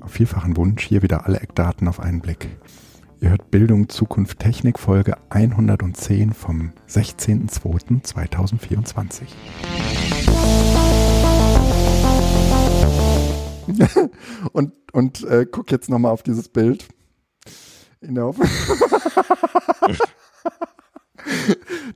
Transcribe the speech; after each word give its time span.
Auf 0.00 0.12
vielfachen 0.12 0.56
Wunsch 0.56 0.84
hier 0.84 1.02
wieder 1.02 1.26
alle 1.26 1.40
Eckdaten 1.40 1.88
auf 1.88 1.98
einen 2.00 2.20
Blick. 2.20 2.48
Ihr 3.20 3.30
hört 3.30 3.50
Bildung, 3.50 3.88
Zukunft, 3.88 4.38
Technik, 4.38 4.78
Folge 4.78 5.16
110 5.30 6.32
vom 6.32 6.72
16.02.2024. 6.88 9.22
und 14.52 14.72
und 14.92 15.24
äh, 15.24 15.46
guck 15.50 15.70
jetzt 15.70 15.88
nochmal 15.88 16.12
auf 16.12 16.22
dieses 16.22 16.48
Bild. 16.48 16.88
In 18.02 18.14
der 18.16 18.24
Hoffnung. 18.24 18.48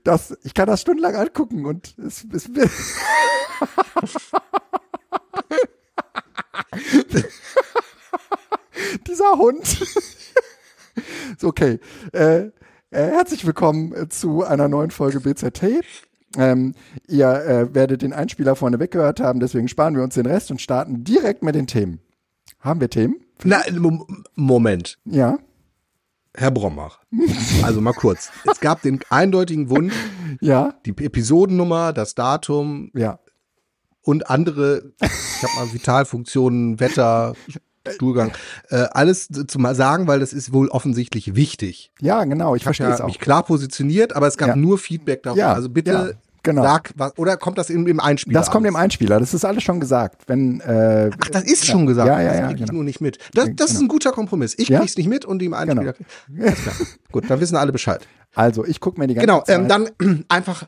das, 0.04 0.38
ich 0.44 0.54
kann 0.54 0.68
das 0.68 0.80
stundenlang 0.80 1.16
angucken 1.16 1.66
und 1.66 1.98
es, 1.98 2.24
es 2.32 2.44
Dieser 9.06 9.32
Hund. 9.32 9.66
so, 11.38 11.48
okay. 11.48 11.80
Äh, 12.12 12.36
äh, 12.46 12.50
herzlich 12.90 13.44
willkommen 13.44 13.92
äh, 13.92 14.08
zu 14.08 14.44
einer 14.44 14.68
neuen 14.68 14.92
Folge 14.92 15.18
BZT. 15.18 15.82
Ähm, 16.36 16.74
ihr 17.08 17.28
äh, 17.28 17.74
werdet 17.74 18.02
den 18.02 18.12
Einspieler 18.12 18.54
vorne 18.54 18.78
weggehört 18.78 19.18
haben, 19.18 19.40
deswegen 19.40 19.66
sparen 19.66 19.96
wir 19.96 20.04
uns 20.04 20.14
den 20.14 20.26
Rest 20.26 20.52
und 20.52 20.62
starten 20.62 21.02
direkt 21.02 21.42
mit 21.42 21.56
den 21.56 21.66
Themen. 21.66 21.98
Haben 22.60 22.80
wir 22.80 22.90
Themen? 22.90 23.16
Na, 23.42 23.62
Moment. 24.36 24.98
Ja. 25.04 25.38
Herr 26.36 26.50
Brommach, 26.50 27.00
also 27.62 27.80
mal 27.80 27.92
kurz. 27.92 28.30
Es 28.50 28.60
gab 28.60 28.82
den 28.82 29.00
eindeutigen 29.10 29.70
Wunsch, 29.70 29.94
ja. 30.40 30.74
die 30.84 30.90
Episodennummer, 30.90 31.92
das 31.92 32.14
Datum 32.14 32.90
ja. 32.94 33.18
und 34.02 34.28
andere, 34.28 34.92
ich 35.00 35.42
habe 35.42 35.54
mal 35.56 35.72
Vitalfunktionen, 35.72 36.78
Wetter, 36.78 37.34
Stuhlgang, 37.88 38.32
äh, 38.68 38.86
alles 38.90 39.28
zu 39.28 39.58
mal 39.58 39.74
sagen, 39.74 40.06
weil 40.06 40.20
das 40.20 40.32
ist 40.32 40.52
wohl 40.52 40.68
offensichtlich 40.68 41.34
wichtig. 41.34 41.92
Ja, 42.00 42.24
genau, 42.24 42.54
ich, 42.54 42.60
ich 42.60 42.64
verstehe 42.64 42.88
es 42.88 43.00
auch. 43.00 43.06
mich 43.06 43.18
klar 43.18 43.44
positioniert, 43.44 44.14
aber 44.14 44.26
es 44.26 44.36
gab 44.36 44.48
ja. 44.48 44.56
nur 44.56 44.78
Feedback 44.78 45.22
darauf. 45.22 45.38
Ja, 45.38 45.52
also 45.52 45.68
bitte. 45.68 46.18
Genau. 46.46 46.62
Sag, 46.62 46.92
was, 46.94 47.18
oder 47.18 47.36
kommt 47.36 47.58
das 47.58 47.70
im, 47.70 47.88
im 47.88 47.98
Einspieler? 47.98 48.38
Das 48.38 48.52
kommt 48.52 48.66
im 48.68 48.76
Einspieler, 48.76 49.18
das 49.18 49.34
ist 49.34 49.44
alles 49.44 49.64
schon 49.64 49.80
gesagt. 49.80 50.22
Wenn, 50.28 50.60
äh, 50.60 51.10
Ach, 51.12 51.28
das 51.30 51.42
ist 51.42 51.66
ja. 51.66 51.72
schon 51.72 51.86
gesagt. 51.86 52.06
Ja, 52.06 52.20
ja, 52.20 52.22
ja. 52.22 52.32
Das 52.32 52.46
krieg 52.46 52.60
ich 52.60 52.66
genau. 52.66 52.72
nur 52.74 52.84
nicht 52.84 53.00
mit. 53.00 53.18
Das, 53.34 53.46
das 53.46 53.46
genau. 53.46 53.64
ist 53.64 53.80
ein 53.80 53.88
guter 53.88 54.12
Kompromiss. 54.12 54.54
Ich 54.56 54.68
ja? 54.68 54.78
krieg's 54.78 54.96
nicht 54.96 55.08
mit 55.08 55.24
und 55.24 55.40
die 55.40 55.46
im 55.46 55.54
Einspieler. 55.54 55.94
Genau. 56.28 56.46
Gut, 57.10 57.28
dann 57.28 57.40
wissen 57.40 57.56
alle 57.56 57.72
Bescheid. 57.72 58.06
Also, 58.36 58.64
ich 58.64 58.78
gucke 58.78 59.00
mir 59.00 59.08
die 59.08 59.14
ganze 59.14 59.26
genau, 59.26 59.42
Zeit. 59.42 59.56
Genau, 59.56 59.74
ähm, 59.74 59.90
dann 59.98 60.24
einfach 60.28 60.66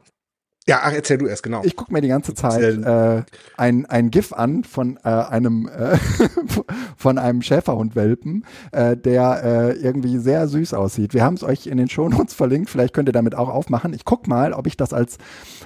ja, 0.68 0.80
ach, 0.82 0.92
erzähl 0.92 1.16
du 1.16 1.26
erst, 1.26 1.42
genau. 1.42 1.62
Ich 1.64 1.76
gucke 1.76 1.94
mir 1.94 2.02
die 2.02 2.08
ganze 2.08 2.34
Zeit 2.34 2.62
äh, 2.62 3.22
ein, 3.56 3.86
ein 3.86 4.10
GIF 4.10 4.34
an 4.34 4.64
von 4.64 4.98
äh, 5.02 5.08
einem 5.08 5.66
äh, 5.66 5.96
von 6.96 7.16
einem 7.16 7.40
Schäferhundwelpen, 7.40 8.44
äh, 8.72 8.94
der 8.94 9.42
äh, 9.42 9.72
irgendwie 9.78 10.18
sehr 10.18 10.46
süß 10.46 10.74
aussieht. 10.74 11.14
Wir 11.14 11.24
haben 11.24 11.34
es 11.34 11.42
euch 11.42 11.68
in 11.68 11.78
den 11.78 11.88
Shownotes 11.88 12.34
verlinkt, 12.34 12.68
vielleicht 12.68 12.92
könnt 12.92 13.08
ihr 13.08 13.12
damit 13.12 13.34
auch 13.34 13.48
aufmachen. 13.48 13.94
Ich 13.94 14.04
guck 14.04 14.28
mal, 14.28 14.52
ob 14.52 14.66
ich 14.66 14.76
das 14.76 14.92
als 14.92 15.16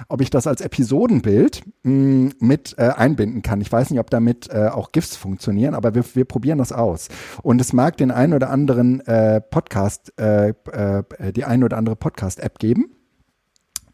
ob 0.07 0.21
ich 0.21 0.29
das 0.29 0.47
als 0.47 0.61
Episodenbild 0.61 1.63
mh, 1.83 1.91
hm, 1.91 2.33
mit 2.39 2.75
äh, 2.77 2.83
einbinden 2.95 3.41
kann. 3.41 3.59
Ich 3.59 3.69
weiß 3.69 3.89
nicht, 3.89 3.99
ob 3.99 4.09
damit 4.09 4.49
äh, 4.53 4.69
auch 4.69 4.93
GIFs 4.93 5.17
funktionieren, 5.17 5.75
aber 5.75 5.95
wir, 5.95 6.05
wir 6.13 6.23
probieren 6.23 6.59
das 6.59 6.71
aus. 6.71 7.09
Und 7.41 7.59
es 7.59 7.73
mag 7.73 7.97
den 7.97 8.11
einen 8.11 8.31
oder 8.31 8.49
anderen 8.49 9.01
äh, 9.01 9.41
Podcast, 9.41 10.13
äh, 10.17 10.53
äh, 10.71 11.03
die 11.35 11.43
ein 11.43 11.61
oder 11.61 11.75
andere 11.75 11.97
Podcast-App 11.97 12.57
geben 12.57 12.95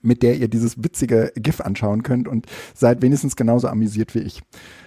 mit 0.01 0.23
der 0.23 0.37
ihr 0.37 0.47
dieses 0.47 0.83
witzige 0.83 1.31
GIF 1.35 1.61
anschauen 1.61 2.03
könnt 2.03 2.27
und 2.27 2.45
seid 2.73 3.01
wenigstens 3.01 3.35
genauso 3.35 3.67
amüsiert 3.67 4.15
wie 4.15 4.19
ich. 4.19 4.41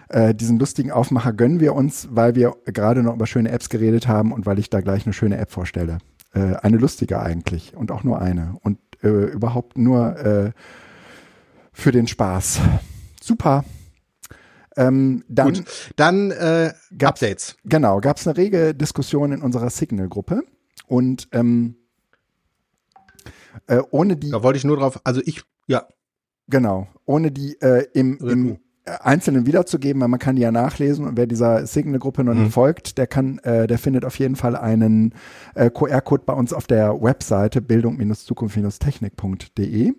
Äh, 0.09 0.35
diesen 0.35 0.59
lustigen 0.59 0.91
Aufmacher 0.91 1.33
gönnen 1.33 1.61
wir 1.61 1.75
uns, 1.75 2.09
weil 2.11 2.35
wir 2.35 2.55
gerade 2.67 3.03
noch 3.03 3.15
über 3.15 3.27
schöne 3.27 3.51
Apps 3.51 3.69
geredet 3.69 4.09
haben 4.09 4.33
und 4.33 4.47
weil 4.47 4.59
ich 4.59 4.71
da 4.71 4.81
gleich 4.81 5.07
eine 5.07 5.13
schöne 5.13 5.39
App 5.39 5.51
vorstelle. 5.51 5.99
Äh, 6.35 6.57
eine 6.57 6.77
lustige 6.77 7.21
eigentlich 7.21 7.75
und 7.77 7.91
auch 7.91 8.05
nur 8.05 8.21
eine 8.21 8.57
und 8.63 8.79
äh, 9.03 9.09
überhaupt 9.09 9.77
nur 9.79 10.17
äh, 10.19 10.51
für 11.73 11.93
den 11.93 12.07
Spaß. 12.07 12.61
Super. 13.23 13.65
Ähm, 14.77 15.25
dann 15.29 15.53
Gut, 15.53 15.65
dann 15.97 16.31
äh, 16.31 16.73
Updates. 17.03 17.57
Genau, 17.65 18.01
gab 18.01 18.17
es 18.17 18.27
eine 18.27 18.37
rege 18.37 18.75
Diskussion 18.75 19.33
in 19.33 19.43
unserer 19.43 19.71
Signal-Gruppe 19.71 20.43
und 20.87 21.29
ähm, 21.33 21.77
äh, 23.67 23.83
ohne 23.91 24.17
die. 24.17 24.31
Da 24.31 24.43
wollte 24.43 24.57
ich 24.57 24.65
nur 24.65 24.77
drauf, 24.77 25.01
also 25.05 25.21
ich, 25.25 25.43
ja. 25.67 25.87
Genau, 26.49 26.89
ohne 27.05 27.31
die 27.31 27.61
äh, 27.61 27.87
im, 27.93 28.19
im 28.19 28.59
Einzelnen 28.85 29.47
wiederzugeben, 29.47 30.03
weil 30.03 30.09
man 30.09 30.19
kann 30.19 30.35
die 30.35 30.43
ja 30.43 30.51
nachlesen 30.51 31.07
und 31.07 31.17
wer 31.17 31.29
dieser 31.29 31.65
Signal-Gruppe 31.67 32.25
noch 32.25 32.35
mhm. 32.35 32.43
nicht 32.43 32.53
folgt, 32.53 32.99
der 32.99 33.07
kann, 33.07 33.39
äh, 33.39 33.69
der 33.69 33.79
findet 33.79 34.05
auf 34.05 34.19
jeden 34.19 34.35
Fall 34.35 34.57
einen 34.57 35.15
äh, 35.55 35.71
QR-Code 35.71 36.25
bei 36.27 36.33
uns 36.33 36.53
auf 36.53 36.67
der 36.67 37.01
Webseite 37.01 37.63
bildung-zukunft-technik.de. 37.63 39.93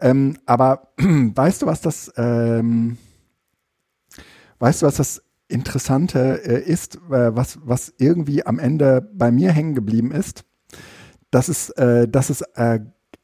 Ähm, 0.00 0.36
aber 0.46 0.88
weißt 0.98 1.62
du, 1.62 1.66
was 1.66 1.80
das, 1.80 2.12
ähm, 2.16 2.98
weißt 4.58 4.82
du, 4.82 4.86
was 4.86 4.96
das 4.96 5.22
Interessante 5.46 6.44
äh, 6.44 6.60
ist, 6.60 6.96
äh, 6.96 7.36
was, 7.36 7.60
was 7.62 7.94
irgendwie 7.98 8.44
am 8.44 8.58
Ende 8.58 9.08
bei 9.14 9.30
mir 9.30 9.52
hängen 9.52 9.76
geblieben 9.76 10.10
ist? 10.10 10.44
Dass 11.32 11.48
es, 11.48 11.70
äh, 11.70 12.06
dass 12.06 12.30
es 12.30 12.42
äh, 12.54 12.78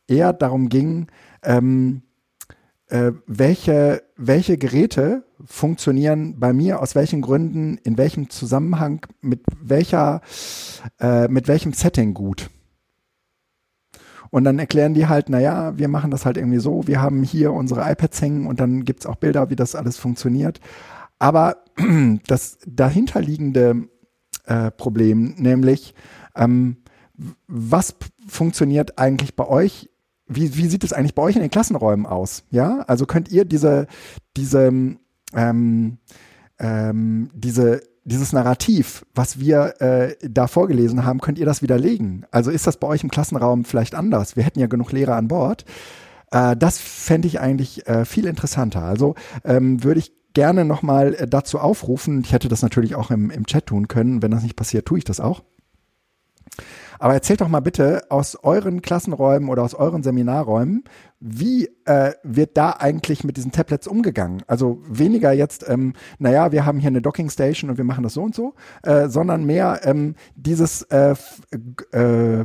eher 0.09 0.33
darum 0.33 0.69
ging, 0.69 1.07
ähm, 1.45 2.03
äh, 2.89 3.13
welche, 3.27 4.03
welche 4.17 4.59
Geräte 4.59 5.25
funktionieren 5.45 6.41
bei 6.41 6.53
mir, 6.53 6.81
aus 6.83 6.95
welchen 6.95 7.21
Gründen, 7.21 7.79
in 7.85 7.97
welchem 7.99 8.31
Zusammenhang, 8.31 9.07
mit 9.21 9.43
welcher, 9.61 10.23
äh, 10.99 11.29
mit 11.29 11.47
welchem 11.47 11.75
Setting 11.75 12.15
gut. 12.15 12.51
Und 14.31 14.45
dann 14.45 14.59
erklären 14.59 14.95
die 14.95 15.07
halt, 15.07 15.29
naja, 15.29 15.77
wir 15.79 15.89
machen 15.89 16.11
das 16.11 16.27
halt 16.27 16.37
irgendwie 16.37 16.59
so, 16.59 16.87
wir 16.87 17.01
haben 17.01 17.23
hier 17.23 17.53
unsere 17.53 17.91
iPads 17.91 18.21
hängen 18.21 18.47
und 18.47 18.59
dann 18.59 18.85
gibt's 18.85 19.07
auch 19.07 19.17
Bilder, 19.17 19.51
wie 19.51 19.57
das 19.57 19.75
alles 19.75 19.97
funktioniert. 19.97 20.61
Aber 21.19 21.65
das 22.27 22.59
dahinterliegende 22.67 23.89
äh, 24.47 24.71
Problem, 24.71 25.35
nämlich 25.37 25.95
ähm, 26.35 26.79
was 27.47 27.95
funktioniert 28.27 28.99
eigentlich 28.99 29.35
bei 29.35 29.47
euch? 29.47 29.91
Wie, 30.27 30.57
wie 30.57 30.69
sieht 30.69 30.85
es 30.85 30.93
eigentlich 30.93 31.15
bei 31.15 31.23
euch 31.23 31.37
in 31.37 31.43
den 31.43 31.51
Klassenräumen 31.51 32.07
aus? 32.07 32.45
Ja, 32.51 32.81
also 32.87 33.07
könnt 33.07 33.31
ihr 33.31 33.45
diese, 33.45 33.87
diese, 34.37 34.69
ähm, 35.35 35.99
ähm, 36.59 37.31
diese, 37.35 37.83
dieses 38.05 38.33
Narrativ, 38.33 39.05
was 39.15 39.39
wir 39.39 39.81
äh, 39.81 40.17
da 40.23 40.47
vorgelesen 40.47 41.05
haben, 41.05 41.21
könnt 41.21 41.39
ihr 41.39 41.47
das 41.47 41.63
widerlegen? 41.63 42.27
Also 42.31 42.51
ist 42.51 42.67
das 42.67 42.77
bei 42.77 42.87
euch 42.87 43.03
im 43.03 43.11
Klassenraum 43.11 43.65
vielleicht 43.65 43.95
anders? 43.95 44.37
Wir 44.37 44.45
hätten 44.45 44.61
ja 44.61 44.67
genug 44.67 44.93
Lehrer 44.93 45.17
an 45.17 45.29
Bord. 45.29 45.65
Äh, 46.31 46.57
das 46.57 46.79
fände 46.79 47.29
ich 47.29 47.41
eigentlich 47.41 47.87
äh, 47.87 48.05
viel 48.05 48.27
interessanter. 48.27 48.83
Also 48.83 49.15
ähm, 49.45 49.83
würde 49.83 50.01
ich 50.01 50.13
gerne 50.35 50.65
nochmal 50.65 51.15
äh, 51.15 51.27
dazu 51.27 51.59
aufrufen. 51.59 52.23
Ich 52.25 52.33
hätte 52.33 52.49
das 52.49 52.63
natürlich 52.63 52.95
auch 52.95 53.11
im, 53.11 53.31
im 53.31 53.47
Chat 53.47 53.67
tun 53.67 53.89
können. 53.89 54.23
Wenn 54.23 54.31
das 54.31 54.43
nicht 54.43 54.57
passiert, 54.57 54.87
tue 54.87 54.99
ich 54.99 55.05
das 55.05 55.21
auch. 55.21 55.43
Aber 56.99 57.15
erzählt 57.15 57.41
doch 57.41 57.49
mal 57.49 57.61
bitte 57.61 58.03
aus 58.11 58.37
euren 58.43 58.83
Klassenräumen 58.83 59.49
oder 59.49 59.63
aus 59.63 59.75
euren 59.75 60.03
Seminarräumen, 60.03 60.85
wie 61.21 61.69
äh, 61.85 62.13
wird 62.23 62.57
da 62.57 62.71
eigentlich 62.71 63.25
mit 63.25 63.37
diesen 63.37 63.53
Tablets 63.53 63.87
umgegangen? 63.87 64.43
Also 64.47 64.83
weniger 64.89 65.33
jetzt, 65.33 65.69
ähm, 65.69 65.95
naja, 66.19 66.53
wir 66.53 66.65
haben 66.65 66.79
hier 66.79 66.89
eine 66.89 67.03
Docking 67.03 67.31
Station 67.31 67.71
und 67.71 67.77
wir 67.77 67.85
machen 67.85 68.05
das 68.05 68.15
so 68.15 68.23
und 68.23 68.35
so, 68.35 68.55
äh, 68.83 69.09
sondern 69.09 69.45
mehr 69.45 69.81
ähm, 69.85 70.15
dieses 70.37 70.83
äh, 70.83 71.15
äh, 71.93 72.45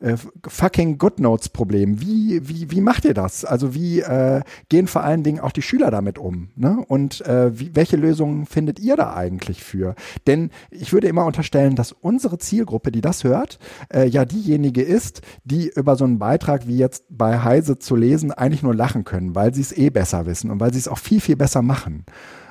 äh, 0.00 0.16
fucking 0.46 0.98
GoodNotes-Problem. 0.98 2.00
Wie, 2.00 2.48
wie, 2.48 2.70
wie 2.70 2.80
macht 2.80 3.04
ihr 3.04 3.14
das? 3.14 3.44
Also 3.44 3.74
wie 3.74 4.00
äh, 4.00 4.42
gehen 4.68 4.86
vor 4.86 5.04
allen 5.04 5.22
Dingen 5.22 5.40
auch 5.40 5.52
die 5.52 5.62
Schüler 5.62 5.90
damit 5.90 6.18
um? 6.18 6.48
Ne? 6.56 6.82
Und 6.88 7.20
äh, 7.26 7.58
wie, 7.58 7.74
welche 7.74 7.96
Lösungen 7.96 8.46
findet 8.46 8.80
ihr 8.80 8.96
da 8.96 9.14
eigentlich 9.14 9.62
für? 9.62 9.94
Denn 10.26 10.50
ich 10.70 10.92
würde 10.92 11.08
immer 11.08 11.26
unterstellen, 11.26 11.76
dass 11.76 11.92
unsere 11.92 12.38
Zielgruppe, 12.38 12.90
die 12.90 13.00
das 13.00 13.24
hört, 13.24 13.58
äh, 13.92 14.06
ja 14.06 14.24
diejenige 14.24 14.82
ist, 14.82 15.22
die 15.44 15.68
über 15.68 15.96
so 15.96 16.04
einen 16.04 16.18
Beitrag 16.18 16.66
wie 16.66 16.78
jetzt 16.78 17.04
bei 17.10 17.40
Heise 17.42 17.78
zu 17.78 17.96
lesen 17.96 18.32
eigentlich 18.32 18.62
nur 18.62 18.74
lachen 18.74 19.04
können, 19.04 19.34
weil 19.34 19.54
sie 19.54 19.60
es 19.60 19.76
eh 19.76 19.90
besser 19.90 20.26
wissen 20.26 20.50
und 20.50 20.60
weil 20.60 20.72
sie 20.72 20.78
es 20.78 20.88
auch 20.88 20.98
viel, 20.98 21.20
viel 21.20 21.36
besser 21.36 21.62
machen. 21.62 22.04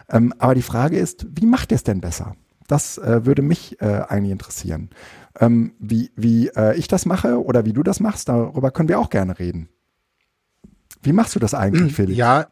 Ähm, 0.10 0.34
aber 0.38 0.56
die 0.56 0.62
Frage 0.62 0.98
ist, 0.98 1.26
wie 1.30 1.46
macht 1.46 1.72
ihr 1.72 1.76
es 1.76 1.84
denn 1.84 2.02
besser? 2.02 2.36
Das 2.68 3.00
äh, 3.00 3.26
würde 3.26 3.42
mich 3.42 3.82
äh, 3.82 4.04
eigentlich 4.08 4.32
interessieren. 4.32 4.90
Ähm, 5.40 5.74
wie 5.80 6.12
wie 6.16 6.50
äh, 6.50 6.78
ich 6.78 6.88
das 6.88 7.06
mache 7.06 7.42
oder 7.42 7.66
wie 7.66 7.74
du 7.74 7.84
das 7.84 8.00
machst, 8.00 8.28
darüber 8.30 8.72
können 8.72 8.90
wir 8.90 9.00
auch 9.00 9.10
gerne 9.10 9.40
reden. 9.40 9.70
Wie 11.02 11.14
machst 11.14 11.36
du 11.36 11.40
das 11.40 11.54
eigentlich, 11.54 11.94
Felix? 11.94 12.18
Ja, 12.18 12.48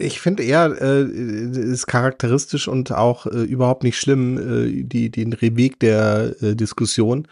ich 0.00 0.20
finde 0.20 0.42
eher, 0.42 0.80
äh, 0.80 1.02
ist 1.02 1.86
charakteristisch 1.86 2.68
und 2.68 2.90
auch 2.92 3.26
äh, 3.26 3.42
überhaupt 3.42 3.82
nicht 3.84 3.98
schlimm, 3.98 4.38
äh, 4.38 4.82
die, 4.82 5.10
den 5.10 5.40
Weg 5.40 5.78
der 5.80 6.34
äh, 6.40 6.56
Diskussion, 6.56 7.28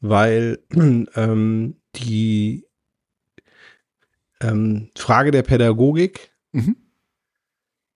weil 0.00 0.58
ähm, 1.14 1.76
die 1.96 2.66
ähm, 4.40 4.90
Frage 4.96 5.30
der 5.30 5.42
Pädagogik 5.42 6.32
mhm. 6.52 6.76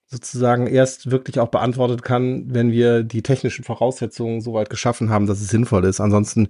Sozusagen 0.07 0.67
erst 0.67 1.09
wirklich 1.09 1.39
auch 1.39 1.47
beantwortet 1.49 2.03
kann, 2.03 2.53
wenn 2.53 2.71
wir 2.71 3.01
die 3.03 3.23
technischen 3.23 3.65
Voraussetzungen 3.65 4.41
soweit 4.41 4.69
geschaffen 4.69 5.09
haben, 5.09 5.25
dass 5.25 5.41
es 5.41 5.49
sinnvoll 5.49 5.83
ist. 5.85 5.99
Ansonsten 5.99 6.49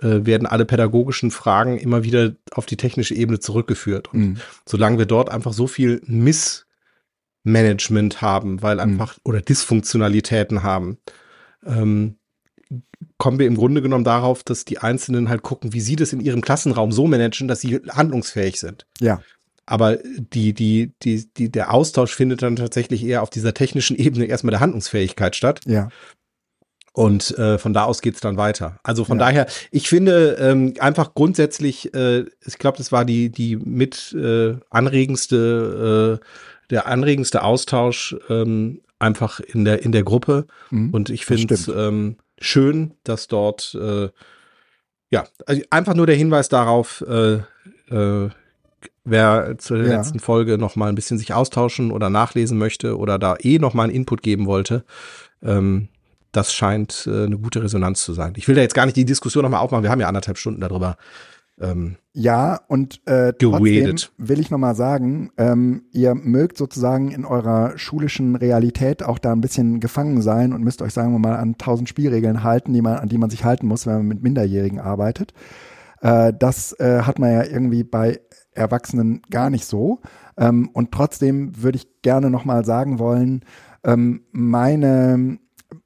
äh, 0.00 0.26
werden 0.26 0.46
alle 0.46 0.64
pädagogischen 0.64 1.30
Fragen 1.30 1.78
immer 1.78 2.02
wieder 2.02 2.32
auf 2.52 2.66
die 2.66 2.76
technische 2.76 3.14
Ebene 3.14 3.38
zurückgeführt. 3.38 4.12
Und 4.12 4.20
mhm. 4.20 4.38
solange 4.66 4.98
wir 4.98 5.06
dort 5.06 5.30
einfach 5.30 5.52
so 5.52 5.68
viel 5.68 6.02
Missmanagement 6.06 8.22
haben, 8.22 8.60
weil 8.62 8.74
mhm. 8.76 8.82
einfach 8.82 9.16
mhm. 9.16 9.20
oder 9.24 9.40
Dysfunktionalitäten 9.40 10.64
haben, 10.64 10.98
ähm, 11.64 12.16
kommen 13.18 13.38
wir 13.38 13.46
im 13.46 13.56
Grunde 13.56 13.82
genommen 13.82 14.04
darauf, 14.04 14.42
dass 14.42 14.64
die 14.64 14.78
Einzelnen 14.78 15.28
halt 15.28 15.42
gucken, 15.42 15.72
wie 15.72 15.80
sie 15.80 15.96
das 15.96 16.12
in 16.12 16.20
ihrem 16.20 16.40
Klassenraum 16.40 16.92
so 16.92 17.06
managen, 17.06 17.48
dass 17.48 17.60
sie 17.60 17.80
handlungsfähig 17.88 18.58
sind. 18.58 18.86
Ja. 19.00 19.20
Aber 19.66 19.96
die, 19.96 20.54
die, 20.54 20.92
die, 21.02 21.28
die, 21.34 21.50
der 21.50 21.74
Austausch 21.74 22.14
findet 22.14 22.42
dann 22.42 22.56
tatsächlich 22.56 23.04
eher 23.04 23.22
auf 23.22 23.30
dieser 23.30 23.52
technischen 23.52 23.96
Ebene 23.96 24.26
erstmal 24.26 24.52
der 24.52 24.60
Handlungsfähigkeit 24.60 25.34
statt. 25.36 25.60
Ja. 25.66 25.88
Und 26.92 27.36
äh, 27.36 27.58
von 27.58 27.74
da 27.74 27.84
aus 27.84 28.00
geht's 28.00 28.20
dann 28.20 28.38
weiter. 28.38 28.78
Also 28.82 29.04
von 29.04 29.18
ja. 29.18 29.26
daher, 29.26 29.46
ich 29.70 29.88
finde 29.88 30.38
ähm, 30.40 30.74
einfach 30.78 31.14
grundsätzlich, 31.14 31.92
äh, 31.94 32.24
ich 32.46 32.58
glaube, 32.58 32.78
das 32.78 32.90
war 32.90 33.04
die, 33.04 33.28
die 33.28 33.56
mit 33.56 34.14
äh, 34.14 34.54
anregendste, 34.70 36.20
äh, 36.22 36.26
der 36.70 36.86
anregendste 36.86 37.42
Austausch 37.42 38.16
ähm, 38.30 38.80
einfach 38.98 39.40
in 39.40 39.66
der, 39.66 39.82
in 39.82 39.92
der 39.92 40.04
Gruppe. 40.04 40.46
Mhm, 40.70 40.90
Und 40.90 41.10
ich 41.10 41.26
finde 41.26 41.52
es 41.52 41.68
ähm, 41.68 42.16
schön, 42.40 42.94
dass 43.04 43.28
dort 43.28 43.76
äh, 43.78 44.08
ja, 45.10 45.26
also 45.46 45.62
einfach 45.70 45.94
nur 45.94 46.06
der 46.06 46.16
Hinweis 46.16 46.48
darauf, 46.48 47.04
äh, 47.06 47.34
äh, 47.90 48.30
wer 49.04 49.56
zur 49.58 49.78
ja. 49.78 49.96
letzten 49.96 50.18
Folge 50.18 50.58
noch 50.58 50.76
mal 50.76 50.88
ein 50.88 50.94
bisschen 50.94 51.18
sich 51.18 51.34
austauschen 51.34 51.90
oder 51.90 52.10
nachlesen 52.10 52.58
möchte 52.58 52.96
oder 52.96 53.18
da 53.18 53.36
eh 53.40 53.58
noch 53.58 53.74
mal 53.74 53.84
einen 53.84 53.92
Input 53.92 54.22
geben 54.22 54.46
wollte, 54.46 54.84
ähm, 55.42 55.88
das 56.32 56.52
scheint 56.52 57.08
äh, 57.10 57.24
eine 57.24 57.38
gute 57.38 57.62
Resonanz 57.62 58.04
zu 58.04 58.12
sein. 58.12 58.34
Ich 58.36 58.46
will 58.48 58.54
da 58.54 58.60
jetzt 58.60 58.74
gar 58.74 58.86
nicht 58.86 58.96
die 58.96 59.04
Diskussion 59.04 59.42
noch 59.42 59.50
mal 59.50 59.60
aufmachen. 59.60 59.84
Wir 59.84 59.90
haben 59.90 60.00
ja 60.00 60.08
anderthalb 60.08 60.38
Stunden 60.38 60.60
darüber. 60.60 60.96
Ähm, 61.58 61.96
ja, 62.12 62.60
und 62.68 63.00
äh, 63.06 63.32
trotzdem 63.32 63.96
will 64.18 64.40
ich 64.40 64.50
noch 64.50 64.58
mal 64.58 64.74
sagen, 64.74 65.30
ähm, 65.38 65.84
ihr 65.92 66.14
mögt 66.14 66.58
sozusagen 66.58 67.10
in 67.10 67.24
eurer 67.24 67.78
schulischen 67.78 68.36
Realität 68.36 69.02
auch 69.02 69.18
da 69.18 69.32
ein 69.32 69.40
bisschen 69.40 69.80
gefangen 69.80 70.20
sein 70.20 70.52
und 70.52 70.62
müsst 70.62 70.82
euch, 70.82 70.92
sagen 70.92 71.12
wir 71.12 71.18
mal, 71.18 71.36
an 71.36 71.56
tausend 71.56 71.88
Spielregeln 71.88 72.42
halten, 72.42 72.74
die 72.74 72.82
man, 72.82 72.98
an 72.98 73.08
die 73.08 73.18
man 73.18 73.30
sich 73.30 73.44
halten 73.44 73.66
muss, 73.66 73.86
wenn 73.86 73.94
man 73.94 74.06
mit 74.06 74.22
Minderjährigen 74.22 74.80
arbeitet. 74.80 75.32
Äh, 76.02 76.34
das 76.38 76.78
äh, 76.78 77.02
hat 77.02 77.18
man 77.18 77.32
ja 77.32 77.44
irgendwie 77.44 77.84
bei 77.84 78.20
Erwachsenen 78.56 79.22
gar 79.30 79.50
nicht 79.50 79.66
so. 79.66 80.00
Ähm, 80.36 80.70
und 80.72 80.92
trotzdem 80.92 81.62
würde 81.62 81.76
ich 81.76 82.02
gerne 82.02 82.30
nochmal 82.30 82.64
sagen 82.64 82.98
wollen, 82.98 83.44
ähm, 83.84 84.22
meine, 84.32 85.38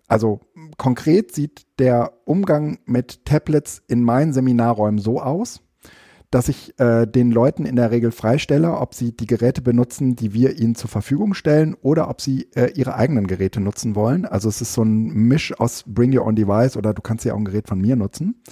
also 0.09 0.41
konkret 0.77 1.35
sieht 1.35 1.67
der 1.79 2.13
Umgang 2.25 2.79
mit 2.87 3.25
Tablets 3.25 3.83
in 3.89 4.03
meinen 4.03 4.33
Seminarräumen 4.33 4.99
so 4.99 5.21
aus, 5.21 5.63
dass 6.31 6.49
ich 6.49 6.79
äh, 6.79 7.07
den 7.07 7.33
Leuten 7.33 7.67
in 7.67 7.77
der 7.77 7.91
Regel 7.91 8.13
freistelle, 8.13 8.77
ob 8.77 8.95
sie 8.95 9.17
die 9.17 9.27
Geräte 9.27 9.63
benutzen, 9.63 10.15
die 10.15 10.33
wir 10.33 10.59
ihnen 10.59 10.77
zur 10.77 10.89
Verfügung 10.89 11.35
stellen, 11.35 11.75
oder 11.83 12.09
ob 12.09 12.21
sie 12.21 12.49
äh, 12.55 12.71
ihre 12.75 12.95
eigenen 12.95 13.27
Geräte 13.27 13.61
nutzen 13.61 13.97
wollen. 13.97 14.25
Also 14.25 14.49
es 14.49 14.61
ist 14.61 14.73
so 14.73 14.83
ein 14.83 15.09
Misch 15.09 15.53
aus 15.59 15.85
Bring 15.87 16.17
Your 16.17 16.27
Own 16.27 16.37
Device 16.37 16.77
oder 16.77 16.95
du 16.95 17.03
kannst 17.03 17.25
ja 17.25 17.35
auch 17.35 17.39
ein 17.39 17.45
Gerät 17.45 17.69
von 17.69 17.81
mir 17.81 17.97
nutzen. 17.97 18.43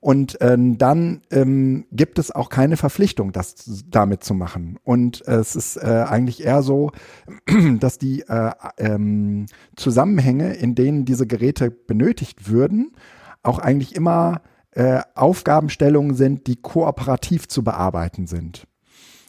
Und 0.00 0.40
äh, 0.40 0.56
dann 0.58 1.22
ähm, 1.30 1.86
gibt 1.92 2.18
es 2.18 2.30
auch 2.30 2.48
keine 2.48 2.76
Verpflichtung, 2.76 3.32
das 3.32 3.82
damit 3.88 4.24
zu 4.24 4.34
machen. 4.34 4.78
Und 4.82 5.26
äh, 5.28 5.36
es 5.36 5.56
ist 5.56 5.76
äh, 5.76 6.04
eigentlich 6.08 6.44
eher 6.44 6.62
so, 6.62 6.90
dass 7.80 7.98
die 7.98 8.22
äh, 8.22 8.50
ähm, 8.78 9.46
Zusammenhänge, 9.76 10.54
in 10.54 10.74
denen 10.74 11.04
diese 11.04 11.26
Geräte 11.26 11.70
benötigt 11.70 12.48
würden, 12.50 12.92
auch 13.42 13.58
eigentlich 13.58 13.94
immer 13.94 14.42
äh, 14.72 15.02
Aufgabenstellungen 15.14 16.14
sind, 16.14 16.46
die 16.46 16.56
kooperativ 16.56 17.48
zu 17.48 17.62
bearbeiten 17.62 18.26
sind. 18.26 18.66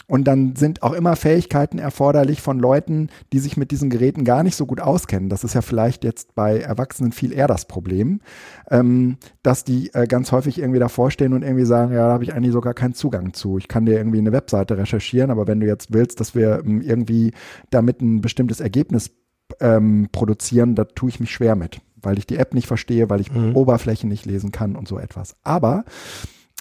Und 0.07 0.25
dann 0.25 0.56
sind 0.56 0.84
auch 0.84 0.94
immer 0.94 1.16
Fähigkeiten 1.16 1.80
erforderlich 1.80 2.42
von 2.42 2.60
Leuten, 2.60 3.10
die 3.34 3.40
sich 3.40 3.57
mit 3.57 3.72
diesen 3.72 3.90
Geräten 3.90 4.24
gar 4.24 4.44
nicht 4.44 4.56
so 4.56 4.66
gut 4.66 4.80
auskennen. 4.80 5.30
Das 5.30 5.44
ist 5.44 5.56
ja 5.56 5.62
vielleicht 5.62 6.04
jetzt 6.04 6.36
bei 6.36 6.60
Erwachsenen 6.60 7.12
viel 7.12 7.34
eher 7.34 7.48
das 7.48 7.66
Problem, 7.66 8.22
ähm, 8.69 9.18
dass 9.42 9.63
die 9.63 9.94
äh, 9.94 10.06
ganz 10.06 10.31
häufig 10.31 10.60
irgendwie 10.60 10.80
davor 10.80 11.10
stehen 11.10 11.34
und 11.34 11.44
irgendwie 11.44 11.66
sagen, 11.66 11.92
ja, 11.94 12.07
da 12.07 12.13
habe 12.13 12.24
ich 12.24 12.34
eigentlich 12.34 12.54
sogar 12.54 12.74
keinen 12.74 12.94
Zugang 12.94 13.34
zu. 13.34 13.57
Ich 13.57 13.68
kann 13.68 13.86
dir 13.86 13.98
irgendwie 13.98 14.19
eine 14.19 14.31
Webseite 14.31 14.78
recherchieren, 14.78 15.31
aber 15.31 15.48
wenn 15.48 15.60
du 15.60 15.66
jetzt 15.66 15.92
willst, 15.92 16.19
dass 16.19 16.36
wir 16.36 16.62
ähm, 16.63 16.81
irgendwie 16.81 17.34
damit 17.72 18.02
ein 18.02 18.22
bestimmtes 18.22 18.60
Ergebnis 18.60 19.12
ähm, 19.60 20.10
produzieren, 20.12 20.75
da 20.75 20.86
tue 20.86 21.10
ich 21.10 21.19
mich 21.19 21.31
schwer 21.31 21.56
mit, 21.56 21.80
weil 21.96 22.18
ich 22.18 22.28
die 22.28 22.38
App 22.38 22.54
nicht 22.54 22.68
verstehe, 22.68 23.10
weil 23.10 23.22
ich 23.22 23.31
mhm. 23.31 23.56
Oberflächen 23.56 24.10
nicht 24.10 24.25
lesen 24.25 24.52
kann 24.52 24.75
und 24.75 24.88
so 24.88 25.00
etwas. 25.00 25.36
Aber 25.44 25.84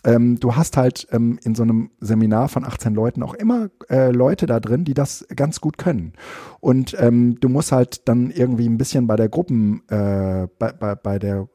ähm, 0.05 0.39
du 0.39 0.57
hast 0.57 0.77
halt 0.77 1.07
ähm, 1.11 1.39
in 1.43 1.55
so 1.55 1.63
einem 1.63 1.91
Seminar 2.01 2.49
von 2.49 2.65
18 2.65 2.95
Leuten 2.95 3.23
auch 3.23 3.35
immer 3.35 3.71
äh, 3.89 4.11
Leute 4.11 4.47
da 4.47 4.61
drin, 4.61 4.85
die 4.85 4.95
das 4.95 5.27
ganz 5.35 5.61
gut 5.61 5.79
können. 5.79 6.13
Und 6.61 6.97
ähm, 6.99 7.39
du 7.41 7.49
musst 7.49 7.73
halt 7.73 8.09
dann 8.09 8.31
irgendwie 8.31 8.69
ein 8.69 8.79
bisschen 8.79 9.07
bei 9.07 9.17
der 9.17 9.29
Gruppen, 9.29 9.83
äh, 9.89 10.47
bei, 10.59 10.73
bei, 10.73 10.95
bei 10.95 11.19
der 11.19 11.49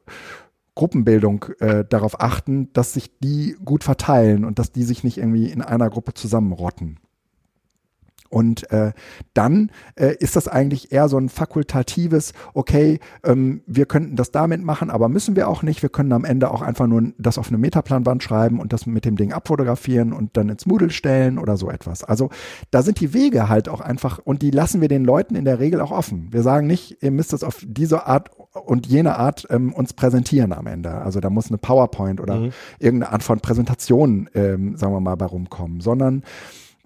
Gruppenbildung 0.74 1.46
äh, 1.60 1.84
darauf 1.84 2.20
achten, 2.20 2.72
dass 2.72 2.94
sich 2.94 3.18
die 3.18 3.56
gut 3.64 3.84
verteilen 3.84 4.44
und 4.44 4.58
dass 4.58 4.72
die 4.72 4.84
sich 4.84 5.04
nicht 5.04 5.18
irgendwie 5.18 5.50
in 5.50 5.62
einer 5.62 5.90
Gruppe 5.90 6.14
zusammenrotten. 6.14 6.98
Und 8.30 8.70
äh, 8.70 8.92
dann 9.34 9.70
äh, 9.96 10.14
ist 10.18 10.36
das 10.36 10.48
eigentlich 10.48 10.92
eher 10.92 11.08
so 11.08 11.18
ein 11.18 11.28
fakultatives, 11.28 12.32
okay, 12.54 13.00
ähm, 13.24 13.62
wir 13.66 13.86
könnten 13.86 14.14
das 14.16 14.30
damit 14.30 14.62
machen, 14.62 14.88
aber 14.88 15.08
müssen 15.08 15.34
wir 15.34 15.48
auch 15.48 15.62
nicht. 15.62 15.82
Wir 15.82 15.88
können 15.88 16.12
am 16.12 16.24
Ende 16.24 16.50
auch 16.50 16.62
einfach 16.62 16.86
nur 16.86 17.12
das 17.18 17.38
auf 17.38 17.48
eine 17.48 17.58
Metaplanwand 17.58 18.22
schreiben 18.22 18.60
und 18.60 18.72
das 18.72 18.86
mit 18.86 19.04
dem 19.04 19.16
Ding 19.16 19.32
abfotografieren 19.32 20.12
und 20.12 20.36
dann 20.36 20.48
ins 20.48 20.64
Moodle 20.64 20.90
stellen 20.90 21.38
oder 21.38 21.56
so 21.56 21.70
etwas. 21.70 22.04
Also 22.04 22.30
da 22.70 22.82
sind 22.82 23.00
die 23.00 23.12
Wege 23.12 23.48
halt 23.48 23.68
auch 23.68 23.80
einfach 23.80 24.20
und 24.22 24.42
die 24.42 24.52
lassen 24.52 24.80
wir 24.80 24.88
den 24.88 25.04
Leuten 25.04 25.34
in 25.34 25.44
der 25.44 25.58
Regel 25.58 25.80
auch 25.80 25.90
offen. 25.90 26.28
Wir 26.30 26.42
sagen 26.42 26.68
nicht, 26.68 27.02
ihr 27.02 27.10
müsst 27.10 27.32
das 27.32 27.42
auf 27.42 27.64
diese 27.66 28.06
Art 28.06 28.30
und 28.52 28.86
jene 28.86 29.16
Art 29.16 29.46
ähm, 29.50 29.72
uns 29.72 29.92
präsentieren 29.92 30.52
am 30.52 30.68
Ende. 30.68 30.92
Also 30.92 31.18
da 31.20 31.30
muss 31.30 31.48
eine 31.48 31.58
PowerPoint 31.58 32.20
oder 32.20 32.36
mhm. 32.36 32.52
irgendeine 32.78 33.12
Art 33.12 33.22
von 33.24 33.40
Präsentation, 33.40 34.30
ähm, 34.34 34.76
sagen 34.76 34.92
wir 34.92 35.00
mal, 35.00 35.16
bei 35.16 35.26
rumkommen, 35.26 35.80
sondern 35.80 36.22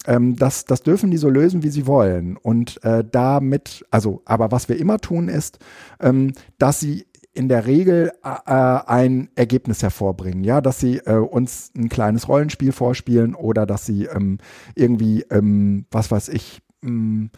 ähm, 0.07 0.37
das, 0.37 0.65
das 0.65 0.83
dürfen 0.83 1.11
die 1.11 1.17
so 1.17 1.29
lösen, 1.29 1.63
wie 1.63 1.71
sie 1.71 1.87
wollen. 1.87 2.37
Und 2.37 2.83
äh, 2.85 3.05
damit, 3.11 3.85
also, 3.91 4.23
aber 4.25 4.53
was 4.53 4.69
wir 4.69 4.79
immer 4.79 4.99
tun, 4.99 5.29
ist, 5.29 5.59
ähm, 6.01 6.33
dass 6.59 6.81
sie 6.81 7.07
in 7.35 7.49
der 7.49 7.67
Regel 7.67 8.13
äh, 8.23 8.51
ein 8.51 9.29
Ergebnis 9.35 9.83
hervorbringen, 9.83 10.45
ja, 10.45 10.61
dass 10.61 10.79
sie 10.79 10.99
äh, 10.99 11.17
uns 11.17 11.73
ein 11.77 11.89
kleines 11.89 12.29
Rollenspiel 12.29 12.73
vorspielen 12.73 13.35
oder 13.35 13.67
dass 13.67 13.87
sie 13.87 14.05
ähm, 14.05 14.39
irgendwie, 14.77 15.23
ähm, 15.31 15.87
was 15.91 16.11
weiß 16.11 16.29
ich, 16.29 16.63
ähm, 16.85 17.31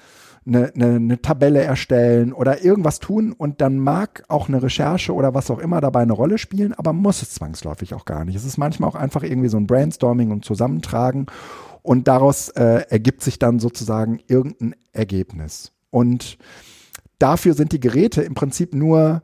eine, 0.46 0.73
eine, 0.75 0.96
eine 0.96 1.23
Tabelle 1.23 1.62
erstellen 1.62 2.32
oder 2.32 2.62
irgendwas 2.62 3.00
tun 3.00 3.32
und 3.32 3.61
dann 3.61 3.78
mag 3.78 4.23
auch 4.28 4.49
eine 4.49 4.62
Recherche 4.62 5.12
oder 5.12 5.35
was 5.35 5.50
auch 5.50 5.58
immer 5.58 5.80
dabei 5.80 6.02
eine 6.02 6.12
Rolle 6.12 6.38
spielen, 6.38 6.73
aber 6.73 6.92
muss 6.92 7.23
es 7.23 7.35
zwangsläufig 7.35 7.94
auch 7.94 8.04
gar 8.04 8.25
nicht. 8.25 8.37
Es 8.37 8.44
ist 8.44 8.56
manchmal 8.56 8.88
auch 8.90 8.94
einfach 8.94 9.25
irgendwie 9.25 9.49
so 9.49 9.56
ein 9.56 9.66
Brainstorming 9.66 10.30
und 10.30 10.44
Zusammentragen 10.44 11.26
und 11.86 12.08
daraus 12.08 12.48
äh, 12.48 12.84
ergibt 12.88 13.22
sich 13.22 13.38
dann 13.38 13.60
sozusagen 13.60 14.18
irgendein 14.26 14.74
Ergebnis. 14.92 15.72
Und 15.90 16.36
dafür 17.20 17.54
sind 17.54 17.70
die 17.70 17.78
Geräte 17.78 18.22
im 18.22 18.34
Prinzip 18.34 18.74
nur 18.74 19.22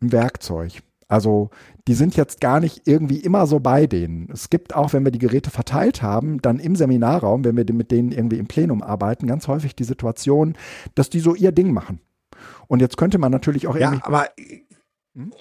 ein 0.00 0.12
Werkzeug. 0.12 0.82
Also 1.08 1.50
die 1.88 1.94
sind 1.94 2.16
jetzt 2.16 2.40
gar 2.40 2.60
nicht 2.60 2.82
irgendwie 2.86 3.18
immer 3.18 3.48
so 3.48 3.58
bei 3.58 3.88
denen. 3.88 4.30
Es 4.32 4.48
gibt 4.48 4.76
auch, 4.76 4.92
wenn 4.92 5.04
wir 5.04 5.10
die 5.10 5.18
Geräte 5.18 5.50
verteilt 5.50 6.02
haben, 6.02 6.40
dann 6.40 6.60
im 6.60 6.76
Seminarraum, 6.76 7.44
wenn 7.44 7.56
wir 7.56 7.66
mit 7.72 7.90
denen 7.90 8.12
irgendwie 8.12 8.38
im 8.38 8.46
Plenum 8.46 8.80
arbeiten, 8.80 9.26
ganz 9.26 9.48
häufig 9.48 9.74
die 9.74 9.84
Situation, 9.84 10.54
dass 10.94 11.10
die 11.10 11.20
so 11.20 11.34
ihr 11.34 11.50
Ding 11.50 11.72
machen. 11.72 12.00
Und 12.68 12.80
jetzt 12.80 12.96
könnte 12.96 13.18
man 13.18 13.32
natürlich 13.32 13.66
auch 13.66 13.74
irgendwie. 13.74 13.98
Ja, 13.98 14.06
aber 14.06 14.28
hm? 15.16 15.32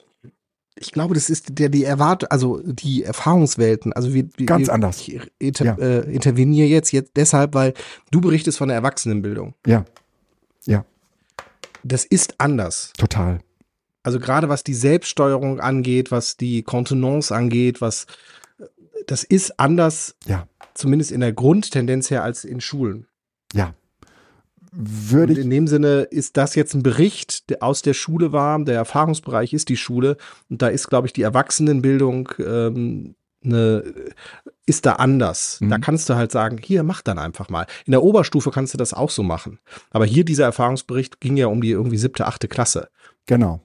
Ich 0.84 0.92
glaube, 0.92 1.14
das 1.14 1.30
ist 1.30 1.58
der 1.60 1.70
die 1.70 1.86
Erwart 1.86 2.32
also 2.32 2.62
die 2.64 3.04
Erfahrungswelten. 3.04 3.94
Also 3.94 4.14
wir, 4.14 4.28
wir 4.36 4.46
ganz 4.46 4.70
anders. 4.70 5.08
Ich 5.08 5.22
inter, 5.40 5.66
ja. 5.66 5.76
äh, 5.78 6.12
interveniere 6.12 6.68
jetzt 6.68 6.92
jetzt 6.92 7.14
deshalb, 7.16 7.54
weil 7.54 7.74
du 8.12 8.22
berichtest 8.22 8.58
von 8.58 8.68
der 8.68 8.76
Erwachsenenbildung. 8.76 9.54
Ja, 9.66 9.86
ja. 10.66 10.86
Das 11.84 12.06
ist 12.06 12.40
anders. 12.40 12.92
Total. 12.98 13.40
Also 14.04 14.20
gerade 14.20 14.50
was 14.50 14.64
die 14.64 14.74
Selbststeuerung 14.74 15.60
angeht, 15.60 16.12
was 16.12 16.36
die 16.36 16.64
Kontenance 16.64 17.34
angeht, 17.34 17.80
was 17.80 18.06
das 19.08 19.24
ist 19.24 19.60
anders. 19.60 20.16
Ja. 20.26 20.48
Zumindest 20.74 21.12
in 21.12 21.22
der 21.22 21.34
Grundtendenz 21.34 22.10
her 22.10 22.24
als 22.24 22.44
in 22.44 22.60
Schulen. 22.60 23.08
Ja. 23.54 23.74
Würde 24.76 25.34
ich. 25.34 25.40
In 25.40 25.50
dem 25.50 25.68
Sinne 25.68 26.02
ist 26.02 26.38
das 26.38 26.56
jetzt 26.56 26.74
ein 26.74 26.84
Bericht, 26.84 27.50
der 27.50 27.64
aus 27.64 27.82
der 27.82 27.94
Schule 27.94 28.32
war. 28.32 28.64
Der 28.64 28.76
Erfahrungsbereich 28.76 29.54
ist 29.54 29.70
die 29.70 29.78
Schule. 29.78 30.18
Und 30.50 30.62
da 30.62 30.68
ist, 30.68 30.90
glaube 30.90 31.08
ich, 31.08 31.14
die 31.14 31.22
Erwachsenenbildung 31.22 32.30
ähm, 32.40 33.16
eine, 33.44 33.84
ist 34.66 34.86
da 34.86 34.94
anders. 34.94 35.60
Mhm. 35.62 35.70
Da 35.70 35.78
kannst 35.78 36.10
du 36.10 36.16
halt 36.16 36.32
sagen, 36.32 36.58
hier, 36.62 36.84
mach 36.84 37.02
dann 37.02 37.20
einfach 37.20 37.50
mal. 37.50 37.68
In 37.86 37.92
der 37.92 38.04
Oberstufe 38.04 38.52
kannst 38.52 38.74
du 38.74 38.78
das 38.78 38.94
auch 38.94 39.10
so 39.10 39.24
machen. 39.24 39.60
Aber 39.92 40.06
hier 40.06 40.26
dieser 40.26 40.46
Erfahrungsbericht 40.46 41.20
ging 41.20 41.38
ja 41.38 41.48
um 41.48 41.62
die 41.62 41.72
irgendwie 41.72 41.98
siebte, 41.98 42.26
achte 42.26 42.48
Klasse. 42.48 42.90
Genau. 43.26 43.62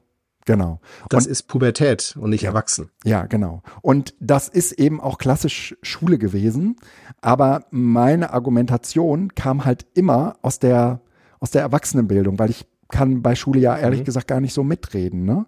Genau. 0.48 0.80
Das 1.10 1.26
und, 1.26 1.32
ist 1.32 1.42
Pubertät 1.42 2.16
und 2.18 2.30
nicht 2.30 2.44
ja, 2.44 2.48
Erwachsen. 2.48 2.88
Ja, 3.04 3.26
genau. 3.26 3.62
Und 3.82 4.14
das 4.18 4.48
ist 4.48 4.72
eben 4.72 4.98
auch 4.98 5.18
klassisch 5.18 5.76
Schule 5.82 6.16
gewesen. 6.16 6.76
Aber 7.20 7.66
meine 7.70 8.32
Argumentation 8.32 9.34
kam 9.34 9.66
halt 9.66 9.84
immer 9.92 10.36
aus 10.40 10.58
der, 10.58 11.02
aus 11.38 11.50
der 11.50 11.60
Erwachsenenbildung, 11.60 12.38
weil 12.38 12.48
ich 12.48 12.64
kann 12.88 13.20
bei 13.20 13.34
Schule 13.34 13.60
ja 13.60 13.76
ehrlich 13.76 14.00
mhm. 14.00 14.04
gesagt 14.04 14.26
gar 14.26 14.40
nicht 14.40 14.54
so 14.54 14.64
mitreden. 14.64 15.26
Ne? 15.26 15.44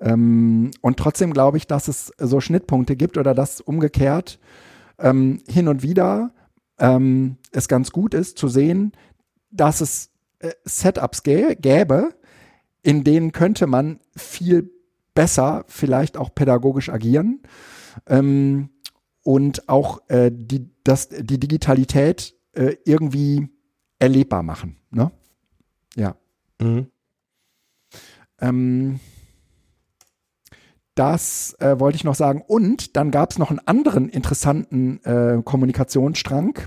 Ähm, 0.00 0.70
und 0.80 0.96
trotzdem 0.96 1.34
glaube 1.34 1.58
ich, 1.58 1.66
dass 1.66 1.86
es 1.88 2.10
so 2.16 2.40
Schnittpunkte 2.40 2.96
gibt 2.96 3.18
oder 3.18 3.34
dass 3.34 3.60
umgekehrt 3.60 4.38
ähm, 4.98 5.42
hin 5.46 5.68
und 5.68 5.82
wieder 5.82 6.30
ähm, 6.78 7.36
es 7.52 7.68
ganz 7.68 7.92
gut 7.92 8.14
ist 8.14 8.38
zu 8.38 8.48
sehen, 8.48 8.92
dass 9.50 9.82
es 9.82 10.08
äh, 10.38 10.52
Setups 10.64 11.22
gä 11.22 11.54
gäbe, 11.54 12.14
in 12.82 13.04
denen 13.04 13.32
könnte 13.32 13.66
man 13.66 14.00
viel 14.16 14.70
besser 15.14 15.64
vielleicht 15.68 16.16
auch 16.16 16.34
pädagogisch 16.34 16.88
agieren 16.88 17.42
ähm, 18.06 18.70
und 19.22 19.68
auch 19.68 20.00
äh, 20.08 20.30
die, 20.32 20.70
das, 20.84 21.08
die 21.08 21.40
Digitalität 21.40 22.34
äh, 22.52 22.76
irgendwie 22.84 23.48
erlebbar 23.98 24.42
machen. 24.42 24.76
Ne? 24.90 25.10
Ja. 25.96 26.16
Mhm. 26.60 26.86
Ähm, 28.40 29.00
das 30.94 31.54
äh, 31.60 31.78
wollte 31.78 31.96
ich 31.96 32.04
noch 32.04 32.14
sagen. 32.14 32.42
Und 32.46 32.96
dann 32.96 33.10
gab 33.10 33.30
es 33.30 33.38
noch 33.38 33.50
einen 33.50 33.60
anderen 33.66 34.08
interessanten 34.08 35.02
äh, 35.04 35.40
Kommunikationsstrang. 35.44 36.58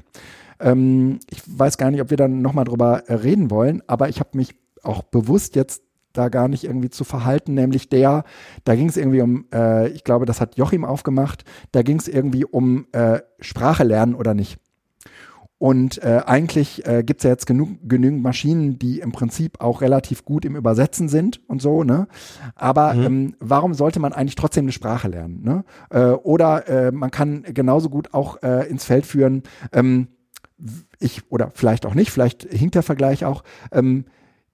Ähm, 0.59 1.19
ich 1.29 1.41
weiß 1.45 1.77
gar 1.77 1.91
nicht, 1.91 2.01
ob 2.01 2.09
wir 2.09 2.17
dann 2.17 2.41
nochmal 2.41 2.65
drüber 2.65 3.03
äh, 3.07 3.15
reden 3.15 3.51
wollen, 3.51 3.83
aber 3.87 4.09
ich 4.09 4.19
habe 4.19 4.37
mich 4.37 4.55
auch 4.83 5.03
bewusst 5.03 5.55
jetzt 5.55 5.83
da 6.13 6.29
gar 6.29 6.47
nicht 6.47 6.63
irgendwie 6.63 6.89
zu 6.89 7.03
verhalten, 7.03 7.53
nämlich 7.53 7.89
der, 7.89 8.23
da 8.63 8.75
ging 8.75 8.89
es 8.89 8.97
irgendwie 8.97 9.21
um, 9.21 9.45
äh, 9.53 9.89
ich 9.89 10.03
glaube, 10.03 10.25
das 10.25 10.41
hat 10.41 10.57
Joachim 10.57 10.85
aufgemacht, 10.85 11.43
da 11.71 11.81
ging 11.81 11.99
es 11.99 12.07
irgendwie 12.07 12.45
um 12.45 12.87
äh, 12.91 13.19
Sprache 13.39 13.83
lernen 13.83 14.15
oder 14.15 14.33
nicht. 14.33 14.57
Und 15.61 16.03
äh, 16.03 16.23
eigentlich 16.25 16.87
äh, 16.87 17.03
gibt 17.03 17.19
es 17.19 17.23
ja 17.23 17.29
jetzt 17.29 17.45
genug, 17.45 17.69
genügend 17.83 18.23
Maschinen, 18.23 18.79
die 18.79 18.97
im 18.97 19.11
Prinzip 19.11 19.61
auch 19.61 19.81
relativ 19.81 20.25
gut 20.25 20.43
im 20.43 20.55
Übersetzen 20.55 21.07
sind 21.07 21.39
und 21.47 21.61
so, 21.61 21.83
ne? 21.83 22.07
Aber 22.55 22.95
mhm. 22.95 23.03
ähm, 23.03 23.35
warum 23.39 23.75
sollte 23.75 23.99
man 23.99 24.11
eigentlich 24.11 24.33
trotzdem 24.33 24.65
eine 24.65 24.71
Sprache 24.71 25.07
lernen? 25.07 25.43
Ne? 25.43 25.63
Äh, 25.91 26.13
oder 26.13 26.67
äh, 26.67 26.91
man 26.91 27.11
kann 27.11 27.43
genauso 27.43 27.91
gut 27.91 28.11
auch 28.11 28.41
äh, 28.41 28.67
ins 28.71 28.85
Feld 28.85 29.05
führen, 29.05 29.43
ähm, 29.71 30.07
ich, 30.99 31.31
oder 31.31 31.51
vielleicht 31.53 31.85
auch 31.85 31.93
nicht, 31.93 32.09
vielleicht 32.09 32.41
hinkt 32.41 32.73
der 32.73 32.81
Vergleich 32.81 33.23
auch, 33.23 33.43
ähm, 33.71 34.05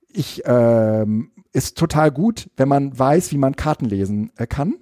ich 0.10 0.42
ähm, 0.46 1.32
ist 1.54 1.78
total 1.78 2.12
gut, 2.12 2.50
wenn 2.58 2.68
man 2.68 2.98
weiß, 2.98 3.32
wie 3.32 3.38
man 3.38 3.56
Karten 3.56 3.86
lesen 3.86 4.32
äh, 4.38 4.48
kann. 4.48 4.76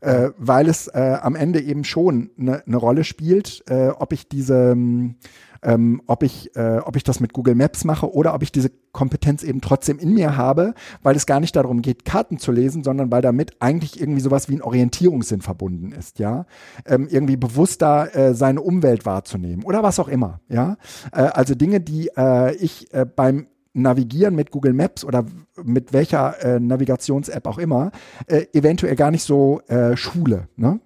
Äh, 0.00 0.30
weil 0.36 0.68
es 0.68 0.88
äh, 0.88 1.18
am 1.22 1.36
Ende 1.36 1.60
eben 1.60 1.84
schon 1.84 2.30
eine 2.36 2.62
ne 2.66 2.76
Rolle 2.76 3.04
spielt, 3.04 3.62
äh, 3.68 3.90
ob 3.90 4.12
ich 4.12 4.28
diese 4.28 4.74
ähm, 5.62 6.02
ob 6.06 6.22
ich, 6.22 6.54
äh, 6.56 6.78
ob 6.78 6.96
ich 6.96 7.04
das 7.04 7.20
mit 7.20 7.32
Google 7.32 7.54
Maps 7.54 7.84
mache 7.84 8.12
oder 8.12 8.34
ob 8.34 8.42
ich 8.42 8.52
diese 8.52 8.70
Kompetenz 8.90 9.42
eben 9.42 9.60
trotzdem 9.60 9.98
in 9.98 10.12
mir 10.12 10.36
habe, 10.36 10.74
weil 11.02 11.16
es 11.16 11.26
gar 11.26 11.40
nicht 11.40 11.54
darum 11.56 11.82
geht, 11.82 12.04
Karten 12.04 12.38
zu 12.38 12.52
lesen, 12.52 12.84
sondern 12.84 13.10
weil 13.10 13.22
damit 13.22 13.52
eigentlich 13.60 14.00
irgendwie 14.00 14.20
sowas 14.20 14.48
wie 14.48 14.56
ein 14.56 14.62
Orientierungssinn 14.62 15.40
verbunden 15.40 15.92
ist, 15.92 16.18
ja, 16.18 16.46
ähm, 16.84 17.06
irgendwie 17.08 17.36
bewusster 17.36 18.14
äh, 18.14 18.34
seine 18.34 18.60
Umwelt 18.60 19.06
wahrzunehmen 19.06 19.64
oder 19.64 19.82
was 19.82 19.98
auch 19.98 20.08
immer, 20.08 20.40
ja, 20.48 20.76
äh, 21.12 21.22
also 21.22 21.54
Dinge, 21.54 21.80
die 21.80 22.10
ich 22.58 22.88
beim 23.16 23.46
Navigieren 23.74 24.34
mit 24.34 24.50
Google 24.50 24.72
Maps 24.72 25.04
oder 25.04 25.24
mit 25.62 25.92
welcher 25.92 26.42
äh, 26.42 26.60
Navigations-App 26.60 27.46
auch 27.46 27.58
immer, 27.58 27.90
äh, 28.26 28.46
eventuell 28.52 28.96
gar 28.96 29.10
nicht 29.10 29.22
so 29.22 29.60
äh, 29.68 29.96
Schule. 29.96 30.48
Ne? 30.56 30.80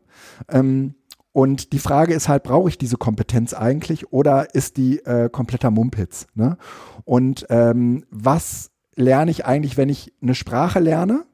Ähm, 0.48 0.94
und 1.32 1.72
die 1.72 1.78
Frage 1.78 2.14
ist 2.14 2.28
halt, 2.28 2.44
brauche 2.44 2.70
ich 2.70 2.78
diese 2.78 2.96
Kompetenz 2.96 3.52
eigentlich 3.52 4.10
oder 4.12 4.54
ist 4.54 4.78
die 4.78 5.00
äh, 5.00 5.28
kompletter 5.28 5.70
Mumpitz? 5.70 6.26
Ne? 6.34 6.56
Und 7.04 7.46
ähm, 7.50 8.04
was 8.10 8.70
lerne 8.94 9.30
ich 9.30 9.44
eigentlich, 9.44 9.76
wenn 9.76 9.90
ich 9.90 10.14
eine 10.22 10.34
Sprache 10.34 10.80
lerne? 10.80 11.26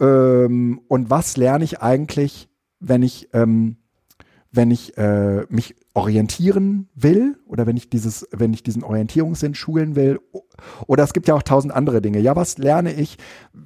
Ähm, 0.00 0.82
und 0.88 1.08
was 1.08 1.36
lerne 1.36 1.64
ich 1.64 1.80
eigentlich, 1.80 2.50
wenn 2.80 3.02
ich, 3.02 3.30
ähm, 3.32 3.78
wenn 4.52 4.70
ich 4.70 4.98
äh, 4.98 5.46
mich 5.48 5.76
orientieren 5.98 6.88
will 6.94 7.36
oder 7.44 7.66
wenn 7.66 7.76
ich 7.76 7.90
dieses, 7.90 8.26
wenn 8.30 8.52
ich 8.52 8.62
diesen 8.62 8.84
Orientierungssinn 8.84 9.54
schulen 9.56 9.96
will. 9.96 10.20
Oder 10.86 11.02
es 11.02 11.12
gibt 11.12 11.26
ja 11.26 11.34
auch 11.34 11.42
tausend 11.42 11.74
andere 11.74 12.00
Dinge. 12.00 12.20
Ja, 12.20 12.36
was 12.36 12.56
lerne 12.56 12.92
ich, 12.92 13.18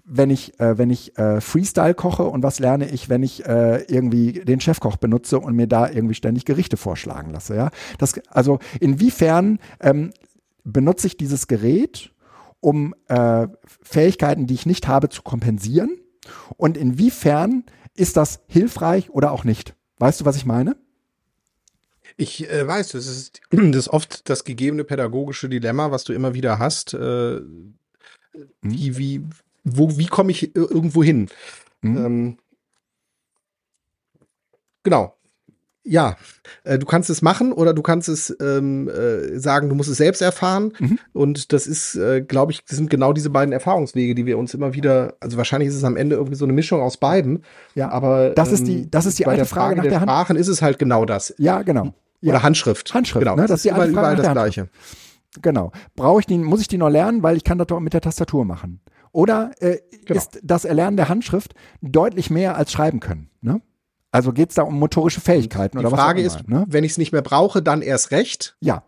wenn 0.05 0.31
ich, 0.31 0.59
äh, 0.59 0.79
wenn 0.79 0.89
ich 0.89 1.19
äh, 1.19 1.43
Freestyle 1.43 1.95
koche 1.95 2.25
und 2.25 2.43
was 2.43 2.59
lerne 2.59 2.89
ich, 2.89 3.11
wenn 3.11 3.23
ich 3.23 3.45
äh, 3.45 3.83
irgendwie 3.83 4.33
den 4.33 4.61
Chefkoch 4.61 4.97
benutze 4.97 5.39
und 5.39 5.55
mir 5.55 5.67
da 5.67 5.91
irgendwie 5.91 6.15
ständig 6.15 6.47
Gerichte 6.47 6.79
vorschlagen 6.79 7.33
lasse. 7.33 7.55
Ja, 7.55 7.71
das, 7.99 8.19
also 8.29 8.59
inwiefern 8.81 9.59
ähm, 9.81 10.13
benutze 10.65 11.09
ich 11.09 11.19
dieses 11.19 11.49
Gerät, 11.49 12.13
um 12.61 12.95
äh, 13.09 13.47
Fähigkeiten, 13.83 14.47
die 14.47 14.55
ich 14.55 14.65
nicht 14.65 14.89
habe, 14.89 15.11
zu 15.11 15.23
kompensieren? 15.23 15.99
Und 16.57 16.79
inwiefern 16.79 17.65
ist 17.95 18.17
das 18.17 18.41
hilfreich 18.47 19.11
oder 19.11 19.33
auch 19.33 19.45
nicht? 19.45 19.75
Weißt 19.99 20.21
du, 20.21 20.25
was 20.25 20.37
ich 20.37 20.47
meine? 20.47 20.77
Ich 22.17 22.49
äh, 22.51 22.67
weiß, 22.67 22.91
das 22.91 23.07
ist, 23.07 23.41
das 23.51 23.77
ist 23.77 23.89
oft 23.89 24.29
das 24.29 24.45
gegebene 24.45 24.85
pädagogische 24.85 25.49
Dilemma, 25.49 25.91
was 25.91 26.05
du 26.05 26.13
immer 26.13 26.35
wieder 26.35 26.59
hast. 26.59 26.95
Äh, 26.95 26.97
mhm. 27.41 27.75
wie, 28.63 28.99
wie, 28.99 29.25
wo, 29.65 29.97
wie 29.99 30.07
komme 30.07 30.33
ich 30.33 30.55
irgendwo 30.55 31.03
hin? 31.03 31.29
Mhm. 31.81 31.97
Ähm, 31.97 32.39
genau. 34.83 35.17
Ja, 35.85 36.17
äh, 36.63 36.79
du 36.79 36.87
kannst 36.87 37.11
es 37.11 37.23
machen 37.23 37.53
oder 37.53 37.75
du 37.75 37.83
kannst 37.83 38.09
es 38.09 38.35
ähm, 38.41 38.89
äh, 38.89 39.39
sagen, 39.39 39.69
du 39.69 39.75
musst 39.75 39.91
es 39.91 39.97
selbst 39.97 40.23
erfahren. 40.23 40.73
Mhm. 40.79 40.99
Und 41.13 41.53
das 41.53 41.67
ist, 41.67 41.97
äh, 41.97 42.21
glaube 42.21 42.53
ich, 42.53 42.65
das 42.65 42.77
sind 42.77 42.89
genau 42.89 43.13
diese 43.13 43.31
beiden 43.31 43.53
Erfahrungswege, 43.53 44.15
die 44.15 44.25
wir 44.25 44.39
uns 44.39 44.55
immer 44.55 44.75
wieder, 44.75 45.15
also 45.19 45.37
wahrscheinlich 45.37 45.69
ist 45.69 45.75
es 45.75 45.85
am 45.85 45.97
Ende 45.97 46.17
irgendwie 46.17 46.37
so 46.37 46.45
eine 46.45 46.53
Mischung 46.53 46.81
aus 46.81 46.99
beiden. 46.99 47.45
Ja, 47.75 47.91
aber 47.91 48.31
das 48.31 48.53
ist 48.53 48.67
die, 48.67 48.83
ähm, 48.83 48.91
das 48.91 49.07
ist 49.07 49.19
die 49.19 49.27
alte 49.27 49.45
Frage, 49.45 49.55
Frage 49.55 49.77
nach 49.77 49.83
der, 49.83 49.93
der 49.93 50.01
Sprachen 50.01 50.37
ist 50.37 50.49
es 50.49 50.63
halt 50.63 50.79
genau 50.79 51.05
das. 51.05 51.35
Ja, 51.39 51.63
genau. 51.63 51.95
Ja. 52.21 52.31
Oder 52.31 52.43
Handschrift. 52.45 52.95
Handschrift, 52.95 53.25
genau. 53.25 53.35
Ne? 53.35 53.43
Das, 53.43 53.51
das 53.51 53.65
ist 53.65 53.71
überall, 53.73 53.91
überall 53.91 54.17
das 54.17 54.31
Gleiche. 54.31 54.69
Genau. 55.41 55.73
Brauche 55.97 56.21
ich 56.21 56.27
die, 56.27 56.39
muss 56.39 56.61
ich 56.61 56.69
die 56.69 56.79
noch 56.79 56.91
lernen, 56.91 57.23
weil 57.23 57.37
ich 57.37 57.45
kann 57.45 57.59
das 57.59 57.67
doch 57.67 57.81
mit 57.81 57.93
der 57.93 58.01
Tastatur 58.01 58.45
machen. 58.45 58.81
Oder 59.13 59.51
äh, 59.61 59.79
genau. 60.05 60.19
ist 60.19 60.41
das 60.43 60.65
Erlernen 60.65 60.97
der 60.97 61.09
Handschrift 61.09 61.55
deutlich 61.81 62.31
mehr 62.31 62.57
als 62.57 62.71
schreiben 62.71 63.01
können? 63.01 63.31
Ne? 63.41 63.61
Also 64.13 64.33
geht 64.33 64.51
es 64.51 64.55
da 64.57 64.63
um 64.63 64.79
motorische 64.79 65.21
Fähigkeiten 65.21 65.79
die 65.79 65.85
oder 65.85 65.91
was? 65.91 65.99
Die 65.99 66.03
Frage 66.03 66.23
ist, 66.23 66.49
ne? 66.49 66.65
wenn 66.69 66.85
ich 66.85 66.93
es 66.93 66.99
nicht 66.99 67.13
mehr 67.13 67.23
brauche, 67.23 67.63
dann 67.63 67.83
erst 67.83 68.11
recht. 68.11 68.57
Ja. 68.61 68.85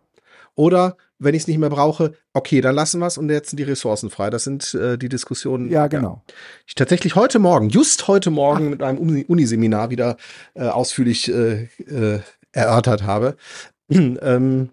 Oder 0.54 0.96
wenn 1.18 1.34
ich 1.34 1.42
es 1.42 1.48
nicht 1.48 1.58
mehr 1.58 1.70
brauche, 1.70 2.12
okay, 2.34 2.60
dann 2.60 2.74
lassen 2.74 3.00
wir 3.00 3.06
es 3.06 3.18
und 3.18 3.30
jetzt 3.30 3.50
sind 3.50 3.56
die 3.56 3.64
Ressourcen 3.64 4.10
frei. 4.10 4.30
Das 4.30 4.44
sind 4.44 4.74
äh, 4.74 4.98
die 4.98 5.08
Diskussionen. 5.08 5.70
Ja, 5.70 5.86
genau. 5.86 6.22
Ja. 6.28 6.34
Ich 6.66 6.74
tatsächlich 6.74 7.16
heute 7.16 7.38
Morgen, 7.38 7.70
just 7.70 8.06
heute 8.06 8.30
Morgen 8.30 8.66
Ach. 8.66 8.70
mit 8.70 8.82
einem 8.82 8.98
Uniseminar 8.98 9.90
wieder 9.90 10.16
äh, 10.54 10.66
ausführlich 10.66 11.28
äh, 11.28 11.64
äh, 11.86 12.20
erörtert 12.52 13.04
habe. 13.04 13.36
ähm, 13.88 14.70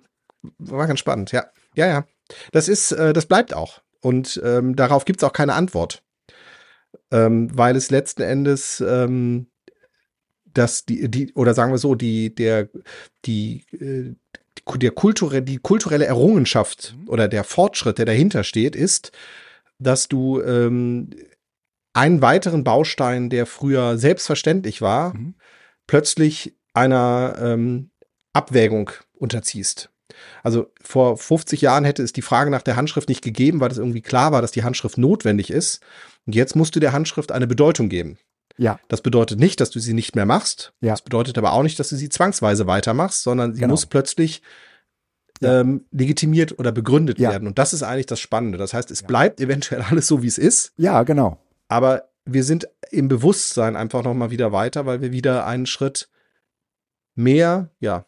war 0.58 0.88
ganz 0.88 1.00
spannend, 1.00 1.31
ja. 1.31 1.46
Ja, 1.75 1.88
ja. 1.88 2.05
Das 2.51 2.67
ist, 2.67 2.91
äh, 2.91 3.13
das 3.13 3.25
bleibt 3.25 3.53
auch. 3.53 3.81
Und 4.01 4.41
ähm, 4.43 4.75
darauf 4.75 5.05
gibt 5.05 5.22
es 5.22 5.27
auch 5.27 5.34
keine 5.34 5.53
Antwort. 5.53 6.03
Ähm, 7.12 7.50
weil 7.53 7.75
es 7.75 7.89
letzten 7.89 8.24
Endes 8.24 8.84
ähm, 8.86 9.48
dass 10.53 10.86
die, 10.86 11.10
die, 11.10 11.34
oder 11.34 11.53
sagen 11.53 11.72
wir 11.72 11.77
so, 11.77 11.96
die, 11.96 12.34
der, 12.34 12.70
die, 13.25 13.65
äh, 13.79 14.15
der 14.77 14.91
kulturelle, 14.91 15.41
die 15.41 15.58
kulturelle 15.58 16.05
Errungenschaft 16.05 16.96
mhm. 16.98 17.10
oder 17.10 17.27
der 17.27 17.43
Fortschritt, 17.43 17.98
der 17.98 18.05
dahinter 18.05 18.43
steht, 18.43 18.75
ist, 18.75 19.12
dass 19.79 20.08
du 20.08 20.41
ähm, 20.41 21.10
einen 21.93 22.22
weiteren 22.22 22.63
Baustein, 22.63 23.29
der 23.29 23.46
früher 23.46 23.98
selbstverständlich 23.98 24.81
war, 24.81 25.13
mhm. 25.13 25.36
plötzlich 25.88 26.55
einer 26.74 27.36
ähm, 27.41 27.91
Abwägung 28.34 28.91
unterziehst. 29.13 29.89
Also 30.43 30.72
vor 30.81 31.17
50 31.17 31.62
Jahren 31.62 31.86
hätte 31.86 32.03
es 32.03 32.13
die 32.13 32.22
Frage 32.22 32.51
nach 32.51 32.62
der 32.62 32.75
Handschrift 32.75 33.10
nicht 33.10 33.24
gegeben, 33.24 33.60
weil 33.60 33.72
es 33.72 33.77
irgendwie 33.77 34.01
klar 34.01 34.31
war, 34.31 34.41
dass 34.41 34.51
die 34.51 34.63
Handschrift 34.63 34.98
notwendig 34.98 35.50
ist. 35.50 35.81
Und 36.25 36.36
jetzt 36.36 36.55
musst 36.55 36.75
du 36.75 36.79
der 36.79 36.93
Handschrift 36.93 37.31
eine 37.31 37.48
Bedeutung 37.48 37.89
geben. 37.89 38.17
Ja. 38.58 38.79
Das 38.88 39.01
bedeutet 39.01 39.39
nicht, 39.39 39.60
dass 39.60 39.70
du 39.70 39.79
sie 39.79 39.93
nicht 39.93 40.15
mehr 40.15 40.25
machst. 40.25 40.74
Ja. 40.81 40.91
Das 40.91 41.01
bedeutet 41.01 41.38
aber 41.38 41.53
auch 41.53 41.63
nicht, 41.63 41.79
dass 41.79 41.89
du 41.89 41.96
sie 41.96 42.10
zwangsweise 42.10 42.67
weitermachst, 42.67 43.24
sondern 43.24 43.53
sie 43.53 43.62
genau. 43.62 43.74
muss 43.74 43.86
plötzlich 43.86 44.41
ja. 45.41 45.62
ähm, 45.62 45.86
legitimiert 45.91 46.58
oder 46.60 46.72
begründet 46.72 47.20
ja. 47.20 47.31
werden. 47.31 47.48
Und 47.48 47.58
das 47.58 47.74
ist 47.74 47.84
eigentlich 47.84 48.05
das 48.05 48.20
Spannende. 48.20 48.58
Das 48.58 48.74
heißt, 48.74 48.91
es 48.91 49.03
bleibt 49.03 49.39
eventuell 49.39 49.81
alles 49.89 50.08
so, 50.08 50.24
wie 50.24 50.27
es 50.27 50.38
ist. 50.38 50.74
Ja, 50.77 51.03
genau. 51.03 51.38
Aber 51.67 52.10
wir 52.25 52.43
sind 52.43 52.67
im 52.91 53.08
Bewusstsein 53.08 53.75
einfach 53.75 54.03
noch 54.03 54.13
mal 54.13 54.31
wieder 54.31 54.51
weiter, 54.51 54.86
weil 54.86 55.01
wir 55.01 55.12
wieder 55.12 55.46
einen 55.46 55.65
Schritt 55.65 56.10
mehr, 57.15 57.70
ja, 57.79 58.05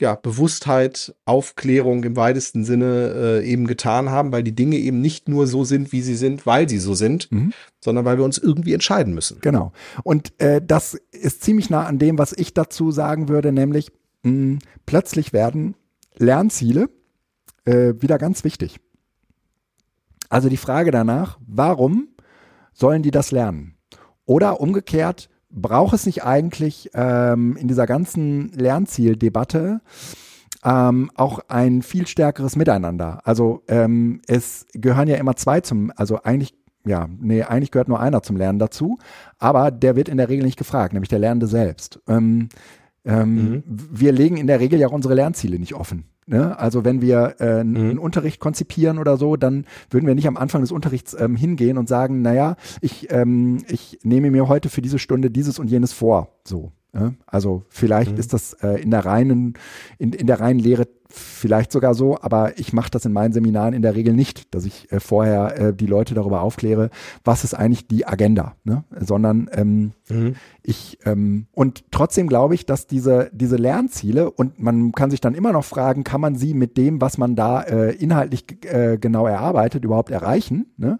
ja, 0.00 0.16
Bewusstheit, 0.16 1.14
Aufklärung 1.24 2.04
im 2.04 2.16
weitesten 2.16 2.64
Sinne 2.64 3.40
äh, 3.42 3.48
eben 3.48 3.66
getan 3.66 4.10
haben, 4.10 4.32
weil 4.32 4.42
die 4.42 4.54
Dinge 4.54 4.76
eben 4.76 5.00
nicht 5.00 5.28
nur 5.28 5.46
so 5.46 5.64
sind, 5.64 5.92
wie 5.92 6.02
sie 6.02 6.16
sind, 6.16 6.46
weil 6.46 6.68
sie 6.68 6.78
so 6.78 6.94
sind, 6.94 7.30
mhm. 7.30 7.52
sondern 7.80 8.04
weil 8.04 8.18
wir 8.18 8.24
uns 8.24 8.38
irgendwie 8.38 8.74
entscheiden 8.74 9.14
müssen. 9.14 9.38
Genau. 9.40 9.72
Und 10.02 10.38
äh, 10.40 10.60
das 10.64 10.94
ist 11.12 11.42
ziemlich 11.42 11.70
nah 11.70 11.86
an 11.86 11.98
dem, 11.98 12.18
was 12.18 12.32
ich 12.32 12.54
dazu 12.54 12.90
sagen 12.90 13.28
würde, 13.28 13.52
nämlich 13.52 13.92
mh, 14.24 14.30
hm, 14.30 14.58
plötzlich 14.86 15.32
werden 15.32 15.76
Lernziele 16.16 16.88
äh, 17.64 17.94
wieder 17.98 18.18
ganz 18.18 18.44
wichtig. 18.44 18.80
Also 20.28 20.48
die 20.48 20.56
Frage 20.56 20.90
danach, 20.90 21.38
warum 21.46 22.08
sollen 22.72 23.02
die 23.02 23.12
das 23.12 23.30
lernen? 23.30 23.76
Oder 24.26 24.60
umgekehrt, 24.60 25.28
braucht 25.54 25.94
es 25.94 26.06
nicht 26.06 26.24
eigentlich 26.24 26.90
ähm, 26.94 27.56
in 27.56 27.68
dieser 27.68 27.86
ganzen 27.86 28.50
Lernzieldebatte 28.52 29.80
ähm, 30.64 31.10
auch 31.14 31.40
ein 31.48 31.82
viel 31.82 32.06
stärkeres 32.06 32.56
Miteinander? 32.56 33.20
Also 33.24 33.62
ähm, 33.68 34.20
es 34.26 34.66
gehören 34.72 35.08
ja 35.08 35.16
immer 35.16 35.36
zwei 35.36 35.60
zum, 35.60 35.92
also 35.96 36.22
eigentlich 36.22 36.54
ja, 36.86 37.08
nee, 37.18 37.42
eigentlich 37.42 37.70
gehört 37.70 37.88
nur 37.88 38.00
einer 38.00 38.22
zum 38.22 38.36
Lernen 38.36 38.58
dazu, 38.58 38.98
aber 39.38 39.70
der 39.70 39.96
wird 39.96 40.10
in 40.10 40.18
der 40.18 40.28
Regel 40.28 40.44
nicht 40.44 40.58
gefragt, 40.58 40.92
nämlich 40.92 41.08
der 41.08 41.18
Lernende 41.18 41.46
selbst. 41.46 42.00
Ähm, 42.06 42.50
ähm, 43.06 43.34
mhm. 43.34 43.62
Wir 43.66 44.12
legen 44.12 44.36
in 44.36 44.46
der 44.46 44.60
Regel 44.60 44.78
ja 44.78 44.88
auch 44.88 44.92
unsere 44.92 45.14
Lernziele 45.14 45.58
nicht 45.58 45.74
offen. 45.74 46.04
Ne? 46.26 46.58
Also 46.58 46.84
wenn 46.84 47.00
wir 47.00 47.36
äh, 47.40 47.64
mhm. 47.64 47.76
einen 47.76 47.98
Unterricht 47.98 48.40
konzipieren 48.40 48.98
oder 48.98 49.16
so, 49.16 49.36
dann 49.36 49.66
würden 49.90 50.06
wir 50.06 50.14
nicht 50.14 50.28
am 50.28 50.36
Anfang 50.36 50.62
des 50.62 50.72
Unterrichts 50.72 51.14
ähm, 51.18 51.36
hingehen 51.36 51.78
und 51.78 51.88
sagen, 51.88 52.22
naja, 52.22 52.56
ich, 52.80 53.10
ähm, 53.10 53.64
ich 53.68 53.98
nehme 54.02 54.30
mir 54.30 54.48
heute 54.48 54.68
für 54.68 54.82
diese 54.82 54.98
Stunde 54.98 55.30
dieses 55.30 55.58
und 55.58 55.70
jenes 55.70 55.92
vor. 55.92 56.28
So. 56.44 56.72
Ne? 56.94 57.14
Also 57.26 57.64
vielleicht 57.68 58.12
mhm. 58.12 58.18
ist 58.18 58.32
das 58.32 58.54
äh, 58.54 58.80
in 58.80 58.90
der 58.90 59.04
reinen, 59.04 59.54
in, 59.98 60.12
in 60.12 60.26
der 60.26 60.40
reinen 60.40 60.60
Lehre 60.60 60.86
vielleicht 61.14 61.72
sogar 61.72 61.94
so, 61.94 62.18
aber 62.20 62.58
ich 62.58 62.72
mache 62.72 62.90
das 62.90 63.04
in 63.04 63.12
meinen 63.12 63.32
Seminaren 63.32 63.74
in 63.74 63.82
der 63.82 63.94
Regel 63.94 64.14
nicht, 64.14 64.54
dass 64.54 64.64
ich 64.64 64.90
äh, 64.90 65.00
vorher 65.00 65.58
äh, 65.58 65.74
die 65.74 65.86
Leute 65.86 66.14
darüber 66.14 66.42
aufkläre, 66.42 66.90
was 67.24 67.44
ist 67.44 67.54
eigentlich 67.54 67.86
die 67.86 68.06
Agenda, 68.06 68.54
ne? 68.64 68.84
sondern 68.98 69.48
ähm, 69.52 69.92
mhm. 70.08 70.34
ich 70.62 70.98
ähm, 71.04 71.46
und 71.52 71.84
trotzdem 71.90 72.26
glaube 72.26 72.54
ich, 72.54 72.66
dass 72.66 72.86
diese 72.86 73.30
diese 73.32 73.56
Lernziele 73.56 74.30
und 74.30 74.60
man 74.60 74.92
kann 74.92 75.10
sich 75.10 75.20
dann 75.20 75.34
immer 75.34 75.52
noch 75.52 75.64
fragen, 75.64 76.04
kann 76.04 76.20
man 76.20 76.34
sie 76.36 76.54
mit 76.54 76.76
dem, 76.76 77.00
was 77.00 77.18
man 77.18 77.36
da 77.36 77.62
inhaltlich 77.62 78.44
genau 79.00 79.26
erarbeitet, 79.26 79.84
überhaupt 79.84 80.10
erreichen? 80.10 80.66
Ne? 80.76 80.98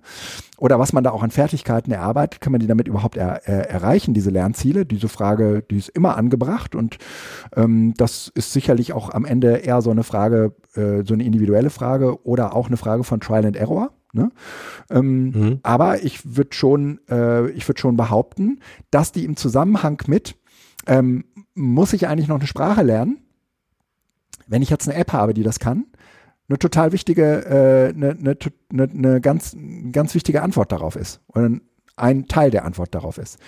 Oder 0.58 0.78
was 0.78 0.92
man 0.92 1.04
da 1.04 1.10
auch 1.10 1.22
an 1.22 1.30
Fertigkeiten 1.30 1.92
erarbeitet, 1.92 2.40
kann 2.40 2.52
man 2.52 2.60
die 2.60 2.66
damit 2.66 2.88
überhaupt 2.88 3.16
er, 3.16 3.46
erreichen, 3.46 4.14
diese 4.14 4.30
Lernziele? 4.30 4.86
Diese 4.86 5.08
Frage, 5.08 5.62
die 5.68 5.82
ist 5.88 5.96
immer 5.96 6.16
angebracht 6.16 6.74
und 6.74 6.98
ähm, 7.56 7.94
das 7.96 8.30
ist 8.34 8.52
sicherlich 8.52 8.92
auch 8.92 9.10
am 9.10 9.24
Ende 9.24 9.56
eher 9.58 9.82
so 9.82 9.90
eine 9.90 10.04
Frage, 10.04 10.54
äh, 10.74 11.02
so 11.04 11.14
eine 11.14 11.24
individuelle 11.24 11.70
Frage 11.70 12.24
oder 12.26 12.54
auch 12.54 12.68
eine 12.68 12.76
Frage 12.76 13.04
von 13.04 13.20
Trial 13.20 13.46
and 13.46 13.56
Error. 13.56 13.92
Ne? 14.12 14.30
Ähm, 14.90 15.24
mhm. 15.24 15.60
Aber 15.62 16.04
ich 16.04 16.36
würde 16.36 16.54
schon, 16.54 17.00
äh, 17.08 17.50
ich 17.50 17.66
würde 17.68 17.80
schon 17.80 17.96
behaupten, 17.96 18.60
dass 18.90 19.12
die 19.12 19.24
im 19.24 19.36
Zusammenhang 19.36 20.00
mit 20.06 20.36
ähm, 20.86 21.24
muss 21.54 21.92
ich 21.92 22.06
eigentlich 22.06 22.28
noch 22.28 22.38
eine 22.38 22.46
Sprache 22.46 22.82
lernen? 22.82 23.18
Wenn 24.46 24.62
ich 24.62 24.70
jetzt 24.70 24.88
eine 24.88 24.98
App 24.98 25.12
habe, 25.12 25.34
die 25.34 25.42
das 25.42 25.58
kann, 25.58 25.86
eine 26.48 26.58
total 26.58 26.92
wichtige, 26.92 27.44
äh, 27.46 27.94
eine, 27.94 28.10
eine, 28.10 28.36
eine, 28.70 28.82
eine 28.82 29.20
ganz, 29.20 29.56
ganz 29.92 30.14
wichtige 30.14 30.42
Antwort 30.42 30.72
darauf 30.72 30.96
ist. 30.96 31.20
Oder 31.28 31.50
ein 31.96 32.26
Teil 32.26 32.50
der 32.50 32.64
Antwort 32.64 32.94
darauf 32.94 33.18
ist. 33.18 33.38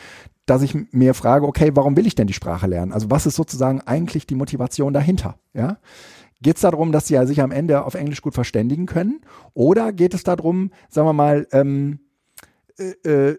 Dass 0.47 0.63
ich 0.63 0.75
mir 0.93 1.15
frage, 1.15 1.47
okay, 1.47 1.73
warum 1.75 1.97
will 1.97 2.07
ich 2.07 2.15
denn 2.15 2.27
die 2.27 2.33
Sprache 2.33 2.67
lernen? 2.67 2.93
Also 2.93 3.11
was 3.11 3.27
ist 3.27 3.37
sozusagen 3.37 3.81
eigentlich 3.83 4.27
die 4.27 4.37
Motivation 4.37 4.93
dahinter? 4.93 5.39
Ja? 5.53 5.79
Geht 6.41 6.57
es 6.57 6.63
darum, 6.63 6.93
dass 6.93 7.09
sie 7.09 7.15
ja 7.15 7.27
sich 7.27 7.41
am 7.41 7.51
Ende 7.51 7.85
auf 7.85 7.95
Englisch 7.95 8.23
gut 8.23 8.35
verständigen 8.35 8.87
können? 8.87 9.21
Oder 9.55 9.93
geht 9.93 10.15
es 10.15 10.23
darum, 10.23 10.71
sagen 10.89 11.09
wir 11.09 11.13
mal, 11.13 11.47
ähm, 11.53 12.01
äh, 12.79 13.31
äh 13.31 13.39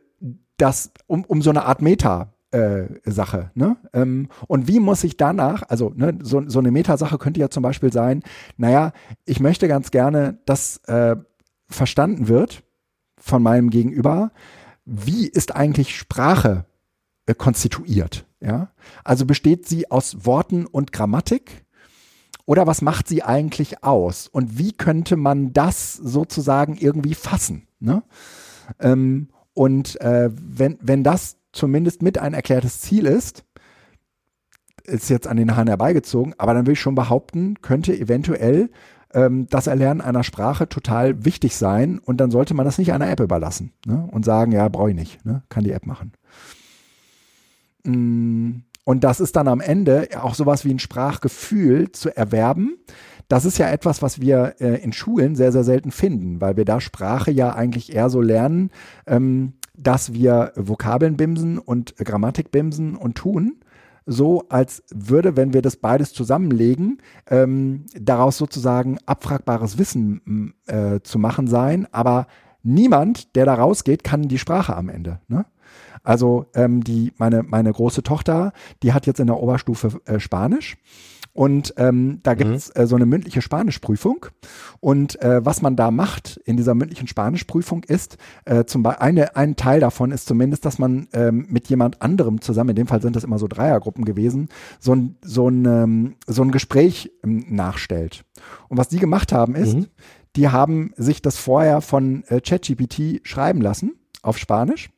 dass, 0.58 0.92
um, 1.06 1.24
um 1.26 1.44
so 1.44 1.52
eine 1.52 1.66
Art 1.66 1.84
Meta, 1.84 2.34
äh, 2.52 2.86
Sache. 3.06 3.52
Ne? 3.56 3.78
Ähm, 3.94 4.30
und 4.48 4.68
wie 4.68 4.80
muss 4.80 5.04
ich 5.04 5.18
danach, 5.18 5.64
also 5.68 5.92
ne, 5.96 6.18
so, 6.22 6.48
so 6.48 6.60
eine 6.60 6.72
Metasache 6.72 7.18
könnte 7.18 7.40
ja 7.40 7.50
zum 7.50 7.64
Beispiel 7.64 7.92
sein, 7.92 8.24
naja, 8.56 8.94
ich 9.26 9.40
möchte 9.40 9.68
ganz 9.68 9.92
gerne, 9.92 10.40
dass 10.46 10.78
äh, 10.86 11.18
verstanden 11.68 12.28
wird 12.28 12.64
von 13.18 13.44
meinem 13.44 13.70
Gegenüber, 13.70 14.32
wie 14.86 15.28
ist 15.28 15.56
eigentlich 15.56 15.98
Sprache 15.98 16.66
äh, 17.28 17.36
konstituiert. 17.36 18.26
Ja? 18.40 18.72
Also 19.04 19.26
besteht 19.26 19.68
sie 19.68 19.92
aus 19.92 20.26
Worten 20.26 20.66
und 20.66 20.92
Grammatik? 20.92 21.66
Oder 22.46 22.66
was 22.66 22.82
macht 22.82 23.08
sie 23.08 23.24
eigentlich 23.24 23.84
aus? 23.84 24.28
Und 24.28 24.58
wie 24.58 24.72
könnte 24.72 25.18
man 25.18 25.52
das 25.54 25.94
sozusagen 25.94 26.78
irgendwie 26.78 27.14
fassen? 27.14 27.68
Ne? 27.80 28.04
Ähm, 28.80 29.30
und 29.54 30.00
äh, 30.02 30.30
wenn, 30.34 30.78
wenn 30.82 31.04
das 31.04 31.38
zumindest 31.52 32.02
mit 32.02 32.18
ein 32.18 32.34
erklärtes 32.34 32.80
Ziel 32.80 33.06
ist, 33.06 33.44
ist 34.84 35.10
jetzt 35.10 35.28
an 35.28 35.38
den 35.38 35.56
Haaren 35.56 35.68
herbeigezogen, 35.68 36.34
aber 36.38 36.54
dann 36.54 36.66
will 36.66 36.74
ich 36.74 36.80
schon 36.80 36.96
behaupten, 36.96 37.56
könnte 37.62 37.98
eventuell 37.98 38.70
ähm, 39.14 39.48
das 39.50 39.68
Erlernen 39.68 40.00
einer 40.00 40.24
Sprache 40.24 40.70
total 40.70 41.26
wichtig 41.26 41.56
sein 41.56 42.00
und 42.00 42.18
dann 42.18 42.32
sollte 42.32 42.54
man 42.54 42.66
das 42.66 42.78
nicht 42.78 42.94
einer 42.94 43.10
App 43.10 43.20
überlassen 43.20 43.74
ne? 43.86 44.08
und 44.12 44.24
sagen, 44.24 44.54
ja, 44.54 44.70
brauche 44.70 44.92
ich 44.92 44.96
nicht, 44.96 45.26
ne? 45.26 45.44
kann 45.50 45.66
die 45.66 45.72
App 45.72 45.86
machen. 45.86 46.14
Mm, 47.84 48.62
und 48.84 49.04
das 49.04 49.20
ist 49.20 49.36
dann 49.36 49.48
am 49.48 49.60
Ende 49.60 50.08
auch 50.22 50.34
sowas 50.34 50.64
wie 50.64 50.74
ein 50.74 50.80
Sprachgefühl 50.80 51.92
zu 51.92 52.16
erwerben. 52.16 52.78
Das 53.28 53.44
ist 53.44 53.58
ja 53.58 53.70
etwas, 53.70 54.02
was 54.02 54.22
wir 54.22 54.56
äh, 54.60 54.82
in 54.82 54.94
Schulen 54.94 55.36
sehr, 55.36 55.52
sehr 55.52 55.66
selten 55.66 55.92
finden, 55.92 56.40
weil 56.40 56.56
wir 56.56 56.64
da 56.64 56.80
Sprache 56.80 57.32
ja 57.32 57.54
eigentlich 57.54 57.94
eher 57.94 58.10
so 58.10 58.22
lernen, 58.22 58.72
ähm, 59.06 59.54
dass 59.76 60.14
wir 60.14 60.54
Vokabeln 60.56 61.18
bimsen 61.18 61.58
und 61.60 61.98
Grammatik 61.98 62.52
bimsen 62.52 62.96
und 62.96 63.16
tun, 63.16 63.58
so 64.06 64.46
als 64.48 64.84
würde, 64.90 65.36
wenn 65.36 65.54
wir 65.54 65.62
das 65.62 65.76
beides 65.76 66.14
zusammenlegen, 66.14 67.00
ähm, 67.30 67.86
daraus 68.00 68.38
sozusagen 68.38 68.98
abfragbares 69.06 69.78
Wissen 69.78 70.54
äh, 70.66 71.02
zu 71.02 71.20
machen 71.20 71.48
sein, 71.48 71.88
aber 71.92 72.28
niemand, 72.64 73.36
der 73.36 73.46
da 73.46 73.56
rausgeht, 73.56 74.06
kann 74.06 74.30
die 74.30 74.40
Sprache 74.40 74.76
am 74.76 74.88
Ende. 74.88 75.20
Ne? 75.28 75.46
Also 76.08 76.46
ähm, 76.56 76.86
die, 76.86 77.12
meine, 77.18 77.44
meine 77.44 77.70
große 77.70 78.02
Tochter, 78.02 78.54
die 78.82 78.94
hat 78.94 79.06
jetzt 79.08 79.20
in 79.20 79.28
der 79.28 79.42
Oberstufe 79.42 80.00
äh, 80.06 80.22
Spanisch 80.22 80.78
und 81.34 81.74
ähm, 81.76 82.22
da 82.24 82.34
gibt 82.34 82.50
es 82.50 82.74
mhm. 82.74 82.82
äh, 82.82 82.88
so 82.88 82.96
eine 82.96 83.06
mündliche 83.06 83.42
Spanischprüfung. 83.42 84.28
Und 84.80 85.22
äh, 85.22 85.46
was 85.46 85.62
man 85.62 85.76
da 85.76 85.92
macht 85.92 86.38
in 86.46 86.56
dieser 86.56 86.76
mündlichen 86.76 87.10
Spanischprüfung 87.10 87.84
ist, 87.84 88.16
äh, 88.46 88.64
zum 88.64 88.84
Beispiel 88.84 89.06
eine, 89.06 89.36
ein 89.36 89.58
Teil 89.58 89.82
davon 89.82 90.12
ist 90.12 90.28
zumindest, 90.28 90.64
dass 90.64 90.80
man 90.80 91.10
ähm, 91.12 91.46
mit 91.50 91.68
jemand 91.68 92.02
anderem 92.02 92.40
zusammen, 92.40 92.70
in 92.70 92.78
dem 92.78 92.88
Fall 92.88 93.02
sind 93.02 93.18
das 93.18 93.26
immer 93.26 93.38
so 93.38 93.50
Dreiergruppen 93.50 94.06
gewesen, 94.06 94.48
so 94.80 94.96
ein, 94.96 95.18
so 95.22 95.50
ein, 95.50 95.66
ähm, 95.66 96.16
so 96.26 96.42
ein 96.42 96.52
Gespräch 96.52 97.12
ähm, 97.26 97.44
nachstellt. 97.50 98.24
Und 98.70 98.78
was 98.78 98.88
die 98.88 99.00
gemacht 99.00 99.34
haben 99.34 99.56
ist, 99.56 99.76
mhm. 99.76 99.88
die 100.38 100.48
haben 100.48 100.94
sich 100.96 101.22
das 101.22 101.36
vorher 101.36 101.82
von 101.82 102.24
äh, 102.30 102.40
ChatGPT 102.40 103.28
schreiben 103.28 103.60
lassen 103.60 104.00
auf 104.22 104.38
Spanisch 104.38 104.90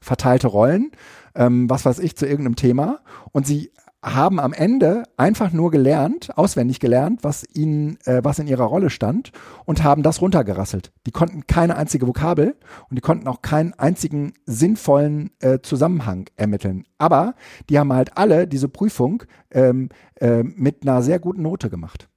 verteilte 0.00 0.48
Rollen, 0.48 0.92
ähm, 1.34 1.68
was 1.68 1.84
weiß 1.84 1.98
ich, 1.98 2.16
zu 2.16 2.26
irgendeinem 2.26 2.56
Thema. 2.56 3.00
Und 3.32 3.46
sie 3.46 3.70
haben 4.02 4.38
am 4.38 4.52
Ende 4.52 5.02
einfach 5.16 5.52
nur 5.52 5.70
gelernt, 5.70 6.36
auswendig 6.36 6.78
gelernt, 6.78 7.24
was 7.24 7.44
ihnen, 7.52 7.98
äh, 8.04 8.20
was 8.22 8.38
in 8.38 8.46
ihrer 8.46 8.64
Rolle 8.64 8.90
stand 8.90 9.32
und 9.64 9.82
haben 9.82 10.04
das 10.04 10.20
runtergerasselt. 10.20 10.92
Die 11.06 11.10
konnten 11.10 11.46
keine 11.46 11.76
einzige 11.76 12.06
Vokabel 12.06 12.56
und 12.88 12.96
die 12.96 13.00
konnten 13.02 13.26
auch 13.26 13.42
keinen 13.42 13.74
einzigen 13.74 14.34
sinnvollen 14.46 15.30
äh, 15.40 15.58
Zusammenhang 15.62 16.30
ermitteln. 16.36 16.84
Aber 16.98 17.34
die 17.68 17.78
haben 17.78 17.92
halt 17.92 18.16
alle 18.16 18.46
diese 18.46 18.68
Prüfung 18.68 19.24
ähm, 19.50 19.88
äh, 20.20 20.44
mit 20.44 20.82
einer 20.82 21.02
sehr 21.02 21.18
guten 21.18 21.42
Note 21.42 21.68
gemacht. 21.68 22.08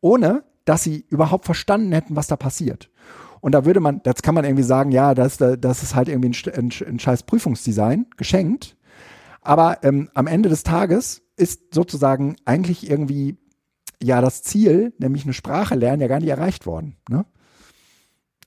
Ohne, 0.00 0.42
dass 0.64 0.82
sie 0.82 1.06
überhaupt 1.08 1.44
verstanden 1.44 1.92
hätten, 1.92 2.16
was 2.16 2.26
da 2.26 2.36
passiert. 2.36 2.90
Und 3.46 3.52
da 3.52 3.64
würde 3.64 3.78
man, 3.78 4.02
das 4.02 4.22
kann 4.22 4.34
man 4.34 4.44
irgendwie 4.44 4.64
sagen, 4.64 4.90
ja, 4.90 5.14
das, 5.14 5.36
das 5.36 5.84
ist 5.84 5.94
halt 5.94 6.08
irgendwie 6.08 6.30
ein, 6.30 6.52
ein, 6.52 6.72
ein 6.88 6.98
scheiß 6.98 7.22
Prüfungsdesign, 7.22 8.06
geschenkt. 8.16 8.76
Aber 9.40 9.84
ähm, 9.84 10.10
am 10.14 10.26
Ende 10.26 10.48
des 10.48 10.64
Tages 10.64 11.22
ist 11.36 11.72
sozusagen 11.72 12.34
eigentlich 12.44 12.90
irgendwie 12.90 13.38
ja 14.02 14.20
das 14.20 14.42
Ziel, 14.42 14.94
nämlich 14.98 15.22
eine 15.22 15.32
Sprache 15.32 15.76
lernen, 15.76 16.02
ja 16.02 16.08
gar 16.08 16.18
nicht 16.18 16.28
erreicht 16.28 16.66
worden. 16.66 16.96
Ne? 17.08 17.24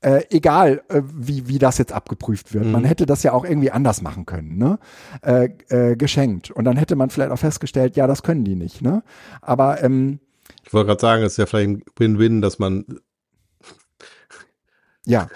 äh, 0.01 0.23
egal 0.31 0.81
äh, 0.89 1.01
wie, 1.15 1.47
wie 1.47 1.59
das 1.59 1.77
jetzt 1.77 1.93
abgeprüft 1.93 2.53
wird. 2.53 2.65
Mhm. 2.65 2.73
Man 2.73 2.83
hätte 2.83 3.05
das 3.05 3.23
ja 3.23 3.31
auch 3.31 3.45
irgendwie 3.45 3.71
anders 3.71 4.01
machen 4.01 4.25
können, 4.25 4.57
ne? 4.57 4.79
Äh, 5.21 5.49
äh, 5.69 5.95
geschenkt. 5.95 6.51
Und 6.51 6.65
dann 6.65 6.75
hätte 6.75 6.97
man 6.97 7.09
vielleicht 7.09 7.31
auch 7.31 7.39
festgestellt, 7.39 7.95
ja, 7.95 8.05
das 8.05 8.21
können 8.21 8.43
die 8.43 8.57
nicht, 8.57 8.81
ne? 8.81 9.01
Aber 9.39 9.81
ähm, 9.81 10.19
Ich 10.65 10.73
wollte 10.73 10.87
gerade 10.87 10.99
sagen, 10.99 11.23
es 11.23 11.33
ist 11.33 11.37
ja 11.37 11.45
vielleicht 11.45 11.69
ein 11.69 11.83
Win-Win, 11.97 12.41
dass 12.41 12.59
man, 12.59 12.85
ja, 15.09 15.27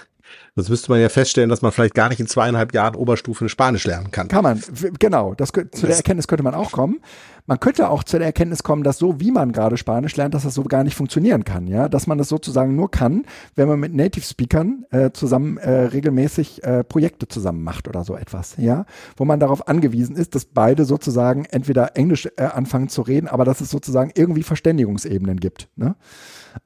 sonst 0.55 0.69
müsste 0.69 0.91
man 0.91 1.01
ja 1.01 1.09
feststellen, 1.09 1.49
dass 1.49 1.61
man 1.61 1.71
vielleicht 1.71 1.95
gar 1.95 2.09
nicht 2.09 2.19
in 2.19 2.27
zweieinhalb 2.27 2.73
Jahren 2.73 2.95
Oberstufe 2.95 3.49
Spanisch 3.49 3.85
lernen 3.85 4.11
kann. 4.11 4.27
kann 4.27 4.43
man, 4.43 4.61
genau, 4.99 5.33
das, 5.33 5.49
zu 5.49 5.61
der 5.61 5.89
Das- 5.89 5.97
Erkenntnis 5.97 6.27
könnte 6.27 6.43
man 6.43 6.53
auch 6.55 6.71
kommen. 6.71 6.99
Man 7.45 7.59
könnte 7.59 7.89
auch 7.89 8.03
zu 8.05 8.17
der 8.19 8.27
Erkenntnis 8.27 8.63
kommen, 8.63 8.83
dass 8.83 8.97
so, 8.97 9.19
wie 9.19 9.29
man 9.31 9.51
gerade 9.51 9.75
Spanisch 9.75 10.15
lernt, 10.15 10.33
dass 10.33 10.43
das 10.43 10.53
so 10.53 10.63
gar 10.63 10.85
nicht 10.85 10.95
funktionieren 10.95 11.43
kann, 11.43 11.67
ja, 11.67 11.89
dass 11.89 12.07
man 12.07 12.17
das 12.17 12.29
sozusagen 12.29 12.75
nur 12.75 12.89
kann, 12.89 13.25
wenn 13.55 13.67
man 13.67 13.79
mit 13.81 13.93
Native 13.93 14.23
Speakern 14.25 14.85
äh, 14.91 15.11
zusammen 15.11 15.57
äh, 15.57 15.69
regelmäßig 15.87 16.63
äh, 16.63 16.85
Projekte 16.85 17.27
zusammen 17.27 17.61
macht 17.63 17.89
oder 17.89 18.05
so 18.05 18.15
etwas, 18.15 18.55
ja, 18.57 18.85
wo 19.17 19.25
man 19.25 19.41
darauf 19.41 19.67
angewiesen 19.67 20.15
ist, 20.15 20.35
dass 20.35 20.45
beide 20.45 20.85
sozusagen 20.85 21.43
entweder 21.45 21.97
Englisch 21.97 22.27
äh, 22.37 22.43
anfangen 22.43 22.87
zu 22.87 23.01
reden, 23.01 23.27
aber 23.27 23.43
dass 23.43 23.59
es 23.59 23.69
sozusagen 23.69 24.11
irgendwie 24.15 24.43
Verständigungsebenen 24.43 25.37
gibt, 25.39 25.67
ne? 25.75 25.95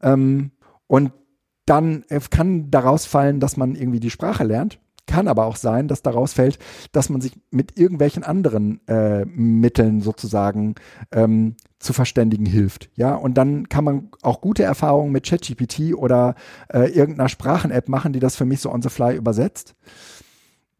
Ähm, 0.03 0.51
und 0.85 1.11
dann 1.67 2.03
äh, 2.09 2.19
kann 2.31 2.71
daraus 2.71 3.05
fallen, 3.05 3.39
dass 3.39 3.57
man 3.57 3.75
irgendwie 3.75 3.99
die 3.99 4.09
Sprache 4.09 4.43
lernt. 4.43 4.79
Kann 5.05 5.29
aber 5.29 5.45
auch 5.45 5.55
sein, 5.55 5.87
dass 5.87 6.01
daraus 6.01 6.33
fällt, 6.33 6.59
dass 6.91 7.09
man 7.09 7.21
sich 7.21 7.39
mit 7.49 7.77
irgendwelchen 7.77 8.23
anderen 8.23 8.85
äh, 8.87 9.23
Mitteln 9.25 10.01
sozusagen 10.01 10.75
ähm, 11.13 11.55
zu 11.79 11.93
verständigen 11.93 12.45
hilft. 12.45 12.89
Ja, 12.95 13.15
und 13.15 13.35
dann 13.35 13.69
kann 13.69 13.85
man 13.85 14.09
auch 14.21 14.41
gute 14.41 14.63
Erfahrungen 14.63 15.13
mit 15.13 15.25
ChatGPT 15.25 15.93
oder 15.93 16.35
äh, 16.73 16.91
irgendeiner 16.91 17.29
Sprachen-App 17.29 17.87
machen, 17.87 18.11
die 18.11 18.19
das 18.19 18.35
für 18.35 18.45
mich 18.45 18.59
so 18.59 18.71
on 18.71 18.81
the 18.81 18.89
fly 18.89 19.15
übersetzt. 19.15 19.75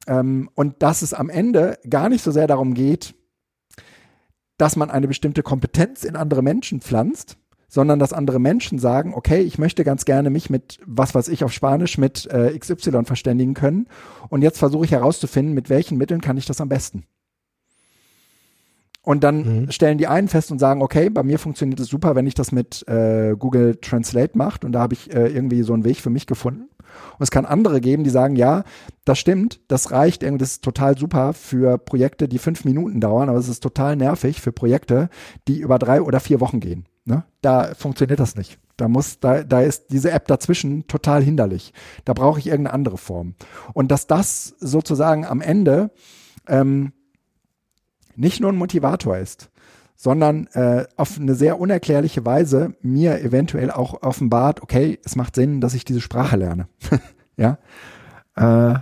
Ähm, 0.08 0.50
und 0.56 0.82
dass 0.84 1.04
es 1.04 1.13
am 1.13 1.30
Ende 1.30 1.78
gar 1.89 2.10
nicht 2.10 2.23
so 2.23 2.32
sehr 2.32 2.47
darum 2.47 2.73
geht, 2.73 3.15
dass 4.58 4.76
man 4.76 4.89
eine 4.89 5.08
bestimmte 5.08 5.43
Kompetenz 5.43 6.04
in 6.04 6.15
andere 6.15 6.41
Menschen 6.41 6.82
pflanzt, 6.82 7.38
sondern 7.67 7.99
dass 7.99 8.13
andere 8.13 8.39
Menschen 8.39 8.80
sagen, 8.80 9.13
okay, 9.13 9.41
ich 9.41 9.58
möchte 9.58 9.84
ganz 9.84 10.06
gerne 10.06 10.30
mich 10.30 10.49
mit, 10.49 10.80
was 10.86 11.13
weiß 11.13 11.27
ich, 11.27 11.43
auf 11.43 11.51
Spanisch 11.51 11.97
mit 11.97 12.25
äh, 12.27 12.58
XY 12.58 13.03
verständigen 13.06 13.53
können. 13.53 13.88
Und 14.30 14.41
jetzt 14.41 14.58
versuche 14.60 14.86
ich 14.86 14.91
herauszufinden, 14.91 15.53
mit 15.53 15.69
welchen 15.69 15.97
Mitteln 15.97 16.21
kann 16.21 16.38
ich 16.38 16.45
das 16.45 16.62
am 16.62 16.69
besten. 16.69 17.03
Und 19.01 19.23
dann 19.23 19.62
Mhm. 19.62 19.71
stellen 19.71 19.97
die 19.97 20.08
einen 20.08 20.27
fest 20.27 20.51
und 20.51 20.60
sagen, 20.60 20.82
okay, 20.82 21.10
bei 21.10 21.23
mir 21.23 21.39
funktioniert 21.39 21.80
es 21.80 21.88
super, 21.88 22.15
wenn 22.15 22.27
ich 22.27 22.34
das 22.34 22.51
mit 22.51 22.86
äh, 22.89 23.36
Google 23.39 23.77
Translate 23.77 24.38
mache. 24.38 24.65
Und 24.65 24.73
da 24.73 24.80
habe 24.82 24.95
ich 24.95 25.13
äh, 25.13 25.27
irgendwie 25.27 25.63
so 25.63 25.73
einen 25.73 25.86
Weg 25.86 25.97
für 26.01 26.10
mich 26.10 26.27
gefunden. 26.27 26.63
Und 27.17 27.23
es 27.23 27.32
kann 27.32 27.45
andere 27.45 27.80
geben, 27.80 28.03
die 28.03 28.10
sagen, 28.10 28.36
ja, 28.36 28.63
das 29.06 29.19
stimmt, 29.19 29.62
das 29.69 29.91
reicht, 29.91 30.23
irgendwie, 30.23 30.39
das 30.39 30.51
ist 30.53 30.63
total 30.63 30.97
super 30.97 31.34
für 31.34 31.77
Projekte, 31.77 32.27
die 32.27 32.38
fünf 32.38 32.65
Minuten 32.65 32.99
dauern, 32.99 33.30
aber 33.30 33.38
es 33.38 33.47
ist 33.47 33.62
total 33.62 33.95
nervig 33.95 34.41
für 34.41 34.51
Projekte, 34.51 35.10
die 35.47 35.60
über 35.60 35.80
drei 35.80 36.01
oder 36.01 36.19
vier 36.19 36.39
Wochen 36.41 36.60
gehen. 36.60 36.86
Ne? 37.08 37.24
Da 37.41 37.74
funktioniert 37.74 38.20
das 38.20 38.36
nicht. 38.36 38.60
Da 38.76 38.89
muss, 38.89 39.20
da, 39.20 39.43
da 39.43 39.62
ist 39.62 39.88
diese 39.91 40.12
App 40.12 40.28
dazwischen 40.28 40.88
total 40.88 41.24
hinderlich. 41.24 41.74
Da 42.04 42.13
brauche 42.13 42.39
ich 42.39 42.48
irgendeine 42.48 42.74
andere 42.74 42.98
Form. 42.98 43.36
Und 43.74 43.91
dass 43.91 44.08
das 44.08 44.56
sozusagen 44.60 45.26
am 45.26 45.39
Ende 45.39 45.89
ähm, 46.48 46.91
nicht 48.15 48.41
nur 48.41 48.52
ein 48.52 48.58
Motivator 48.58 49.17
ist, 49.17 49.50
sondern 49.96 50.48
äh, 50.48 50.86
auf 50.98 51.17
eine 51.17 51.34
sehr 51.34 51.60
unerklärliche 51.60 52.26
Weise 52.26 52.76
mir 52.82 53.22
eventuell 53.22 53.72
auch 53.72 54.04
offenbart, 54.04 54.62
okay, 54.62 55.00
es 55.04 55.15
macht 55.15 55.36
Sinn, 55.36 55.62
dass 55.62 55.74
ich 55.74 55.86
diese 55.86 56.02
Sprache 56.02 56.36
lerne. 56.36 56.67
ja. 57.38 57.58
Äh, 58.36 58.80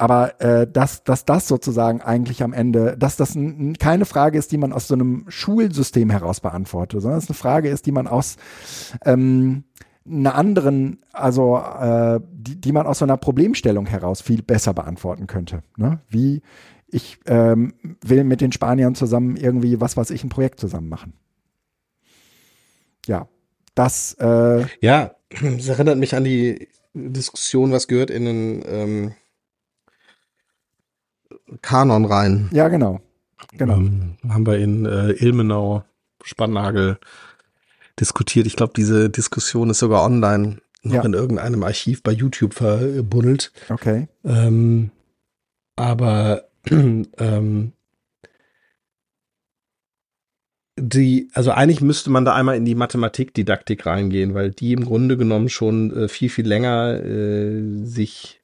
aber 0.00 0.40
äh, 0.40 0.66
dass, 0.66 1.04
dass 1.04 1.26
das 1.26 1.46
sozusagen 1.46 2.00
eigentlich 2.00 2.42
am 2.42 2.54
Ende, 2.54 2.96
dass 2.96 3.16
das 3.16 3.36
keine 3.78 4.06
Frage 4.06 4.38
ist, 4.38 4.50
die 4.50 4.56
man 4.56 4.72
aus 4.72 4.88
so 4.88 4.94
einem 4.94 5.26
Schulsystem 5.28 6.08
heraus 6.08 6.40
beantwortet, 6.40 7.02
sondern 7.02 7.18
es 7.18 7.28
eine 7.28 7.34
Frage 7.34 7.68
ist, 7.68 7.84
die 7.84 7.92
man 7.92 8.06
aus 8.06 8.36
ähm, 9.04 9.64
einer 10.08 10.36
anderen, 10.36 11.04
also 11.12 11.58
äh, 11.58 12.18
die, 12.32 12.58
die 12.58 12.72
man 12.72 12.86
aus 12.86 13.00
so 13.00 13.04
einer 13.04 13.18
Problemstellung 13.18 13.84
heraus 13.84 14.22
viel 14.22 14.40
besser 14.40 14.72
beantworten 14.72 15.26
könnte. 15.26 15.62
Ne? 15.76 16.00
Wie 16.08 16.40
ich 16.88 17.18
ähm, 17.26 17.74
will 18.02 18.24
mit 18.24 18.40
den 18.40 18.52
Spaniern 18.52 18.94
zusammen 18.94 19.36
irgendwie, 19.36 19.82
was 19.82 19.98
weiß 19.98 20.12
ich, 20.12 20.24
ein 20.24 20.30
Projekt 20.30 20.60
zusammen 20.60 20.88
machen. 20.88 21.12
Ja, 23.06 23.28
das, 23.74 24.14
äh, 24.14 24.64
Ja, 24.80 25.14
es 25.28 25.68
erinnert 25.68 25.98
mich 25.98 26.14
an 26.14 26.24
die 26.24 26.68
Diskussion, 26.94 27.70
was 27.70 27.86
gehört 27.86 28.08
in 28.08 28.24
den 28.24 28.64
ähm, 28.66 29.14
Kanon 31.62 32.04
rein. 32.04 32.48
ja, 32.52 32.68
genau. 32.68 33.00
Genau. 33.56 33.74
Ähm, 33.76 34.16
haben 34.28 34.46
wir 34.46 34.58
in 34.58 34.84
äh, 34.86 35.12
Ilmenau, 35.12 35.82
Spannagel 36.22 36.98
diskutiert. 37.98 38.46
Ich 38.46 38.54
glaube, 38.56 38.72
diese 38.76 39.08
Diskussion 39.10 39.70
ist 39.70 39.78
sogar 39.78 40.04
online 40.04 40.58
noch 40.82 40.94
Ja. 40.94 41.04
in 41.04 41.14
irgendeinem 41.14 41.62
Archiv 41.62 42.02
bei 42.02 42.12
YouTube 42.12 42.54
verbuddelt. 42.54 43.52
Okay. 43.68 44.08
Ähm, 44.24 44.90
aber 45.76 46.44
ähm, 46.70 47.72
die, 50.78 51.28
also 51.34 51.50
eigentlich 51.50 51.80
müsste 51.82 52.10
man 52.10 52.24
da 52.24 52.34
einmal 52.34 52.56
in 52.56 52.64
die 52.64 52.74
Mathematikdidaktik 52.74 53.84
reingehen, 53.84 54.34
weil 54.34 54.50
die 54.50 54.72
im 54.72 54.84
Grunde 54.84 55.16
genommen 55.16 55.48
schon 55.48 55.94
äh, 55.94 56.08
viel, 56.08 56.30
viel 56.30 56.46
länger 56.46 57.02
äh, 57.04 57.84
sich 57.84 58.39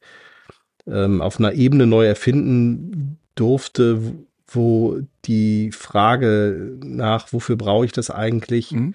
ähm, 0.87 1.21
auf 1.23 1.39
einer 1.39 1.53
Ebene 1.53 1.87
neu 1.87 2.07
erfinden 2.07 3.19
durfte, 3.35 4.01
wo 4.49 4.99
die 5.25 5.73
Frage 5.73 6.79
nach, 6.83 7.33
wofür 7.33 7.57
brauche 7.57 7.85
ich 7.85 7.93
das 7.93 8.11
eigentlich, 8.11 8.73
Mhm. 8.73 8.95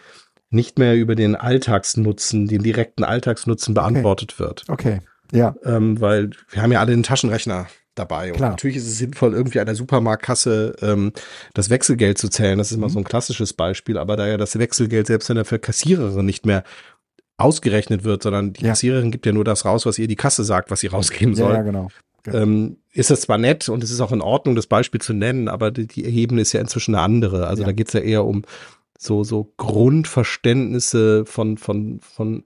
nicht 0.50 0.80
mehr 0.80 0.96
über 0.98 1.16
den 1.16 1.36
Alltagsnutzen, 1.36 2.48
den 2.48 2.64
direkten 2.64 3.04
Alltagsnutzen 3.04 3.74
beantwortet 3.74 4.40
wird. 4.40 4.64
Okay. 4.68 5.00
Ja. 5.32 5.56
Ähm, 5.64 6.02
weil 6.02 6.32
wir 6.50 6.62
haben 6.62 6.72
ja 6.74 6.80
alle 6.82 6.92
einen 6.92 7.04
Taschenrechner 7.04 7.68
dabei. 7.96 8.32
Und 8.32 8.38
Klar. 8.38 8.50
natürlich 8.52 8.78
ist 8.78 8.88
es 8.88 8.98
sinnvoll, 8.98 9.34
irgendwie 9.34 9.60
an 9.60 9.66
der 9.66 9.76
Supermarktkasse 9.76 10.76
ähm, 10.82 11.12
das 11.54 11.70
Wechselgeld 11.70 12.18
zu 12.18 12.30
zählen. 12.30 12.58
Das 12.58 12.72
ist 12.72 12.78
immer 12.78 12.88
Mhm. 12.88 12.92
so 12.92 13.00
ein 13.00 13.04
klassisches 13.06 13.54
Beispiel. 13.54 13.98
Aber 13.98 14.16
da 14.18 14.28
ja 14.28 14.38
das 14.38 14.58
Wechselgeld 14.60 15.08
selbst 15.08 15.30
in 15.30 15.36
der 15.36 15.46
für 15.46 15.60
Kassiererin 15.60 16.26
nicht 16.26 16.46
mehr 16.46 16.64
ausgerechnet 17.44 18.04
wird, 18.04 18.24
sondern 18.24 18.54
die 18.54 18.64
Ja. 18.64 18.70
Kassiererin 18.70 19.12
gibt 19.12 19.26
ja 19.26 19.32
nur 19.34 19.44
das 19.44 19.66
raus, 19.66 19.86
was 19.86 19.98
ihr 20.00 20.08
die 20.08 20.16
Kasse 20.16 20.44
sagt, 20.44 20.72
was 20.72 20.80
sie 20.82 20.88
rausgeben 20.88 21.34
Ja, 21.34 21.44
soll. 21.44 21.54
ja, 21.56 21.62
genau. 21.62 21.88
Ähm, 22.28 22.78
ist 22.94 23.10
das 23.10 23.22
zwar 23.22 23.38
nett 23.40 23.68
und 23.68 23.84
es 23.84 23.90
ist 23.90 24.00
auch 24.00 24.12
in 24.12 24.22
Ordnung, 24.22 24.56
das 24.56 24.68
Beispiel 24.68 25.02
zu 25.02 25.14
nennen, 25.14 25.48
aber 25.48 25.72
die, 25.72 25.88
die 25.88 26.06
Ebene 26.06 26.42
ist 26.42 26.54
ja 26.54 26.62
inzwischen 26.62 26.94
eine 26.94 27.04
andere. 27.04 27.48
Also 27.48 27.64
Ja. 27.64 27.68
da 27.68 27.72
geht's 27.74 27.94
ja 27.94 28.00
eher 28.02 28.26
um 28.26 28.44
so, 28.98 29.24
so 29.24 29.52
Grundverständnisse 29.58 31.26
von, 31.26 31.58
von, 31.58 32.00
von 32.02 32.44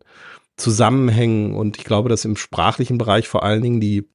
Zusammenhängen 0.55 1.53
und 1.53 1.77
ich 1.77 1.83
glaube, 1.83 2.07
dass 2.07 2.23
im 2.23 2.37
sprachlichen 2.37 2.97
Bereich 2.97 3.27
vor 3.27 3.43
allen 3.43 3.61
Dingen 3.61 3.81
die, 3.81 4.07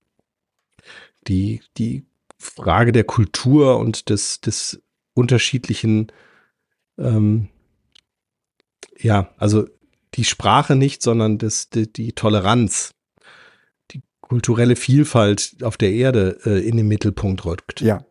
die, 1.29 1.61
die 1.77 2.07
Frage 2.39 2.93
der 2.93 3.05
Kultur 3.05 3.79
und 3.79 4.09
des, 4.09 4.41
des 4.41 4.81
unterschiedlichen, 5.13 6.11
ähm, 6.97 7.49
ja, 8.99 9.29
also 9.37 9.67
die 10.15 10.25
Sprache 10.25 10.77
nicht, 10.77 11.03
sondern 11.03 11.39
das, 11.39 11.71
die, 11.71 11.93
die 11.93 12.13
Toleranz, 12.13 12.93
die 13.93 14.03
kulturelle 14.21 14.77
Vielfalt 14.77 15.57
auf 15.63 15.77
der 15.77 15.93
Erde 15.93 16.39
äh, 16.45 16.67
in 16.67 16.77
den 16.77 16.89
Mittelpunkt 16.89 17.45
rückt. 17.45 17.81
Ja. 17.81 18.05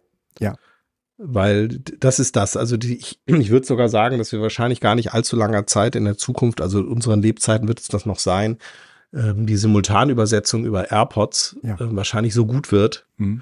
Weil 1.21 1.67
d- 1.67 1.97
das 1.99 2.19
ist 2.19 2.37
das. 2.37 2.55
Also 2.55 2.77
die, 2.77 2.95
ich, 2.97 3.19
ich 3.25 3.49
würde 3.49 3.65
sogar 3.67 3.89
sagen, 3.89 4.17
dass 4.19 4.31
wir 4.31 4.39
wahrscheinlich 4.41 4.79
gar 4.79 4.95
nicht 4.95 5.11
allzu 5.13 5.35
langer 5.35 5.67
Zeit 5.67 5.97
in 5.97 6.05
der 6.05 6.17
Zukunft, 6.17 6.61
also 6.61 6.79
in 6.79 6.87
unseren 6.87 7.21
Lebzeiten 7.21 7.67
wird 7.67 7.81
es 7.81 7.89
das 7.89 8.05
noch 8.05 8.19
sein, 8.19 8.57
ähm, 9.13 9.45
die 9.45 9.57
Simultanübersetzung 9.57 10.63
über 10.65 10.91
AirPods 10.91 11.57
Ja. 11.61 11.75
ähm, 11.81 11.97
wahrscheinlich 11.97 12.33
so 12.33 12.45
gut 12.45 12.71
wird, 12.71 13.05
Mhm. 13.17 13.41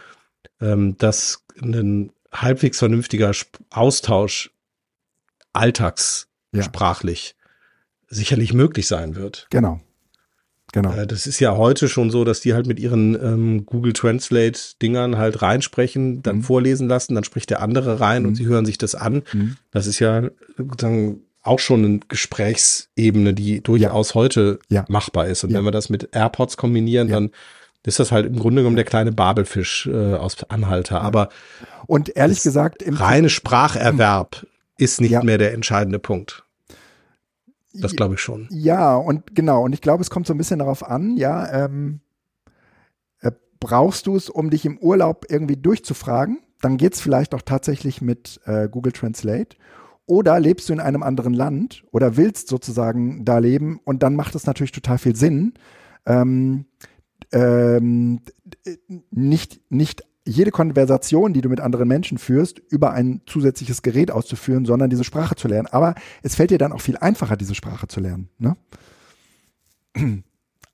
ähm, 0.59 0.97
dass 0.97 1.43
ein 1.61 2.11
halbwegs 2.31 2.79
vernünftiger 2.79 3.31
Austausch 3.69 4.49
alltagssprachlich 5.53 7.35
sicherlich 8.07 8.53
möglich 8.53 8.87
sein 8.87 9.15
wird. 9.15 9.47
Genau. 9.49 9.79
Genau. 10.73 10.91
Äh, 10.93 11.07
Das 11.07 11.27
ist 11.27 11.39
ja 11.39 11.55
heute 11.55 11.87
schon 11.87 12.11
so, 12.11 12.25
dass 12.25 12.41
die 12.41 12.53
halt 12.53 12.67
mit 12.67 12.79
ihren 12.79 13.15
ähm, 13.15 13.65
Google 13.65 13.93
Translate 13.93 14.59
Dingern 14.81 15.17
halt 15.17 15.41
reinsprechen, 15.41 16.21
dann 16.23 16.37
Mhm. 16.37 16.43
vorlesen 16.43 16.87
lassen, 16.89 17.15
dann 17.15 17.23
spricht 17.23 17.49
der 17.49 17.61
andere 17.61 17.99
rein 18.01 18.23
Mhm. 18.23 18.27
und 18.29 18.35
sie 18.35 18.45
hören 18.45 18.65
sich 18.65 18.77
das 18.77 18.93
an. 18.95 19.23
Mhm. 19.33 19.55
Das 19.71 19.87
ist 19.87 19.99
ja 19.99 20.29
sozusagen 20.57 21.21
auch 21.41 21.59
schon 21.59 21.85
eine 21.85 21.99
Gesprächsebene, 22.09 23.33
die 23.33 23.61
durchaus 23.61 24.13
heute 24.15 24.59
Ja. 24.69 24.85
machbar 24.89 25.27
ist. 25.27 25.43
Und 25.45 25.51
Ja. 25.51 25.57
wenn 25.59 25.65
wir 25.65 25.71
das 25.71 25.89
mit 25.89 26.09
AirPods 26.11 26.57
kombinieren, 26.57 27.07
Ja. 27.07 27.15
dann 27.15 27.31
ist 27.85 27.99
das 27.99 28.11
halt 28.11 28.25
im 28.25 28.37
Grunde 28.37 28.61
genommen 28.63 28.75
der 28.75 28.83
kleine 28.83 29.13
Babelfisch 29.13 29.87
äh, 29.87 30.15
aus 30.15 30.35
Anhalter. 30.49 30.99
Aber 31.01 31.29
Und 31.85 32.09
ehrlich 32.17 32.41
gesagt, 32.43 32.81
im 32.81 32.95
reine 32.95 33.29
Spracherwerb 33.29 34.45
ist 34.77 34.99
nicht 34.99 35.11
Ja. 35.11 35.23
mehr 35.23 35.37
der 35.37 35.53
entscheidende 35.53 35.99
Punkt. 35.99 36.43
Das 37.73 37.95
glaube 37.95 38.15
ich 38.15 38.21
schon. 38.21 38.47
Ja, 38.51 38.95
und 38.95 39.35
genau, 39.35 39.63
und 39.63 39.73
ich 39.73 39.81
glaube, 39.81 40.01
es 40.01 40.09
kommt 40.09 40.27
so 40.27 40.33
ein 40.33 40.37
bisschen 40.37 40.59
darauf 40.59 40.87
an, 40.87 41.17
ja, 41.17 41.65
ähm, 41.65 42.01
äh, 43.19 43.31
brauchst 43.59 44.07
du 44.07 44.15
es, 44.15 44.29
um 44.29 44.49
dich 44.49 44.65
im 44.65 44.77
Urlaub 44.77 45.25
irgendwie 45.29 45.57
durchzufragen? 45.57 46.39
Dann 46.61 46.77
geht 46.77 46.93
es 46.93 47.01
vielleicht 47.01 47.35
auch 47.35 47.41
tatsächlich 47.41 48.01
mit 48.01 48.39
äh, 48.45 48.67
Google 48.67 48.93
Translate. 48.93 49.57
Oder 50.05 50.39
lebst 50.39 50.69
du 50.69 50.73
in 50.73 50.79
einem 50.79 51.03
anderen 51.03 51.33
Land 51.33 51.83
oder 51.91 52.15
willst 52.15 52.47
sozusagen 52.47 53.25
da 53.25 53.39
leben 53.39 53.79
und 53.83 54.03
dann 54.03 54.15
macht 54.15 54.35
es 54.35 54.45
natürlich 54.45 54.71
total 54.71 54.97
viel 54.97 55.17
Sinn, 55.17 55.53
ähm, 56.05 56.65
ähm, 57.33 58.21
nicht, 59.11 59.59
nicht 59.69 60.06
jede 60.27 60.51
Konversation, 60.51 61.33
die 61.33 61.41
du 61.41 61.49
mit 61.49 61.59
anderen 61.59 61.87
Menschen 61.87 62.17
führst, 62.17 62.59
über 62.69 62.91
ein 62.91 63.21
zusätzliches 63.25 63.81
Gerät 63.81 64.11
auszuführen, 64.11 64.65
sondern 64.65 64.89
diese 64.89 65.03
Sprache 65.03 65.35
zu 65.35 65.47
lernen. 65.47 65.67
Aber 65.71 65.95
es 66.21 66.35
fällt 66.35 66.51
dir 66.51 66.57
dann 66.57 66.73
auch 66.73 66.81
viel 66.81 66.97
einfacher, 66.97 67.37
diese 67.37 67.55
Sprache 67.55 67.87
zu 67.87 67.99
lernen. 67.99 68.29
Ne? 68.37 68.57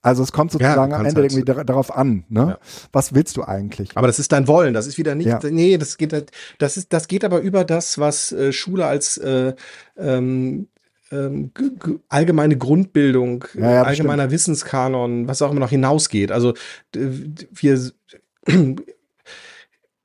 Also 0.06 0.22
es 0.22 0.34
kommt 0.34 0.52
sozusagen 0.52 0.92
ja, 0.92 0.98
am 0.98 1.06
Ende 1.06 1.22
halt 1.22 1.32
irgendwie 1.32 1.64
darauf 1.64 1.96
an, 1.96 2.26
ne? 2.28 2.42
Ja. 2.42 2.58
Was 2.92 3.16
willst 3.16 3.38
du 3.38 3.44
eigentlich? 3.44 3.96
Aber 3.96 4.06
das 4.06 4.20
ist 4.20 4.34
dein 4.34 4.50
Wollen, 4.50 4.74
das 4.74 4.86
ist 4.86 4.98
wieder 4.98 5.16
nicht, 5.16 5.28
ja. 5.28 5.40
nee, 5.50 5.78
das 5.78 5.96
geht, 5.96 6.30
das 6.60 6.76
ist, 6.76 6.92
das 6.92 7.08
geht 7.08 7.24
aber 7.24 7.40
über 7.40 7.64
das, 7.64 7.98
was 8.00 8.34
äh, 8.34 8.52
Schule 8.52 8.86
als 8.86 9.16
äh, 9.16 9.54
ähm, 9.98 10.68
ähm, 11.10 11.52
allgemeine 12.10 12.58
Grundbildung, 12.58 13.46
allgemeiner 13.56 14.24
bestimmt. 14.24 14.32
Wissenskanon, 14.32 15.30
was 15.30 15.42
auch 15.42 15.52
immer 15.52 15.62
noch 15.62 15.70
hinausgeht. 15.70 16.34
Also 16.34 16.54
wir 16.92 17.92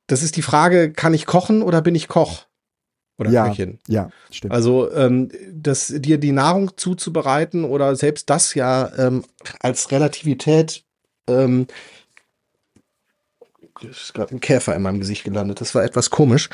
das 0.08 0.22
ist 0.22 0.36
die 0.36 0.42
Frage, 0.42 0.92
kann 0.92 1.14
ich 1.14 1.26
kochen 1.26 1.62
oder 1.62 1.80
bin 1.80 1.94
ich 1.94 2.08
Koch? 2.08 2.46
Oder 3.18 3.30
ja, 3.30 3.48
Köchin? 3.48 3.78
Ja, 3.88 4.10
stimmt. 4.30 4.52
Also 4.52 4.92
ähm, 4.92 5.30
das, 5.52 5.92
dir 5.94 6.18
die 6.18 6.32
Nahrung 6.32 6.76
zuzubereiten 6.76 7.64
oder 7.64 7.94
selbst 7.96 8.30
das 8.30 8.54
ja 8.54 8.92
ähm, 8.96 9.24
als 9.60 9.90
Relativität 9.90 10.84
ähm, 11.28 11.66
ist 13.82 14.14
gerade 14.14 14.34
ein 14.34 14.40
Käfer 14.40 14.74
in 14.74 14.82
meinem 14.82 15.00
Gesicht 15.00 15.24
gelandet. 15.24 15.60
Das 15.60 15.74
war 15.74 15.84
etwas 15.84 16.10
komisch. 16.10 16.48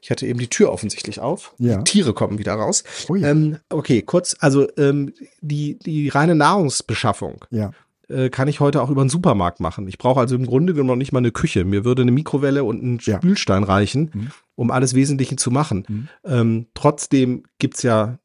Ich 0.00 0.10
hatte 0.10 0.26
eben 0.26 0.38
die 0.38 0.48
Tür 0.48 0.72
offensichtlich 0.72 1.20
auf. 1.20 1.54
Ja. 1.58 1.78
Die 1.78 1.84
Tiere 1.84 2.14
kommen 2.14 2.38
wieder 2.38 2.54
raus. 2.54 2.84
Oh 3.08 3.14
ja. 3.14 3.28
ähm, 3.28 3.58
okay, 3.70 4.02
kurz, 4.02 4.36
also 4.40 4.68
ähm, 4.76 5.12
die, 5.40 5.78
die 5.78 6.08
reine 6.08 6.34
Nahrungsbeschaffung. 6.34 7.44
Ja. 7.50 7.72
Äh, 8.08 8.30
kann 8.30 8.46
ich 8.46 8.60
heute 8.60 8.82
auch 8.82 8.90
über 8.90 9.00
einen 9.00 9.10
Supermarkt 9.10 9.58
machen. 9.58 9.88
Ich 9.88 9.98
brauche 9.98 10.20
also 10.20 10.36
im 10.36 10.46
Grunde 10.46 10.72
genommen 10.72 10.88
noch 10.88 10.96
nicht 10.96 11.12
mal 11.12 11.18
eine 11.18 11.32
Küche. 11.32 11.64
Mir 11.64 11.84
würde 11.84 12.02
eine 12.02 12.12
Mikrowelle 12.12 12.62
und 12.62 12.82
ein 12.82 12.98
ja. 13.02 13.16
Spülstein 13.16 13.64
reichen, 13.64 14.10
mhm. 14.14 14.30
um 14.54 14.70
alles 14.70 14.94
Wesentliche 14.94 15.36
zu 15.36 15.50
machen. 15.50 15.84
Mhm. 15.88 16.08
Ähm, 16.24 16.66
trotzdem 16.74 17.42
gibt's 17.58 17.82
ja 17.82 18.18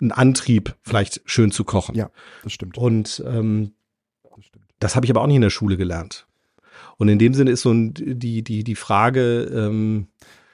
einen 0.00 0.12
Antrieb, 0.12 0.76
vielleicht 0.82 1.22
schön 1.24 1.50
zu 1.50 1.64
kochen. 1.64 1.96
Ja, 1.96 2.10
das 2.44 2.52
stimmt. 2.52 2.78
Und 2.78 3.22
ähm, 3.26 3.72
das, 4.22 4.44
das 4.78 4.96
habe 4.96 5.06
ich 5.06 5.10
aber 5.10 5.22
auch 5.22 5.26
nicht 5.26 5.36
in 5.36 5.42
der 5.42 5.50
Schule 5.50 5.76
gelernt. 5.76 6.26
Und 6.98 7.08
in 7.08 7.18
dem 7.18 7.34
Sinne 7.34 7.50
ist 7.50 7.62
so 7.62 7.72
ein, 7.72 7.94
die, 7.94 8.44
die, 8.44 8.62
die 8.62 8.74
Frage, 8.76 9.44
ähm, 9.52 10.08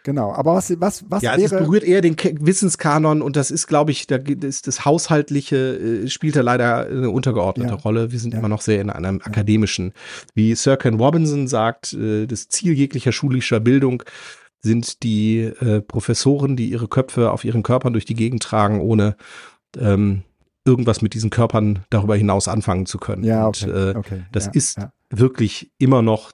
Genau, 0.09 0.33
aber 0.33 0.55
was, 0.55 0.73
was, 0.81 1.05
was 1.11 1.23
ja, 1.23 1.37
wäre... 1.37 1.43
es 1.43 1.51
berührt 1.51 1.85
eher 1.85 2.01
den 2.01 2.17
Wissenskanon 2.19 3.21
und 3.21 3.37
das 3.37 3.51
ist, 3.51 3.67
glaube 3.67 3.91
ich, 3.91 4.07
da 4.07 4.17
ist 4.17 4.67
das 4.67 4.87
Haushaltliche, 4.87 5.57
äh, 5.57 6.09
spielt 6.09 6.35
da 6.35 6.41
leider 6.41 6.87
eine 6.87 7.11
untergeordnete 7.11 7.75
ja. 7.75 7.77
Rolle. 7.77 8.11
Wir 8.11 8.19
sind 8.19 8.33
ja. 8.33 8.39
immer 8.39 8.49
noch 8.49 8.63
sehr 8.63 8.81
in 8.81 8.89
einem 8.89 9.21
akademischen. 9.23 9.93
Wie 10.33 10.55
Sir 10.55 10.79
Ken 10.79 10.95
Robinson 10.95 11.47
sagt, 11.47 11.93
äh, 11.93 12.25
das 12.25 12.49
Ziel 12.49 12.73
jeglicher 12.73 13.13
schulischer 13.13 13.61
Bildung 13.61 14.03
sind 14.61 15.03
die 15.03 15.41
äh, 15.41 15.83
Professoren, 15.83 16.57
die 16.57 16.71
ihre 16.71 16.89
Köpfe 16.89 17.31
auf 17.31 17.45
ihren 17.45 17.63
Körpern 17.63 17.93
durch 17.93 18.07
die 18.07 18.15
Gegend 18.15 18.43
tragen, 18.43 18.81
ohne 18.81 19.15
ähm, 19.77 20.23
irgendwas 20.65 21.03
mit 21.03 21.13
diesen 21.13 21.29
Körpern 21.29 21.81
darüber 21.91 22.17
hinaus 22.17 22.49
anfangen 22.49 22.87
zu 22.87 22.97
können. 22.97 23.25
Ja, 23.25 23.47
okay, 23.47 23.67
und, 23.67 23.77
äh, 23.77 23.99
okay, 23.99 24.23
das 24.33 24.47
ja, 24.47 24.53
ist 24.55 24.79
wirklich 25.11 25.71
immer 25.77 26.01
noch 26.01 26.31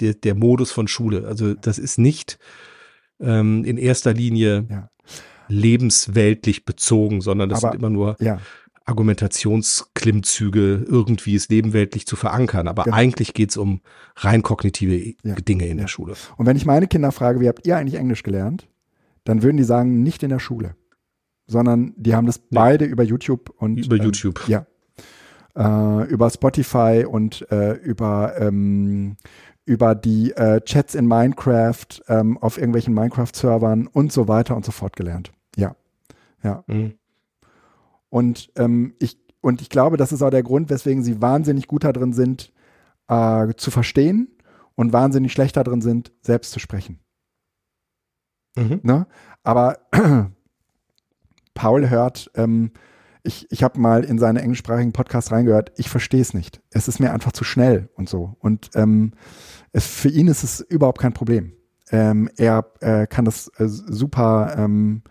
der, 0.00 0.14
der 0.14 0.34
Modus 0.34 0.72
von 0.72 0.88
Schule. 0.88 1.26
Also 1.26 1.54
das 1.54 1.78
ist 1.78 1.98
nicht 1.98 2.38
ähm, 3.20 3.64
in 3.64 3.76
erster 3.76 4.12
Linie 4.12 4.66
ja. 4.68 4.90
lebensweltlich 5.48 6.64
bezogen, 6.64 7.20
sondern 7.20 7.48
das 7.48 7.62
Aber, 7.62 7.72
sind 7.72 7.80
immer 7.80 7.90
nur 7.90 8.16
ja. 8.20 8.40
Argumentationsklimmzüge, 8.84 10.84
irgendwie 10.88 11.34
es 11.34 11.48
nebenweltlich 11.48 12.06
zu 12.06 12.16
verankern. 12.16 12.66
Aber 12.66 12.84
genau. 12.84 12.96
eigentlich 12.96 13.34
geht 13.34 13.50
es 13.50 13.56
um 13.56 13.80
rein 14.16 14.42
kognitive 14.42 15.14
ja. 15.22 15.34
Dinge 15.36 15.66
in 15.66 15.78
der 15.78 15.86
Schule. 15.86 16.14
Und 16.36 16.46
wenn 16.46 16.56
ich 16.56 16.66
meine 16.66 16.88
Kinder 16.88 17.12
frage, 17.12 17.40
wie 17.40 17.48
habt 17.48 17.66
ihr 17.66 17.76
eigentlich 17.76 18.00
Englisch 18.00 18.22
gelernt, 18.22 18.66
dann 19.24 19.42
würden 19.42 19.58
die 19.58 19.64
sagen, 19.64 20.02
nicht 20.02 20.22
in 20.22 20.30
der 20.30 20.38
Schule, 20.38 20.74
sondern 21.46 21.92
die 21.96 22.14
haben 22.14 22.26
das 22.26 22.38
beide 22.38 22.84
über 22.84 23.02
YouTube 23.02 23.50
und 23.58 23.78
über 23.78 23.96
ähm, 23.96 24.04
YouTube. 24.04 24.48
Ja. 24.48 24.66
Äh, 25.56 26.08
über 26.08 26.30
Spotify 26.30 27.04
und 27.08 27.50
äh, 27.50 27.72
über 27.72 28.34
ähm, 28.38 29.16
über 29.64 29.94
die 29.94 30.32
äh, 30.32 30.60
Chats 30.62 30.94
in 30.94 31.06
Minecraft 31.06 31.86
ähm, 32.08 32.38
auf 32.38 32.58
irgendwelchen 32.58 32.94
Minecraft-Servern 32.94 33.86
und 33.86 34.12
so 34.12 34.28
weiter 34.28 34.56
und 34.56 34.64
so 34.64 34.72
fort 34.72 34.96
gelernt. 34.96 35.32
Ja, 35.56 35.76
ja. 36.42 36.64
Mhm. 36.66 36.94
Und 38.08 38.50
ähm, 38.56 38.94
ich 38.98 39.18
und 39.40 39.62
ich 39.62 39.70
glaube, 39.70 39.96
das 39.96 40.12
ist 40.12 40.22
auch 40.22 40.30
der 40.30 40.42
Grund, 40.42 40.68
weswegen 40.68 41.02
sie 41.02 41.22
wahnsinnig 41.22 41.66
gut 41.66 41.84
darin 41.84 42.12
sind, 42.12 42.52
äh, 43.08 43.54
zu 43.56 43.70
verstehen 43.70 44.28
und 44.74 44.92
wahnsinnig 44.92 45.32
schlecht 45.32 45.56
darin 45.56 45.80
sind, 45.80 46.12
selbst 46.20 46.52
zu 46.52 46.58
sprechen. 46.58 47.00
Mhm. 48.56 48.80
Ne? 48.82 49.06
Aber 49.42 49.78
Paul 51.54 51.88
hört 51.88 52.30
ähm, 52.34 52.72
ich, 53.22 53.46
ich 53.50 53.62
habe 53.62 53.78
mal 53.78 54.04
in 54.04 54.18
seine 54.18 54.42
englischsprachigen 54.42 54.92
Podcasts 54.92 55.30
reingehört, 55.30 55.72
ich 55.76 55.88
verstehe 55.88 56.20
es 56.20 56.34
nicht. 56.34 56.60
Es 56.70 56.88
ist 56.88 57.00
mir 57.00 57.12
einfach 57.12 57.32
zu 57.32 57.44
schnell 57.44 57.88
und 57.94 58.08
so. 58.08 58.36
Und 58.40 58.70
ähm, 58.74 59.12
es, 59.72 59.86
für 59.86 60.08
ihn 60.08 60.28
ist 60.28 60.42
es 60.42 60.60
überhaupt 60.60 61.00
kein 61.00 61.12
Problem. 61.12 61.52
Ähm, 61.90 62.30
er 62.36 62.66
äh, 62.80 63.06
kann 63.06 63.24
das 63.24 63.48
äh, 63.58 63.66
super, 63.66 64.54
ähm, 64.56 65.02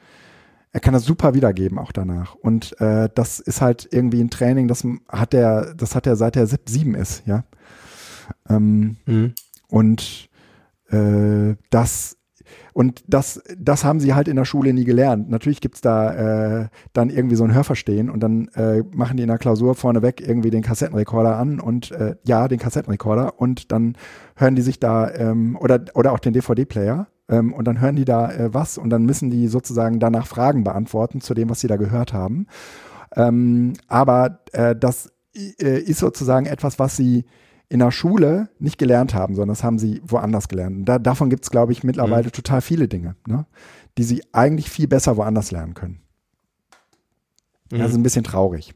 er 0.71 0.79
kann 0.79 0.93
das 0.93 1.05
super 1.05 1.33
wiedergeben 1.33 1.77
auch 1.77 1.91
danach. 1.91 2.35
Und 2.35 2.79
äh, 2.79 3.09
das 3.13 3.39
ist 3.39 3.61
halt 3.61 3.87
irgendwie 3.91 4.21
ein 4.21 4.29
Training, 4.29 4.67
das 4.67 4.85
hat 5.07 5.33
er, 5.33 5.73
das 5.75 5.95
hat 5.95 6.07
er 6.07 6.15
seit 6.15 6.35
er 6.35 6.47
sieben 6.47 6.95
ist, 6.95 7.23
ja. 7.25 7.43
Ähm, 8.47 8.97
mhm. 9.05 9.33
Und 9.67 10.29
äh, 10.89 11.55
das 11.69 12.18
und 12.73 13.03
das, 13.07 13.41
das 13.57 13.83
haben 13.83 13.99
sie 13.99 14.13
halt 14.13 14.27
in 14.27 14.35
der 14.35 14.45
Schule 14.45 14.73
nie 14.73 14.85
gelernt. 14.85 15.29
Natürlich 15.29 15.61
gibt's 15.61 15.81
da 15.81 16.61
äh, 16.61 16.67
dann 16.93 17.09
irgendwie 17.09 17.35
so 17.35 17.43
ein 17.43 17.53
Hörverstehen 17.53 18.09
und 18.09 18.21
dann 18.21 18.47
äh, 18.55 18.83
machen 18.93 19.17
die 19.17 19.23
in 19.23 19.29
der 19.29 19.37
Klausur 19.37 19.75
vorneweg 19.75 20.21
irgendwie 20.21 20.49
den 20.49 20.63
Kassettenrekorder 20.63 21.37
an 21.37 21.59
und 21.59 21.91
äh, 21.91 22.15
ja, 22.25 22.47
den 22.47 22.59
Kassettenrekorder 22.59 23.39
und 23.39 23.71
dann 23.71 23.95
hören 24.35 24.55
die 24.55 24.61
sich 24.61 24.79
da 24.79 25.09
ähm, 25.11 25.57
oder, 25.59 25.83
oder 25.93 26.11
auch 26.13 26.19
den 26.19 26.33
DVD-Player 26.33 27.07
ähm, 27.29 27.53
und 27.53 27.65
dann 27.67 27.79
hören 27.79 27.95
die 27.95 28.05
da 28.05 28.31
äh, 28.31 28.53
was 28.53 28.77
und 28.77 28.89
dann 28.89 29.05
müssen 29.05 29.29
die 29.29 29.47
sozusagen 29.47 29.99
danach 29.99 30.27
Fragen 30.27 30.63
beantworten 30.63 31.21
zu 31.21 31.33
dem, 31.33 31.49
was 31.49 31.59
sie 31.61 31.67
da 31.67 31.77
gehört 31.77 32.13
haben. 32.13 32.47
Ähm, 33.15 33.73
aber 33.87 34.39
äh, 34.51 34.75
das 34.75 35.11
äh, 35.35 35.79
ist 35.79 35.99
sozusagen 35.99 36.45
etwas, 36.45 36.79
was 36.79 36.95
sie 36.95 37.25
in 37.69 37.79
der 37.79 37.91
Schule 37.91 38.49
nicht 38.59 38.77
gelernt 38.77 39.13
haben, 39.13 39.35
sondern 39.35 39.49
das 39.49 39.63
haben 39.63 39.77
sie 39.77 40.01
woanders 40.05 40.47
gelernt. 40.47 40.89
Da, 40.89 40.97
davon 40.97 41.29
gibt 41.29 41.43
es, 41.43 41.51
glaube 41.51 41.71
ich, 41.71 41.83
mittlerweile 41.83 42.27
mhm. 42.27 42.31
total 42.31 42.61
viele 42.61 42.87
Dinge, 42.87 43.15
ne? 43.27 43.45
die 43.97 44.03
sie 44.03 44.23
eigentlich 44.31 44.69
viel 44.69 44.87
besser 44.87 45.17
woanders 45.17 45.51
lernen 45.51 45.75
können. 45.75 46.01
Mhm. 47.71 47.79
Das 47.79 47.91
ist 47.91 47.95
ein 47.95 48.03
bisschen 48.03 48.23
traurig. 48.23 48.73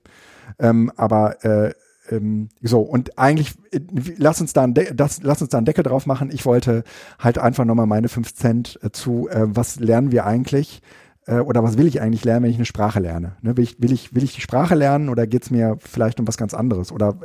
Ähm, 0.60 0.92
aber 0.96 1.44
äh, 1.44 1.74
ähm, 2.12 2.50
so, 2.62 2.82
und 2.82 3.18
eigentlich, 3.18 3.56
äh, 3.72 3.80
lass 4.18 4.42
uns, 4.42 4.54
da 4.54 4.68
das, 4.68 5.24
lass 5.24 5.42
uns 5.42 5.50
da 5.50 5.58
einen 5.58 5.66
Deckel 5.66 5.84
drauf 5.84 6.06
machen. 6.06 6.30
Ich 6.32 6.46
wollte 6.46 6.84
halt 7.18 7.40
einfach 7.40 7.66
nochmal 7.66 7.88
meine 7.88 8.10
fünf 8.10 8.34
Cent 8.34 8.80
äh, 8.84 8.92
zu, 8.92 9.28
äh, 9.30 9.46
was 9.48 9.80
lernen 9.80 10.12
wir 10.12 10.26
eigentlich 10.26 10.82
äh, 11.26 11.40
oder 11.40 11.64
was 11.64 11.78
will 11.78 11.88
ich 11.88 12.02
eigentlich 12.02 12.26
lernen, 12.26 12.44
wenn 12.44 12.52
ich 12.52 12.58
eine 12.58 12.66
Sprache 12.66 13.00
lerne? 13.00 13.38
Ne? 13.42 13.58
Will, 13.58 13.64
ich, 13.64 13.82
will, 13.82 13.92
ich, 13.92 14.14
will 14.14 14.24
ich 14.24 14.36
die 14.36 14.42
Sprache 14.42 14.76
lernen 14.76 15.10
oder 15.10 15.28
geht 15.28 15.44
es 15.44 15.52
mir 15.52 15.78
vielleicht 15.80 16.20
um 16.20 16.28
was 16.28 16.38
ganz 16.38 16.54
anderes? 16.54 16.92
Oder 16.92 17.18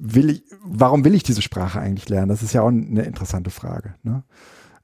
will 0.00 0.30
ich, 0.30 0.44
warum 0.62 1.04
will 1.04 1.14
ich 1.14 1.22
diese 1.22 1.42
Sprache 1.42 1.78
eigentlich 1.78 2.08
lernen? 2.08 2.28
Das 2.28 2.42
ist 2.42 2.52
ja 2.52 2.62
auch 2.62 2.68
eine 2.68 3.02
interessante 3.02 3.50
Frage. 3.50 3.94
Ne? 4.02 4.24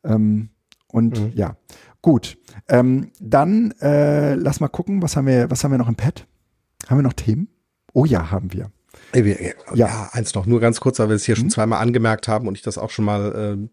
Ähm, 0.05 0.51
und 0.89 1.19
mhm. 1.19 1.33
ja, 1.35 1.57
gut. 2.03 2.39
Ähm, 2.69 3.11
dann 3.19 3.73
äh, 3.81 4.35
lass 4.35 4.61
mal 4.61 4.69
gucken, 4.69 5.03
was 5.03 5.17
haben 5.17 5.27
wir, 5.27 5.51
was 5.51 5.65
haben 5.65 5.71
wir 5.71 5.79
noch 5.79 5.89
im 5.89 5.97
Pad? 5.97 6.27
Haben 6.87 6.99
wir 6.99 7.03
noch 7.03 7.15
Themen? 7.15 7.49
Oh 7.93 8.05
ja, 8.05 8.31
haben 8.31 8.53
wir. 8.53 8.71
Ja. 9.15 9.75
ja, 9.75 10.09
eins 10.13 10.35
noch, 10.35 10.47
nur 10.47 10.61
ganz 10.61 10.81
kurz, 10.81 10.99
weil 10.99 11.09
wir 11.09 11.17
es 11.17 11.25
hier 11.25 11.37
mhm. 11.37 11.41
schon 11.41 11.51
zweimal 11.51 11.81
angemerkt 11.81 12.29
haben 12.29 12.47
und 12.47 12.57
ich 12.57 12.63
das 12.63 12.79
auch 12.79 12.91
schon 12.91 13.05
mal 13.05 13.33
ähm, 13.37 13.71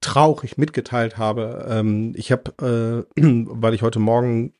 traurig 0.00 0.58
mitgeteilt 0.58 1.18
habe. 1.18 1.66
Ähm, 1.68 2.12
ich 2.16 2.30
habe, 2.30 3.06
äh, 3.16 3.20
weil 3.46 3.74
ich 3.74 3.82
heute 3.82 3.98
Morgen 3.98 4.52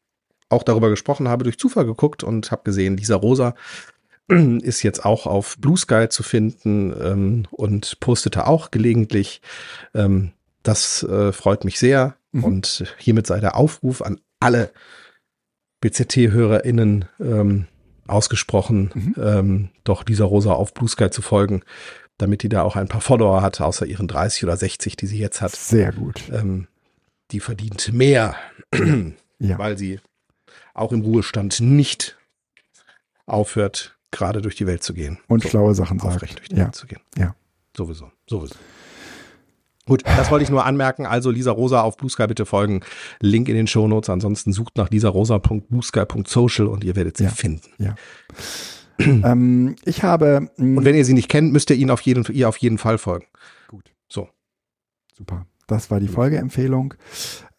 auch 0.48 0.62
darüber 0.62 0.88
gesprochen 0.90 1.28
habe, 1.28 1.44
durch 1.44 1.58
Zufall 1.58 1.84
geguckt 1.84 2.24
und 2.24 2.50
habe 2.50 2.62
gesehen, 2.64 2.96
Lisa 2.96 3.16
Rosa 3.16 3.54
ist 4.62 4.82
jetzt 4.82 5.04
auch 5.04 5.26
auf 5.26 5.56
Blue 5.58 5.76
Sky 5.76 6.08
zu 6.08 6.22
finden 6.22 6.94
ähm, 7.00 7.46
und 7.50 8.00
postete 8.00 8.46
auch 8.46 8.70
gelegentlich. 8.70 9.40
Ähm, 9.94 10.32
das 10.62 11.02
äh, 11.02 11.32
freut 11.32 11.64
mich 11.64 11.78
sehr. 11.78 12.16
Mhm. 12.32 12.44
Und 12.44 12.94
hiermit 12.98 13.26
sei 13.26 13.40
der 13.40 13.56
Aufruf 13.56 14.02
an 14.02 14.20
alle 14.40 14.70
BZT-HörerInnen 15.80 17.06
ähm, 17.20 17.66
ausgesprochen, 18.06 18.90
mhm. 18.94 19.14
ähm, 19.18 19.68
doch 19.84 20.02
dieser 20.02 20.24
Rosa 20.24 20.52
auf 20.52 20.74
Blue 20.74 20.88
Sky 20.88 21.10
zu 21.10 21.22
folgen, 21.22 21.62
damit 22.16 22.42
die 22.42 22.48
da 22.48 22.62
auch 22.62 22.76
ein 22.76 22.88
paar 22.88 23.00
Follower 23.00 23.42
hat, 23.42 23.60
außer 23.60 23.86
ihren 23.86 24.08
30 24.08 24.44
oder 24.44 24.56
60, 24.56 24.96
die 24.96 25.06
sie 25.06 25.18
jetzt 25.18 25.40
hat. 25.40 25.54
Sehr 25.54 25.92
gut. 25.92 26.22
Ähm, 26.32 26.66
die 27.30 27.40
verdient 27.40 27.92
mehr, 27.92 28.34
ja. 29.38 29.58
weil 29.58 29.78
sie 29.78 30.00
auch 30.74 30.92
im 30.92 31.02
Ruhestand 31.02 31.60
nicht 31.60 32.18
aufhört, 33.26 33.97
gerade 34.10 34.42
durch 34.42 34.56
die 34.56 34.66
Welt 34.66 34.82
zu 34.82 34.94
gehen. 34.94 35.18
Und 35.28 35.42
so, 35.42 35.48
schlaue 35.48 35.74
Sachen 35.74 35.98
sagt. 35.98 36.16
Aufrecht 36.16 36.38
durch 36.38 36.48
die 36.48 36.56
ja. 36.56 36.64
Welt 36.64 36.74
zu 36.74 36.86
gehen. 36.86 37.00
Ja. 37.16 37.34
Sowieso, 37.76 38.10
sowieso. 38.28 38.54
Gut, 39.88 40.02
das 40.04 40.30
wollte 40.30 40.42
ich 40.42 40.50
nur 40.50 40.66
anmerken. 40.66 41.06
Also 41.06 41.30
Lisa 41.30 41.50
Rosa 41.50 41.80
auf 41.80 41.96
Blue 41.96 42.10
Sky 42.10 42.26
bitte 42.26 42.44
folgen. 42.44 42.82
Link 43.20 43.48
in 43.48 43.54
den 43.54 43.66
Show 43.66 43.88
Notes. 43.88 44.10
Ansonsten 44.10 44.52
sucht 44.52 44.76
nach 44.76 44.90
lisarosa.bluesky.social 44.90 46.66
und 46.66 46.84
ihr 46.84 46.94
werdet 46.94 47.16
sie 47.16 47.24
ja. 47.24 47.30
finden. 47.30 47.70
Ja. 47.78 47.94
ähm, 48.98 49.76
ich 49.86 50.02
habe. 50.02 50.50
Und 50.58 50.84
wenn 50.84 50.94
ihr 50.94 51.06
sie 51.06 51.14
nicht 51.14 51.30
kennt, 51.30 51.54
müsst 51.54 51.70
ihr 51.70 51.76
ihn 51.76 51.90
auf 51.90 52.02
jeden, 52.02 52.24
ihr 52.34 52.50
auf 52.50 52.58
jeden 52.58 52.76
Fall 52.76 52.98
folgen. 52.98 53.26
Gut. 53.68 53.90
So. 54.08 54.28
Super. 55.16 55.46
Das 55.66 55.90
war 55.90 56.00
die 56.00 56.08
Folgeempfehlung. 56.08 56.94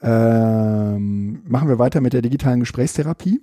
Ähm, 0.01 1.41
machen 1.47 1.67
wir 1.67 1.79
weiter 1.79 1.99
mit 1.99 2.13
der 2.13 2.21
digitalen 2.21 2.59
Gesprächstherapie. 2.59 3.41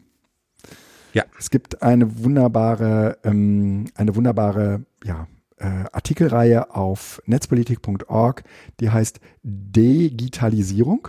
Ja. 1.16 1.24
Es 1.38 1.48
gibt 1.48 1.82
eine 1.82 2.22
wunderbare, 2.22 3.16
ähm, 3.24 3.86
eine 3.94 4.14
wunderbare, 4.16 4.84
ja, 5.02 5.26
äh, 5.56 5.64
Artikelreihe 5.90 6.74
auf 6.74 7.22
netzpolitik.org, 7.24 8.44
die 8.80 8.90
heißt 8.90 9.20
Digitalisierung. 9.42 11.08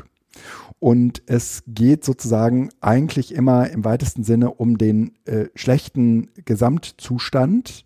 Und 0.80 1.24
es 1.26 1.64
geht 1.68 2.06
sozusagen 2.06 2.70
eigentlich 2.80 3.36
immer 3.36 3.70
im 3.70 3.84
weitesten 3.84 4.24
Sinne 4.24 4.52
um 4.52 4.78
den 4.78 5.12
äh, 5.26 5.48
schlechten 5.56 6.30
Gesamtzustand 6.46 7.84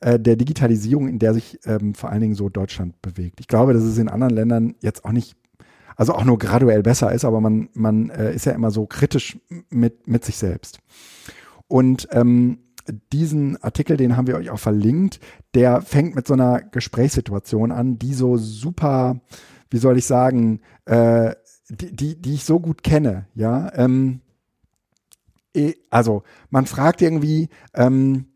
äh, 0.00 0.20
der 0.20 0.36
Digitalisierung, 0.36 1.08
in 1.08 1.18
der 1.20 1.32
sich 1.32 1.58
ähm, 1.64 1.94
vor 1.94 2.10
allen 2.10 2.20
Dingen 2.20 2.34
so 2.34 2.50
Deutschland 2.50 3.00
bewegt. 3.00 3.40
Ich 3.40 3.48
glaube, 3.48 3.72
dass 3.72 3.82
es 3.82 3.96
in 3.96 4.10
anderen 4.10 4.34
Ländern 4.34 4.74
jetzt 4.80 5.06
auch 5.06 5.12
nicht, 5.12 5.36
also 5.96 6.12
auch 6.12 6.24
nur 6.24 6.36
graduell 6.36 6.82
besser 6.82 7.12
ist, 7.12 7.24
aber 7.24 7.40
man, 7.40 7.70
man 7.72 8.10
äh, 8.10 8.34
ist 8.34 8.44
ja 8.44 8.52
immer 8.52 8.70
so 8.70 8.84
kritisch 8.84 9.38
mit, 9.70 10.06
mit 10.06 10.22
sich 10.22 10.36
selbst. 10.36 10.78
Und 11.68 12.08
ähm, 12.12 12.58
diesen 13.12 13.62
Artikel, 13.62 13.96
den 13.96 14.16
haben 14.16 14.26
wir 14.26 14.36
euch 14.36 14.50
auch 14.50 14.58
verlinkt, 14.58 15.20
der 15.54 15.82
fängt 15.82 16.14
mit 16.14 16.26
so 16.26 16.34
einer 16.34 16.60
Gesprächssituation 16.62 17.72
an, 17.72 17.98
die 17.98 18.14
so 18.14 18.36
super, 18.36 19.20
wie 19.70 19.78
soll 19.78 19.98
ich 19.98 20.06
sagen, 20.06 20.60
äh, 20.86 21.34
die, 21.68 21.94
die, 21.94 22.20
die 22.20 22.34
ich 22.34 22.44
so 22.44 22.60
gut 22.60 22.82
kenne, 22.82 23.26
ja. 23.34 23.72
Ähm, 23.74 24.20
eh, 25.54 25.74
also 25.90 26.22
man 26.50 26.66
fragt 26.66 27.02
irgendwie, 27.02 27.48
ähm, 27.74 28.26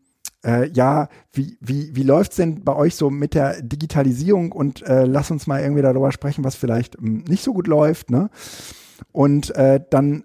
äh, 0.45 0.69
ja, 0.69 1.09
wie, 1.33 1.57
wie, 1.59 1.95
wie 1.95 2.03
läuft's 2.03 2.37
denn 2.37 2.63
bei 2.63 2.75
euch 2.75 2.95
so 2.95 3.09
mit 3.09 3.33
der 3.33 3.61
Digitalisierung 3.61 4.51
und 4.51 4.81
äh, 4.83 5.05
lass 5.05 5.31
uns 5.31 5.45
mal 5.47 5.61
irgendwie 5.61 5.81
darüber 5.81 6.11
sprechen, 6.11 6.43
was 6.43 6.55
vielleicht 6.55 6.97
ähm, 6.97 7.23
nicht 7.27 7.43
so 7.43 7.53
gut 7.53 7.67
läuft, 7.67 8.09
ne? 8.09 8.29
Und 9.11 9.55
äh, 9.55 9.79
dann 9.89 10.23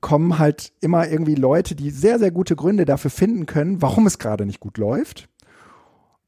kommen 0.00 0.38
halt 0.38 0.72
immer 0.80 1.08
irgendwie 1.08 1.34
Leute, 1.34 1.74
die 1.74 1.90
sehr, 1.90 2.18
sehr 2.18 2.30
gute 2.30 2.56
Gründe 2.56 2.84
dafür 2.84 3.10
finden 3.10 3.46
können, 3.46 3.82
warum 3.82 4.06
es 4.06 4.18
gerade 4.18 4.46
nicht 4.46 4.60
gut 4.60 4.78
läuft. 4.78 5.28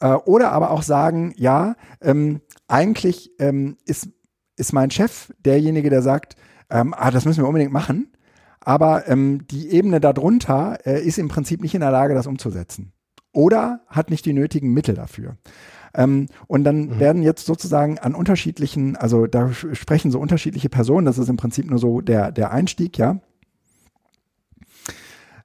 Äh, 0.01 0.15
oder 0.15 0.53
aber 0.53 0.71
auch 0.71 0.83
sagen, 0.83 1.33
ja, 1.37 1.77
ähm, 2.01 2.41
eigentlich 2.69 3.31
ähm, 3.39 3.77
ist, 3.85 4.09
ist 4.57 4.73
mein 4.73 4.91
Chef 4.91 5.33
derjenige, 5.45 5.91
der 5.91 6.03
sagt, 6.03 6.37
ähm, 6.71 6.95
ah, 6.97 7.11
das 7.11 7.25
müssen 7.25 7.43
wir 7.43 7.49
unbedingt 7.49 7.73
machen. 7.73 8.13
Aber 8.61 9.09
ähm, 9.09 9.47
die 9.51 9.71
Ebene 9.71 10.01
darunter 10.01 10.79
äh, 10.87 11.03
ist 11.03 11.19
im 11.19 11.29
Prinzip 11.29 11.61
nicht 11.61 11.75
in 11.75 11.81
der 11.83 11.91
Lage, 11.91 12.15
das 12.15 12.27
umzusetzen. 12.27 12.93
Oder 13.33 13.81
hat 13.89 14.11
nicht 14.11 14.25
die 14.25 14.33
nötigen 14.33 14.73
Mittel 14.73 14.95
dafür. 14.95 15.37
Ähm, 15.95 16.27
und 16.47 16.65
dann 16.65 16.87
mhm. 16.87 17.01
werden 17.01 17.23
jetzt 17.23 17.47
sozusagen 17.47 17.99
an 17.99 18.15
unterschiedlichen, 18.15 18.97
also 18.97 19.27
da 19.27 19.53
sprechen 19.53 20.11
so 20.11 20.19
unterschiedliche 20.19 20.69
Personen, 20.69 21.05
das 21.05 21.19
ist 21.19 21.29
im 21.29 21.37
Prinzip 21.37 21.69
nur 21.71 21.79
so 21.79 22.01
der, 22.01 22.33
der 22.33 22.51
Einstieg, 22.51 22.99
ja. 22.99 23.21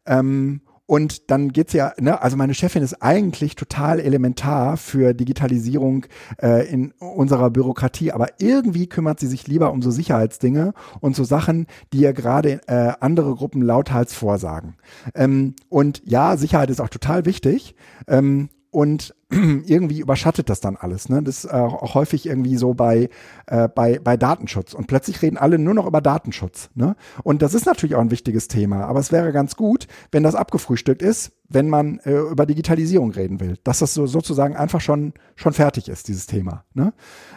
Ähm, 0.09 0.61
und 0.89 1.29
dann 1.29 1.53
geht's 1.53 1.73
ja, 1.73 1.93
ne, 1.99 2.19
also 2.19 2.35
meine 2.35 2.55
Chefin 2.55 2.81
ist 2.81 3.03
eigentlich 3.03 3.55
total 3.55 3.99
elementar 3.99 4.75
für 4.75 5.13
Digitalisierung 5.13 6.07
äh, 6.41 6.67
in 6.67 6.93
unserer 6.93 7.51
Bürokratie, 7.51 8.11
aber 8.11 8.29
irgendwie 8.39 8.87
kümmert 8.87 9.19
sie 9.19 9.27
sich 9.27 9.45
lieber 9.47 9.71
um 9.71 9.83
so 9.83 9.91
Sicherheitsdinge 9.91 10.73
und 10.99 11.15
so 11.15 11.23
Sachen, 11.23 11.67
die 11.93 11.99
ja 11.99 12.11
gerade 12.11 12.61
äh, 12.67 12.93
andere 13.01 13.35
Gruppen 13.35 13.61
lauthals 13.61 14.15
vorsagen. 14.15 14.77
Ähm, 15.13 15.53
und 15.69 16.01
ja, 16.05 16.37
Sicherheit 16.37 16.71
ist 16.71 16.81
auch 16.81 16.89
total 16.89 17.25
wichtig. 17.25 17.75
Ähm, 18.07 18.49
und 18.71 19.15
irgendwie 19.31 19.99
überschattet 19.99 20.49
das 20.49 20.59
dann 20.59 20.75
alles. 20.75 21.09
Ne? 21.09 21.21
Das 21.21 21.43
ist 21.43 21.51
äh, 21.51 21.55
auch 21.55 21.93
häufig 21.93 22.25
irgendwie 22.25 22.57
so 22.57 22.73
bei, 22.73 23.09
äh, 23.47 23.67
bei, 23.67 23.99
bei 23.99 24.17
Datenschutz. 24.17 24.73
Und 24.73 24.87
plötzlich 24.87 25.21
reden 25.21 25.37
alle 25.37 25.59
nur 25.59 25.73
noch 25.73 25.85
über 25.85 26.01
Datenschutz. 26.01 26.69
Ne? 26.73 26.95
Und 27.23 27.41
das 27.41 27.53
ist 27.53 27.65
natürlich 27.65 27.95
auch 27.95 28.01
ein 28.01 28.11
wichtiges 28.11 28.47
Thema. 28.47 28.85
Aber 28.85 28.99
es 28.99 29.11
wäre 29.11 29.31
ganz 29.31 29.55
gut, 29.55 29.87
wenn 30.11 30.23
das 30.23 30.35
abgefrühstückt 30.35 31.01
ist, 31.01 31.31
wenn 31.47 31.69
man 31.69 31.99
äh, 31.99 32.17
über 32.17 32.45
Digitalisierung 32.45 33.11
reden 33.11 33.39
will. 33.39 33.57
Dass 33.63 33.79
das 33.79 33.93
so 33.93 34.07
sozusagen 34.07 34.55
einfach 34.55 34.81
schon, 34.81 35.13
schon 35.35 35.53
fertig 35.53 35.89
ist, 35.89 36.07
dieses 36.07 36.25
Thema. 36.25 36.65
Ne? 36.73 36.93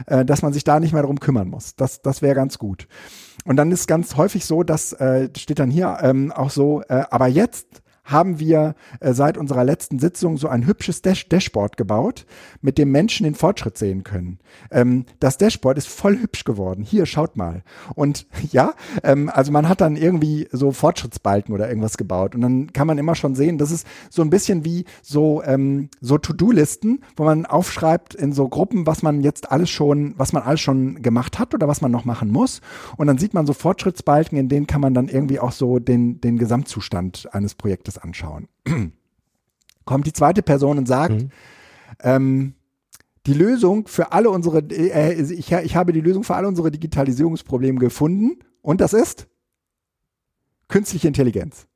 Äh, 0.06 0.24
dass 0.24 0.42
man 0.42 0.52
sich 0.52 0.64
da 0.64 0.80
nicht 0.80 0.92
mehr 0.92 1.02
darum 1.02 1.20
kümmern 1.20 1.48
muss. 1.48 1.76
Das, 1.76 2.00
das 2.00 2.22
wäre 2.22 2.34
ganz 2.34 2.58
gut. 2.58 2.88
Und 3.44 3.56
dann 3.56 3.70
ist 3.70 3.86
ganz 3.86 4.16
häufig 4.16 4.46
so, 4.46 4.62
dass 4.62 4.92
äh, 4.94 5.28
steht 5.36 5.58
dann 5.58 5.70
hier 5.70 5.98
ähm, 6.00 6.32
auch 6.32 6.50
so, 6.50 6.82
äh, 6.88 7.04
aber 7.10 7.26
jetzt 7.26 7.81
haben 8.04 8.38
wir 8.38 8.74
äh, 9.00 9.12
seit 9.12 9.38
unserer 9.38 9.64
letzten 9.64 9.98
Sitzung 9.98 10.36
so 10.36 10.48
ein 10.48 10.66
hübsches 10.66 11.02
Dash 11.02 11.28
Dashboard 11.28 11.76
gebaut, 11.76 12.26
mit 12.60 12.78
dem 12.78 12.90
Menschen 12.90 13.24
den 13.24 13.34
Fortschritt 13.34 13.78
sehen 13.78 14.04
können. 14.04 14.38
Ähm, 14.70 15.06
das 15.20 15.38
Dashboard 15.38 15.78
ist 15.78 15.88
voll 15.88 16.18
hübsch 16.18 16.44
geworden. 16.44 16.82
Hier, 16.82 17.06
schaut 17.06 17.36
mal. 17.36 17.62
Und 17.94 18.26
ja, 18.52 18.74
ähm, 19.02 19.30
also 19.32 19.52
man 19.52 19.68
hat 19.68 19.80
dann 19.80 19.96
irgendwie 19.96 20.48
so 20.52 20.72
Fortschrittsbalken 20.72 21.54
oder 21.54 21.68
irgendwas 21.68 21.96
gebaut. 21.96 22.34
Und 22.34 22.40
dann 22.40 22.72
kann 22.72 22.86
man 22.86 22.98
immer 22.98 23.14
schon 23.14 23.34
sehen, 23.34 23.58
das 23.58 23.70
ist 23.70 23.86
so 24.10 24.22
ein 24.22 24.30
bisschen 24.30 24.64
wie 24.64 24.84
so, 25.02 25.42
ähm, 25.44 25.88
so 26.00 26.18
To-Do-Listen, 26.18 27.02
wo 27.16 27.24
man 27.24 27.46
aufschreibt 27.46 28.14
in 28.14 28.32
so 28.32 28.48
Gruppen, 28.48 28.86
was 28.86 29.02
man 29.02 29.22
jetzt 29.22 29.50
alles 29.50 29.70
schon, 29.70 30.14
was 30.16 30.32
man 30.32 30.42
alles 30.42 30.60
schon 30.60 31.02
gemacht 31.02 31.38
hat 31.38 31.54
oder 31.54 31.68
was 31.68 31.80
man 31.80 31.90
noch 31.90 32.04
machen 32.04 32.30
muss. 32.30 32.60
Und 32.96 33.06
dann 33.06 33.18
sieht 33.18 33.34
man 33.34 33.46
so 33.46 33.52
Fortschrittsbalken, 33.52 34.38
in 34.38 34.48
denen 34.48 34.66
kann 34.66 34.80
man 34.80 34.94
dann 34.94 35.08
irgendwie 35.08 35.40
auch 35.40 35.52
so 35.52 35.78
den, 35.78 36.20
den 36.20 36.38
Gesamtzustand 36.38 37.28
eines 37.32 37.54
Projektes 37.54 37.91
das 37.92 38.02
anschauen. 38.02 38.48
Kommt 39.84 40.06
die 40.06 40.12
zweite 40.12 40.42
Person 40.42 40.78
und 40.78 40.86
sagt, 40.86 41.22
mhm. 41.22 41.30
ähm, 42.00 42.54
die 43.26 43.34
Lösung 43.34 43.86
für 43.86 44.12
alle 44.12 44.30
unsere, 44.30 44.58
äh, 44.58 45.20
ich, 45.20 45.52
ich 45.52 45.76
habe 45.76 45.92
die 45.92 46.00
Lösung 46.00 46.24
für 46.24 46.34
alle 46.34 46.48
unsere 46.48 46.70
Digitalisierungsprobleme 46.70 47.78
gefunden 47.78 48.38
und 48.62 48.80
das 48.80 48.92
ist 48.92 49.28
künstliche 50.68 51.08
Intelligenz. 51.08 51.66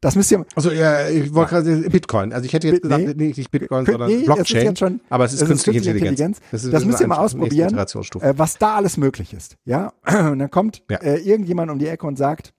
Das 0.00 0.16
müsst 0.16 0.30
ihr. 0.32 0.44
Also 0.54 0.72
ja, 0.72 1.08
ich 1.08 1.32
wollte 1.32 1.50
gerade 1.50 1.90
Bitcoin. 1.90 2.32
Also 2.32 2.44
ich 2.44 2.52
hätte 2.52 2.68
jetzt 2.68 2.82
gesagt, 2.82 3.16
nee, 3.16 3.32
nicht 3.36 3.50
Bitcoin, 3.50 3.84
nee, 3.84 3.92
sondern 3.92 4.24
Blockchain. 4.24 4.72
Es 4.72 4.78
schon, 4.78 5.00
aber 5.08 5.24
es 5.24 5.32
ist, 5.32 5.46
künstliche, 5.46 5.78
künstliche 5.78 6.06
Intelligenz. 6.06 6.38
Intelligenz. 6.40 6.50
Das, 6.50 6.70
das 6.70 6.84
müsst 6.84 7.00
ihr 7.00 7.06
mal 7.06 7.18
ausprobieren, 7.18 7.76
äh, 7.76 8.34
was 8.36 8.58
da 8.58 8.74
alles 8.74 8.96
möglich 8.96 9.32
ist. 9.32 9.56
Ja, 9.64 9.92
und 10.30 10.38
dann 10.38 10.50
kommt 10.50 10.82
ja. 10.90 10.98
äh, 10.98 11.18
irgendjemand 11.18 11.70
um 11.70 11.78
die 11.78 11.86
Ecke 11.86 12.06
und 12.06 12.16
sagt, 12.16 12.52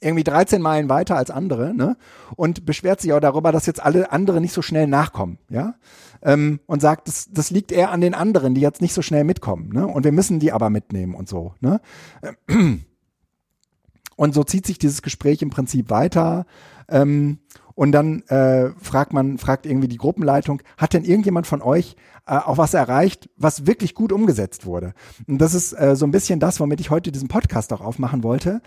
irgendwie 0.00 0.24
13 0.24 0.62
Meilen 0.62 0.88
weiter 0.88 1.16
als 1.16 1.30
andere, 1.30 1.74
ne? 1.74 1.96
Und 2.36 2.64
beschwert 2.64 3.00
sich 3.00 3.12
auch 3.12 3.20
darüber, 3.20 3.52
dass 3.52 3.66
jetzt 3.66 3.82
alle 3.82 4.12
anderen 4.12 4.42
nicht 4.42 4.52
so 4.52 4.62
schnell 4.62 4.86
nachkommen, 4.86 5.38
ja? 5.48 5.74
Ähm, 6.22 6.60
und 6.66 6.80
sagt, 6.80 7.08
das, 7.08 7.28
das 7.30 7.50
liegt 7.50 7.72
eher 7.72 7.90
an 7.90 8.00
den 8.00 8.14
anderen, 8.14 8.54
die 8.54 8.60
jetzt 8.60 8.80
nicht 8.80 8.94
so 8.94 9.02
schnell 9.02 9.24
mitkommen, 9.24 9.70
ne? 9.72 9.86
Und 9.86 10.04
wir 10.04 10.12
müssen 10.12 10.40
die 10.40 10.52
aber 10.52 10.70
mitnehmen 10.70 11.14
und 11.14 11.28
so, 11.28 11.54
ne? 11.60 11.80
Und 14.16 14.34
so 14.34 14.42
zieht 14.42 14.66
sich 14.66 14.78
dieses 14.78 15.02
Gespräch 15.02 15.42
im 15.42 15.50
Prinzip 15.50 15.90
weiter. 15.90 16.44
Ähm, 16.88 17.38
und 17.76 17.92
dann 17.92 18.22
äh, 18.22 18.70
fragt 18.70 19.12
man, 19.12 19.38
fragt 19.38 19.64
irgendwie 19.64 19.86
die 19.86 19.96
Gruppenleitung, 19.96 20.60
hat 20.76 20.92
denn 20.92 21.04
irgendjemand 21.04 21.46
von 21.46 21.62
euch 21.62 21.94
äh, 22.28 22.36
auch 22.36 22.58
was 22.58 22.74
erreicht, 22.74 23.30
was 23.36 23.66
wirklich 23.66 23.94
gut 23.94 24.12
umgesetzt 24.12 24.66
wurde? 24.66 24.92
Und 25.26 25.38
das 25.38 25.54
ist 25.54 25.72
äh, 25.72 25.96
so 25.96 26.06
ein 26.06 26.10
bisschen 26.10 26.40
das, 26.40 26.60
womit 26.60 26.80
ich 26.80 26.90
heute 26.90 27.10
diesen 27.10 27.28
Podcast 27.28 27.72
auch 27.72 27.80
aufmachen 27.80 28.22
wollte. 28.22 28.60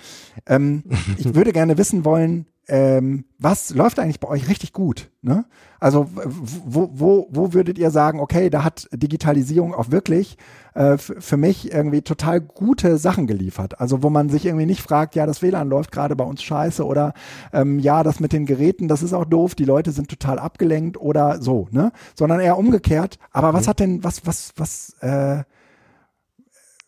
Ähm, 0.45 0.83
ich 1.17 1.33
würde 1.35 1.53
gerne 1.53 1.77
wissen 1.77 2.03
wollen, 2.05 2.47
ähm, 2.67 3.25
was 3.37 3.71
läuft 3.71 3.99
eigentlich 3.99 4.19
bei 4.19 4.27
euch 4.27 4.47
richtig 4.47 4.71
gut? 4.71 5.09
Ne? 5.23 5.45
Also 5.79 6.07
wo, 6.13 6.89
wo, 6.93 7.27
wo 7.31 7.53
würdet 7.53 7.79
ihr 7.79 7.89
sagen, 7.89 8.19
okay, 8.19 8.51
da 8.51 8.63
hat 8.63 8.87
Digitalisierung 8.93 9.73
auch 9.73 9.89
wirklich 9.89 10.37
äh, 10.75 10.97
für 10.97 11.37
mich 11.37 11.73
irgendwie 11.73 12.03
total 12.03 12.39
gute 12.39 12.97
Sachen 12.97 13.25
geliefert? 13.25 13.81
Also 13.81 14.03
wo 14.03 14.11
man 14.11 14.29
sich 14.29 14.45
irgendwie 14.45 14.67
nicht 14.67 14.83
fragt, 14.83 15.15
ja, 15.15 15.25
das 15.25 15.41
WLAN 15.41 15.69
läuft 15.69 15.91
gerade 15.91 16.15
bei 16.15 16.23
uns 16.23 16.43
scheiße 16.43 16.85
oder 16.85 17.13
ähm, 17.51 17.79
ja, 17.79 18.03
das 18.03 18.19
mit 18.19 18.31
den 18.31 18.45
Geräten, 18.45 18.87
das 18.87 19.01
ist 19.01 19.13
auch 19.13 19.25
doof, 19.25 19.55
die 19.55 19.65
Leute 19.65 19.91
sind 19.91 20.07
total 20.07 20.37
abgelenkt 20.37 20.97
oder 20.97 21.41
so, 21.41 21.67
ne? 21.71 21.91
Sondern 22.15 22.39
eher 22.39 22.57
umgekehrt. 22.57 23.17
Aber 23.31 23.50
was 23.53 23.65
mhm. 23.65 23.69
hat 23.69 23.79
denn, 23.79 24.03
was, 24.03 24.25
was, 24.25 24.53
was, 24.55 24.95
äh, 25.01 25.43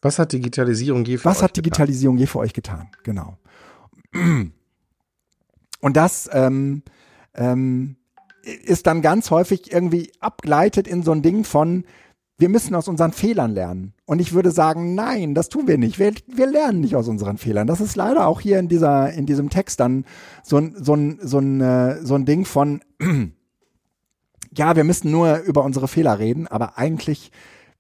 Was 0.02 0.20
hat 0.20 0.34
Digitalisierung 0.34 1.06
je 1.06 1.18
für 1.18 1.26
Was 1.26 1.38
euch 1.38 1.44
hat 1.44 1.58
Digitalisierung 1.58 2.18
getan? 2.18 2.22
je 2.22 2.28
für 2.28 2.40
euch 2.40 2.54
getan? 2.54 2.88
Genau. 3.04 3.38
Und 5.80 5.98
das 5.98 6.30
ähm, 6.32 6.84
ähm, 7.34 7.96
ist 8.44 8.88
dann 8.88 9.02
ganz 9.02 9.32
häufig 9.32 9.72
irgendwie 9.72 10.12
abgleitet 10.20 10.88
in 10.88 11.04
so 11.04 11.12
ein 11.12 11.22
Ding 11.22 11.44
von, 11.44 11.86
wir 12.38 12.50
müssen 12.50 12.76
aus 12.76 12.88
unseren 12.88 13.14
Fehlern 13.14 13.52
lernen. 13.52 13.94
Und 14.06 14.20
ich 14.20 14.34
würde 14.34 14.52
sagen, 14.52 14.96
nein, 14.96 15.34
das 15.34 15.50
tun 15.50 15.68
wir 15.68 15.78
nicht. 15.78 16.00
Wir, 16.00 16.14
wir 16.28 16.48
lernen 16.48 16.82
nicht 16.82 16.96
aus 16.96 17.08
unseren 17.08 17.38
Fehlern. 17.38 17.68
Das 17.68 17.80
ist 17.80 17.96
leider 17.96 18.28
auch 18.28 18.42
hier 18.42 18.60
in 18.60 18.68
dieser, 18.68 19.14
in 19.14 19.26
diesem 19.26 19.50
Text 19.50 19.80
dann 19.80 20.06
so 20.44 20.58
ein, 20.58 20.76
so 20.78 20.96
ein, 20.96 21.20
so 21.22 21.40
ein, 21.40 21.62
äh, 21.62 22.04
so 22.04 22.16
ein 22.16 22.26
Ding 22.26 22.46
von, 22.46 22.82
ja, 24.58 24.76
wir 24.76 24.84
müssen 24.84 25.12
nur 25.12 25.40
über 25.40 25.64
unsere 25.64 25.88
Fehler 25.88 26.20
reden, 26.20 26.48
aber 26.48 26.78
eigentlich 26.78 27.32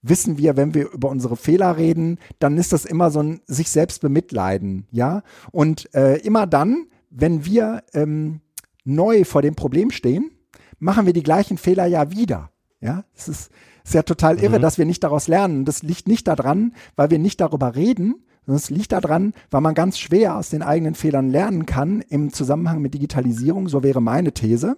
wissen 0.02 0.38
wir, 0.38 0.58
wenn 0.58 0.74
wir 0.74 0.92
über 0.92 1.10
unsere 1.10 1.38
Fehler 1.38 1.78
reden, 1.78 2.20
dann 2.40 2.58
ist 2.58 2.74
das 2.74 2.86
immer 2.86 3.10
so 3.10 3.22
ein 3.22 3.42
sich 3.48 3.70
selbst 3.70 4.02
bemitleiden, 4.02 4.86
ja. 4.92 5.24
Und 5.52 5.94
äh, 5.96 6.18
immer 6.18 6.46
dann, 6.46 6.88
wenn 7.10 7.46
wir 7.46 7.84
ähm, 7.94 8.42
neu 8.84 9.24
vor 9.24 9.42
dem 9.42 9.56
Problem 9.56 9.92
stehen, 9.92 10.32
machen 10.80 11.06
wir 11.06 11.14
die 11.14 11.24
gleichen 11.24 11.58
Fehler 11.58 11.86
ja 11.86 12.12
wieder, 12.12 12.52
ja. 12.82 13.06
Es 13.16 13.28
ist, 13.28 13.52
ist 13.86 13.94
ja 13.94 14.04
total 14.04 14.40
irre, 14.40 14.58
mhm. 14.58 14.62
dass 14.62 14.78
wir 14.78 14.86
nicht 14.86 15.04
daraus 15.04 15.28
lernen. 15.28 15.66
Das 15.66 15.84
liegt 15.84 16.08
nicht 16.08 16.28
daran, 16.28 16.74
weil 16.96 17.10
wir 17.10 17.20
nicht 17.20 17.40
darüber 17.40 17.76
reden, 17.76 18.24
sondern 18.46 18.58
es 18.58 18.70
liegt 18.70 18.92
daran, 18.92 19.34
weil 19.52 19.62
man 19.62 19.74
ganz 19.74 19.98
schwer 20.00 20.38
aus 20.38 20.50
den 20.50 20.62
eigenen 20.62 20.96
Fehlern 20.96 21.30
lernen 21.30 21.66
kann 21.66 22.02
im 22.02 22.34
Zusammenhang 22.34 22.82
mit 22.82 22.94
Digitalisierung. 22.94 23.70
So 23.70 23.84
wäre 23.84 24.02
meine 24.02 24.34
These 24.34 24.78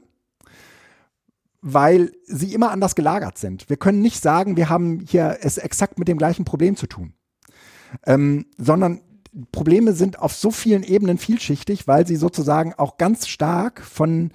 weil 1.67 2.11
sie 2.27 2.53
immer 2.53 2.69
anders 2.69 2.93
gelagert 2.93 3.39
sind. 3.39 3.67
Wir 3.71 3.77
können 3.77 4.03
nicht 4.03 4.21
sagen, 4.21 4.55
wir 4.55 4.69
haben 4.69 4.99
hier 4.99 5.39
es 5.41 5.57
exakt 5.57 5.97
mit 5.97 6.07
dem 6.07 6.19
gleichen 6.19 6.45
Problem 6.45 6.75
zu 6.75 6.85
tun, 6.85 7.13
ähm, 8.05 8.45
sondern 8.55 9.01
Probleme 9.51 9.93
sind 9.93 10.19
auf 10.19 10.35
so 10.35 10.51
vielen 10.51 10.83
Ebenen 10.83 11.17
vielschichtig, 11.17 11.87
weil 11.87 12.05
sie 12.05 12.17
sozusagen 12.17 12.75
auch 12.75 12.97
ganz 12.97 13.27
stark 13.27 13.81
von 13.81 14.29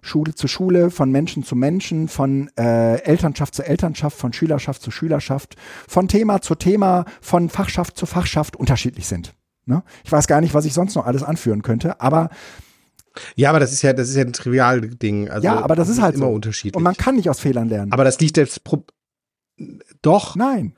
Schule 0.00 0.34
zu 0.34 0.48
Schule, 0.48 0.90
von 0.90 1.10
Menschen 1.10 1.44
zu 1.44 1.54
Menschen, 1.54 2.08
von 2.08 2.50
äh, 2.56 3.02
Elternschaft 3.02 3.54
zu 3.54 3.62
Elternschaft, 3.62 4.16
von 4.16 4.32
Schülerschaft 4.32 4.80
zu 4.80 4.90
Schülerschaft, 4.90 5.56
von 5.86 6.08
Thema 6.08 6.40
zu 6.40 6.54
Thema, 6.54 7.04
von 7.20 7.50
Fachschaft 7.50 7.98
zu 7.98 8.06
Fachschaft 8.06 8.56
unterschiedlich 8.56 9.06
sind. 9.06 9.34
Ne? 9.66 9.82
Ich 10.02 10.10
weiß 10.10 10.26
gar 10.26 10.40
nicht, 10.40 10.54
was 10.54 10.64
ich 10.64 10.72
sonst 10.72 10.94
noch 10.94 11.04
alles 11.04 11.22
anführen 11.22 11.60
könnte, 11.60 12.00
aber 12.00 12.30
ja, 13.36 13.50
aber 13.50 13.60
das 13.60 13.72
ist 13.72 13.82
ja, 13.82 13.92
das 13.92 14.08
ist 14.08 14.16
ja 14.16 14.22
ein 14.22 14.32
trivial 14.32 14.80
Ding. 14.80 15.28
Also, 15.28 15.44
ja, 15.44 15.60
aber 15.60 15.74
das, 15.74 15.88
ist 15.88 16.00
halt 16.00 16.14
immer 16.16 16.26
so. 16.26 16.32
unterschiedlich. 16.32 16.76
Und 16.76 16.82
man 16.82 16.96
kann 16.96 17.16
nicht 17.16 17.28
aus 17.28 17.40
Fehlern 17.40 17.68
lernen. 17.68 17.92
Aber 17.92 18.04
das 18.04 18.20
liegt 18.20 18.36
jetzt 18.36 18.64
Pro 18.64 18.84
doch. 20.02 20.36
Nein. 20.36 20.74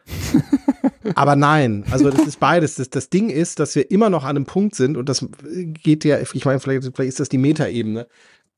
aber 1.14 1.36
nein. 1.36 1.84
Also 1.90 2.10
das 2.10 2.26
ist 2.26 2.40
beides. 2.40 2.76
Das, 2.76 2.90
das 2.90 3.10
Ding 3.10 3.30
ist, 3.30 3.60
dass 3.60 3.74
wir 3.76 3.90
immer 3.90 4.10
noch 4.10 4.24
an 4.24 4.36
einem 4.36 4.46
Punkt 4.46 4.74
sind 4.74 4.96
und 4.96 5.08
das 5.08 5.24
geht 5.44 6.04
ja, 6.04 6.18
ich 6.18 6.44
meine, 6.44 6.58
vielleicht, 6.58 6.82
vielleicht 6.82 7.08
ist 7.08 7.20
das 7.20 7.28
die 7.28 7.38
Metaebene, 7.38 8.08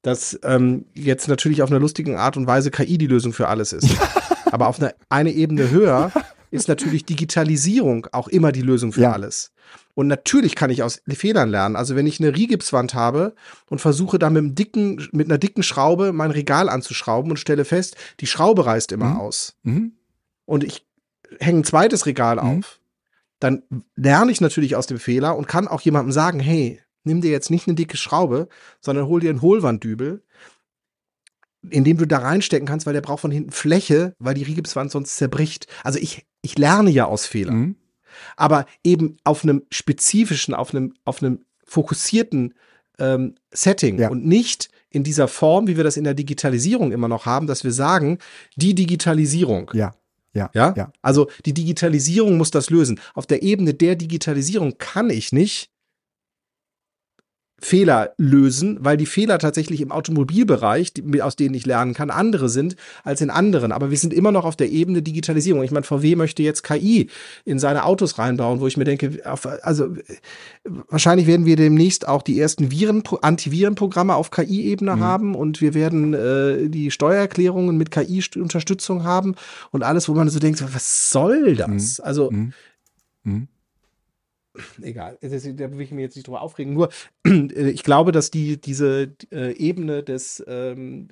dass 0.03 0.39
ähm, 0.43 0.87
jetzt 0.95 1.29
natürlich 1.29 1.63
auf 1.63 1.71
einer 1.71 1.81
lustigen 1.81 2.17
Art 2.17 2.37
und 2.37 2.47
Weise 2.47 2.71
KI 2.71 2.99
die 2.99 3.07
Lösung 3.07 3.33
für 3.33 3.49
alles 3.49 3.73
ist. 3.73 3.89
aber 4.51 4.69
auf 4.69 4.81
eine, 4.81 4.95
eine 5.09 5.33
Ebene 5.33 5.71
höher 5.71 6.13
ist 6.51 6.69
natürlich 6.69 7.05
Digitalisierung 7.05 8.07
auch 8.13 8.29
immer 8.29 8.53
die 8.53 8.63
Lösung 8.63 8.93
für 8.93 9.03
ja. 9.03 9.13
alles. 9.13 9.53
Und 9.95 10.09
natürlich 10.09 10.57
kann 10.57 10.71
ich 10.71 10.83
aus 10.83 11.03
Fehlern 11.09 11.49
lernen. 11.49 11.77
Also 11.77 11.95
wenn 11.95 12.07
ich 12.07 12.21
eine 12.21 12.35
Rigipswand 12.35 12.95
habe 12.95 13.35
und 13.71 13.81
versuche 13.81 14.19
da 14.19 14.29
mit, 14.29 14.39
einem 14.41 14.55
dicken, 14.55 15.09
mit 15.13 15.29
einer 15.29 15.39
dicken 15.39 15.63
Schraube 15.63 16.13
mein 16.13 16.33
Regal 16.33 16.69
anzuschrauben 16.69 17.31
und 17.31 17.37
stelle 17.37 17.65
fest, 17.65 17.97
die 18.21 18.27
Schraube 18.27 18.67
reißt 18.67 18.91
immer 18.93 19.11
mhm. 19.11 19.21
aus. 19.21 19.57
Mhm. 19.63 19.93
Und 20.47 20.65
ich 20.65 20.87
hänge 21.39 21.61
ein 21.61 21.65
zweites 21.65 22.07
Regal 22.07 22.37
mhm. 22.37 22.59
auf. 22.59 22.81
Dann 23.39 23.63
lerne 23.95 24.33
ich 24.33 24.41
natürlich 24.41 24.75
aus 24.75 24.87
dem 24.87 24.99
Fehler 24.99 25.37
und 25.37 25.49
kann 25.49 25.69
auch 25.69 25.81
jemandem 25.81 26.13
sagen, 26.13 26.41
hey, 26.41 26.81
nimm 27.05 27.21
dir 27.21 27.31
jetzt 27.31 27.51
nicht 27.51 27.69
eine 27.69 27.75
dicke 27.75 27.97
Schraube, 27.97 28.49
sondern 28.81 29.07
hol 29.07 29.21
dir 29.21 29.31
einen 29.31 29.43
Hohlwanddübel, 29.43 30.23
in 31.71 31.85
dem 31.85 31.99
du 31.99 32.07
da 32.07 32.19
reinstecken 32.19 32.67
kannst, 32.67 32.87
weil 32.87 32.95
der 32.95 33.01
braucht 33.01 33.21
von 33.21 33.31
hinten 33.31 33.53
Fläche, 33.53 34.15
weil 34.19 34.35
die 34.35 34.43
Rigipswand 34.43 34.91
sonst 34.91 35.17
zerbricht. 35.17 35.67
Also 35.83 35.99
ich, 35.99 36.27
ich 36.43 36.59
lerne 36.59 36.91
ja 36.91 37.07
aus 37.07 37.27
Fehlern. 37.27 37.77
Aber 38.37 38.67
eben 38.83 39.17
auf 39.25 39.45
einem 39.45 39.63
spezifischen, 39.71 40.55
auf 40.55 40.75
einem, 40.75 40.95
auf 41.05 41.23
einem 41.23 41.45
fokussierten 41.65 42.55
ähm, 42.99 43.35
Setting 43.53 43.99
ja. 43.99 44.11
und 44.11 44.27
nicht 44.27 44.69
in 44.91 45.03
dieser 45.03 45.29
Form, 45.29 45.67
wie 45.67 45.77
wir 45.77 45.85
das 45.85 45.97
in 45.97 46.05
der 46.05 46.15
Digitalisierung 46.15 46.93
immer 46.93 47.09
noch 47.09 47.27
haben, 47.27 47.47
dass 47.47 47.65
wir 47.65 47.73
sagen, 47.73 48.19
die 48.57 48.75
Digitalisierung. 48.75 49.71
Ja. 49.75 49.95
Ja, 50.35 50.51
ja, 50.53 50.75
ja. 50.77 50.93
Also 51.01 51.29
die 51.47 51.55
Digitalisierung 51.55 52.37
muss 52.37 52.51
das 52.51 52.69
lösen. 52.69 53.01
Auf 53.15 53.27
der 53.27 53.45
Ebene 53.45 53.73
der 53.73 53.95
Digitalisierung 53.95 54.79
kann 54.79 55.09
ich 55.09 55.31
nicht 55.31 55.71
Fehler 57.65 58.13
lösen, 58.19 58.77
weil 58.81 58.99
die 58.99 59.07
Fehler 59.07 59.39
tatsächlich 59.39 59.81
im 59.81 59.91
Automobilbereich, 59.91 60.93
die, 60.93 61.23
aus 61.23 61.35
denen 61.35 61.55
ich 61.55 61.65
lernen 61.65 61.95
kann, 61.95 62.11
andere 62.11 62.51
sind 62.51 62.77
als 63.05 63.23
in 63.23 63.31
anderen. 63.31 63.73
Aber 63.73 63.91
wir 63.91 63.97
sind 63.97 64.13
immer 64.13 64.33
noch 64.33 64.45
auf 64.45 64.55
der 64.55 64.71
Ebene 64.71 65.01
Digitalisierung. 65.01 65.63
Ich 65.63 65.71
meine, 65.71 65.85
VW 65.85 66.15
möchte 66.15 66.43
jetzt 66.43 66.63
KI 66.63 67.09
in 67.47 67.59
seine 67.59 67.87
Autos 67.87 68.19
reinbauen, 68.19 68.61
wo 68.61 68.67
ich 68.67 68.77
mir 68.77 68.85
denke, 68.85 69.19
also 69.63 69.97
wahrscheinlich 70.65 71.27
werden 71.27 71.47
wir 71.47 71.57
demnächst 71.57 72.07
auch 72.07 72.21
die 72.21 72.39
ersten 72.39 72.71
Viren, 72.71 73.03
Antivirenprogramme 73.23 74.15
auf 74.15 74.31
KI-Ebene 74.31 74.97
mhm. 74.97 75.01
haben 75.01 75.35
und 75.35 75.63
wir 75.63 75.73
werden 75.73 76.13
äh, 76.13 76.69
die 76.69 76.91
Steuererklärungen 76.91 77.79
mit 77.79 77.91
KI-Unterstützung 77.91 79.05
haben 79.05 79.37
und 79.71 79.83
alles, 79.83 80.07
wo 80.11 80.13
man 80.13 80.29
so 80.29 80.39
denkt, 80.39 80.63
was 80.75 81.09
soll 81.09 81.57
das? 81.57 81.99
Mhm. 81.99 82.05
Also 82.05 82.31
mhm. 82.31 83.49
Egal, 84.83 85.19
da 85.21 85.29
will 85.73 85.81
ich 85.81 85.93
mir 85.93 86.03
jetzt 86.03 86.17
nicht 86.17 86.27
drüber 86.27 86.43
aufregen. 86.43 86.73
Nur, 86.73 86.91
äh, 87.27 87.71
ich 87.71 87.83
glaube, 87.83 88.13
dass 88.13 88.31
die, 88.31 88.61
diese 88.61 89.13
äh, 89.31 89.53
Ebene 89.57 90.03
des, 90.03 90.45
ähm, 90.47 91.09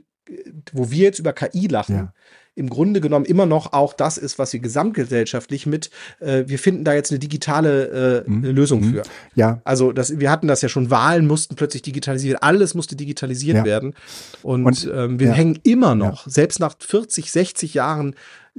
wo 0.73 0.91
wir 0.91 1.03
jetzt 1.05 1.19
über 1.19 1.33
KI 1.33 1.67
lachen, 1.67 1.95
ja. 1.97 2.15
im 2.55 2.71
Grunde 2.71 3.01
genommen 3.01 3.25
immer 3.25 3.47
noch 3.47 3.73
auch 3.73 3.93
das 3.93 4.19
ist, 4.19 4.39
was 4.39 4.53
wir 4.53 4.61
gesamtgesellschaftlich 4.61 5.67
mit, 5.67 5.91
äh, 6.21 6.45
wir 6.47 6.59
finden 6.59 6.85
da 6.85 6.95
jetzt 6.95 7.11
eine 7.11 7.19
digitale 7.19 8.25
äh, 8.25 8.31
mhm. 8.31 8.45
Lösung 8.45 8.81
mhm. 8.81 8.93
für. 8.93 9.03
Ja. 9.35 9.61
Also 9.65 9.93
das, 9.93 10.21
wir 10.21 10.31
hatten 10.31 10.47
das 10.47 10.63
ja 10.63 10.69
schon, 10.69 10.91
Wahlen 10.91 11.27
mussten 11.27 11.57
plötzlich 11.57 11.83
digitalisiert, 11.83 12.43
alles 12.43 12.75
musste 12.75 12.95
digitalisiert 12.95 13.59
ja. 13.59 13.65
werden. 13.65 13.95
Und, 14.43 14.65
Und 14.65 14.91
ähm, 14.95 15.19
wir 15.19 15.29
ja. 15.29 15.33
hängen 15.33 15.59
immer 15.65 15.95
noch, 15.95 16.27
selbst 16.29 16.61
nach 16.61 16.77
40, 16.79 17.33
60 17.33 17.75
Jahren 17.75 18.15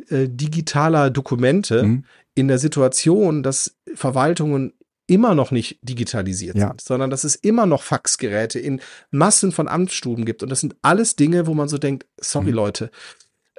äh, 0.10 0.28
digitaler 0.28 1.10
Dokumente, 1.10 1.84
mhm 1.84 2.04
in 2.36 2.48
der 2.48 2.58
Situation, 2.58 3.44
dass 3.44 3.76
Verwaltungen 3.96 4.74
immer 5.08 5.36
noch 5.36 5.52
nicht 5.52 5.80
digitalisiert 5.82 6.56
ja. 6.56 6.70
sind, 6.70 6.82
sondern 6.82 7.10
dass 7.10 7.24
es 7.24 7.36
immer 7.36 7.66
noch 7.66 7.84
Faxgeräte 7.84 8.60
in 8.60 8.82
Massen 9.12 9.52
von 9.52 9.68
Amtsstuben 9.68 10.26
gibt. 10.26 10.44
Und 10.44 10.50
das 10.50 10.62
sind 10.62 10.76
alles 10.82 11.16
Dinge, 11.16 11.46
wo 11.46 11.54
man 11.54 11.68
so 11.68 11.78
denkt, 11.78 12.06
sorry 12.20 12.52
mhm. 12.52 12.54
Leute, 12.54 12.92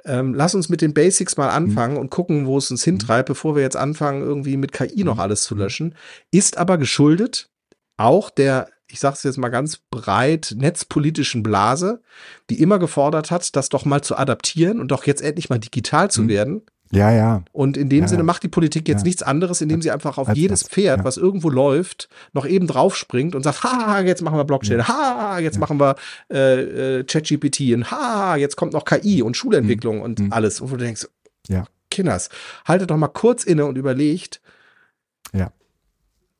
ähm, 0.05 0.33
lass 0.33 0.55
uns 0.55 0.69
mit 0.69 0.81
den 0.81 0.93
Basics 0.93 1.37
mal 1.37 1.49
mhm. 1.49 1.69
anfangen 1.69 1.93
mhm. 1.95 1.99
und 1.99 2.09
gucken, 2.09 2.45
wo 2.45 2.57
es 2.57 2.71
uns 2.71 2.83
hintreibt, 2.83 3.27
bevor 3.27 3.55
wir 3.55 3.61
jetzt 3.61 3.77
anfangen, 3.77 4.21
irgendwie 4.21 4.57
mit 4.57 4.71
KI 4.71 5.03
noch 5.03 5.15
mhm. 5.15 5.21
alles 5.21 5.43
zu 5.43 5.55
löschen. 5.55 5.95
Ist 6.31 6.57
aber 6.57 6.77
geschuldet 6.77 7.49
auch 7.97 8.29
der, 8.29 8.69
ich 8.87 8.99
sage 8.99 9.15
es 9.15 9.23
jetzt 9.23 9.37
mal 9.37 9.49
ganz 9.49 9.77
breit, 9.89 10.53
netzpolitischen 10.57 11.43
Blase, 11.43 12.01
die 12.49 12.61
immer 12.61 12.79
gefordert 12.79 13.31
hat, 13.31 13.55
das 13.55 13.69
doch 13.69 13.85
mal 13.85 14.01
zu 14.01 14.17
adaptieren 14.17 14.79
und 14.79 14.89
doch 14.89 15.05
jetzt 15.05 15.21
endlich 15.21 15.49
mal 15.49 15.59
digital 15.59 16.11
zu 16.11 16.23
mhm. 16.23 16.29
werden. 16.29 16.61
Ja, 16.95 17.11
ja. 17.11 17.43
Und 17.51 17.77
in 17.77 17.89
dem 17.89 18.01
ja, 18.01 18.07
Sinne 18.07 18.23
macht 18.23 18.43
die 18.43 18.47
Politik 18.47 18.87
jetzt 18.87 19.01
ja. 19.01 19.05
nichts 19.05 19.23
anderes, 19.23 19.61
indem 19.61 19.81
sie 19.81 19.91
einfach 19.91 20.17
auf 20.17 20.29
Als 20.29 20.37
jedes 20.37 20.63
Pferd, 20.63 20.99
ja. 20.99 21.03
was 21.05 21.17
irgendwo 21.17 21.49
läuft, 21.49 22.09
noch 22.33 22.45
eben 22.47 22.67
draufspringt 22.67 23.35
und 23.35 23.43
sagt, 23.43 23.63
ha, 23.63 24.01
jetzt 24.01 24.21
machen 24.21 24.37
wir 24.37 24.45
Blockchain, 24.45 24.87
ha, 24.87 25.39
jetzt 25.39 25.59
machen 25.59 25.79
wir 25.79 25.95
äh, 26.31 26.99
äh, 26.99 27.03
ChatGPT 27.03 27.73
und 27.73 27.91
ha, 27.91 28.35
jetzt 28.37 28.55
kommt 28.55 28.73
noch 28.73 28.85
KI 28.85 29.21
und 29.21 29.37
Schulentwicklung 29.37 29.97
mhm. 29.97 30.03
und 30.03 30.19
mhm. 30.19 30.33
alles. 30.33 30.61
Und 30.61 30.71
wo 30.71 30.75
du 30.77 30.83
denkst, 30.83 31.07
ja. 31.47 31.65
Kinders, 31.91 32.29
haltet 32.65 32.89
doch 32.91 32.97
mal 32.97 33.07
kurz 33.07 33.43
inne 33.43 33.65
und 33.65 33.77
überlegt, 33.77 34.41
ja. 35.33 35.51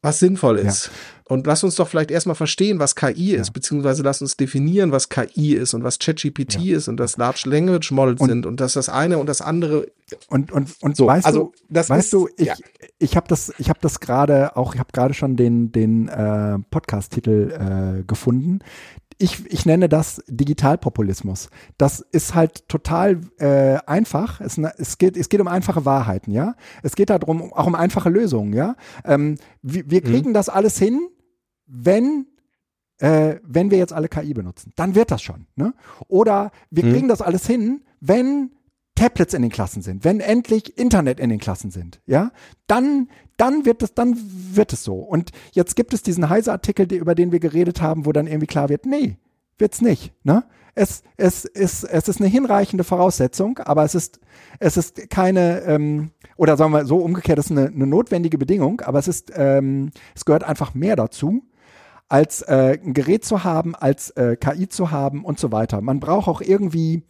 was 0.01 0.20
sinnvoll 0.20 0.58
ist. 0.58 0.89
Und 1.28 1.48
lass 1.48 1.64
uns 1.64 1.76
doch 1.76 1.88
vielleicht 1.88 2.12
erstmal 2.12 2.36
verstehen, 2.36 2.78
was 2.78 2.96
KI 2.96 3.34
ist, 3.34 3.52
beziehungsweise 3.52 4.04
lass 4.04 4.22
uns 4.22 4.38
definieren, 4.38 4.92
was 4.92 5.10
KI 5.10 5.56
ist 5.56 5.74
und 5.74 5.84
was 5.84 5.98
ChatGPT 5.98 6.60
ja. 6.60 6.78
ist 6.78 6.88
und 6.88 6.98
das 6.98 7.18
Large 7.18 7.50
Language 7.50 7.92
Models 7.92 8.22
und, 8.22 8.30
sind 8.30 8.46
und 8.46 8.60
dass 8.60 8.74
das 8.74 8.90
eine 8.90 9.18
und 9.18 9.28
das 9.28 9.42
andere. 9.42 9.88
Und, 10.30 10.52
und, 10.52 10.70
und 10.82 10.96
so, 10.96 11.08
weißt 11.08 11.26
also, 11.26 11.52
du, 11.56 11.74
das 11.74 11.90
weißt 11.90 12.06
ist, 12.06 12.14
du, 12.14 12.30
ich, 12.38 12.46
ja. 12.46 12.56
ich 13.00 13.16
habe 13.16 13.28
das, 13.28 13.52
ich 13.58 13.70
habe 13.70 13.80
das 13.82 14.00
gerade 14.00 14.56
auch, 14.56 14.76
ich 14.76 14.80
habe 14.80 14.92
gerade 14.94 15.16
schon 15.16 15.36
den, 15.36 15.72
den 15.72 16.10
äh, 16.10 16.60
Podcast-Titel 16.70 18.00
äh, 18.00 18.04
gefunden 18.04 18.60
ich, 19.18 19.50
ich 19.52 19.66
nenne 19.66 19.88
das 19.88 20.22
Digitalpopulismus. 20.28 21.50
Das 21.78 22.02
ist 22.12 22.36
halt 22.36 22.68
total 22.68 23.22
äh, 23.38 23.78
einfach. 23.88 24.42
Es, 24.42 24.58
es, 24.58 24.98
geht, 24.98 25.16
es 25.16 25.30
geht 25.30 25.40
um 25.40 25.48
einfache 25.48 25.86
Wahrheiten, 25.86 26.32
ja. 26.32 26.56
Es 26.84 26.96
geht 26.96 27.10
darum, 27.10 27.54
auch 27.54 27.68
um 27.68 27.76
einfache 27.76 28.10
Lösungen, 28.10 28.54
ja. 28.54 28.76
Ähm, 29.06 29.38
wir, 29.62 29.90
wir 29.90 30.02
mhm. 30.02 30.06
kriegen 30.06 30.30
mhm. 30.30 30.34
das 30.34 30.50
alles 30.50 30.78
hin, 30.78 31.08
wenn 31.68 32.28
äh, 32.99 33.39
wenn 33.43 33.72
wir 33.72 33.78
jetzt 33.78 33.93
alle 33.93 34.07
KI 34.07 34.34
benutzen, 34.34 34.72
dann 34.76 34.95
wird 34.95 35.11
das 35.11 35.22
schon. 35.22 35.47
Ne? 35.55 35.74
Oder 36.07 36.51
wir 36.70 36.86
mhm. 36.86 36.93
kriegen 36.93 37.07
das 37.07 37.22
alles 37.22 37.45
hin, 37.45 37.84
wenn 37.99 38.51
Tablets 38.95 39.34
in 39.34 39.41
den 39.41 39.51
Klassen 39.51 39.82
sind, 39.82 40.05
wenn 40.05 40.22
endlich 40.22 40.78
Internet 40.78 41.20
in 41.20 41.30
den 41.30 41.39
Klassen 41.39 41.70
sind, 41.70 41.99
ja, 42.05 42.32
dann, 42.68 43.09
dann 43.36 43.66
wird 43.66 43.84
es, 43.84 43.93
dann 43.93 44.16
wird 44.53 44.72
es 44.72 44.84
so. 44.84 44.95
Und 44.95 45.32
jetzt 45.51 45.76
gibt 45.76 45.93
es 45.93 46.01
diesen 46.01 46.30
Heise-Artikel, 46.30 46.91
über 46.93 47.13
den 47.13 47.34
wir 47.34 47.41
geredet 47.41 47.82
haben, 47.82 48.05
wo 48.05 48.13
dann 48.13 48.28
irgendwie 48.28 48.47
klar 48.47 48.70
wird, 48.70 48.86
nee, 48.86 49.18
wird's 49.57 49.82
nicht, 49.82 50.13
ne? 50.24 50.45
Es, 50.78 51.03
es, 51.16 51.45
ist, 51.45 51.86
es 51.86 52.09
ist 52.09 52.20
eine 52.20 52.28
hinreichende 52.28 52.84
Voraussetzung, 52.84 53.59
aber 53.59 53.86
es 53.86 53.95
ist, 53.95 54.20
es 54.59 54.76
ist 54.76 55.09
keine, 55.09 55.61
ähm, 55.61 56.11
oder 56.36 56.57
sagen 56.57 56.74
wir 56.74 56.86
so 56.86 56.97
umgekehrt, 56.97 57.39
es 57.39 57.45
ist 57.45 57.51
eine, 57.51 57.68
eine 57.68 57.88
notwendige 57.88 58.38
Bedingung, 58.38 58.82
aber 58.82 58.99
es 58.99 59.07
ist, 59.07 59.32
ähm, 59.36 59.91
es 60.13 60.26
gehört 60.26 60.43
einfach 60.43 60.74
mehr 60.74 60.97
dazu, 60.97 61.43
als 62.08 62.41
äh, 62.43 62.80
ein 62.84 62.93
Gerät 62.93 63.26
zu 63.26 63.43
haben, 63.43 63.76
als 63.76 64.12
äh, 64.12 64.36
KI 64.36 64.68
zu 64.68 64.91
haben 64.91 65.26
und 65.26 65.39
so 65.39 65.51
weiter. 65.51 65.82
Man 65.82 65.99
braucht 65.99 66.28
auch 66.28 66.41
irgendwie 66.41 67.03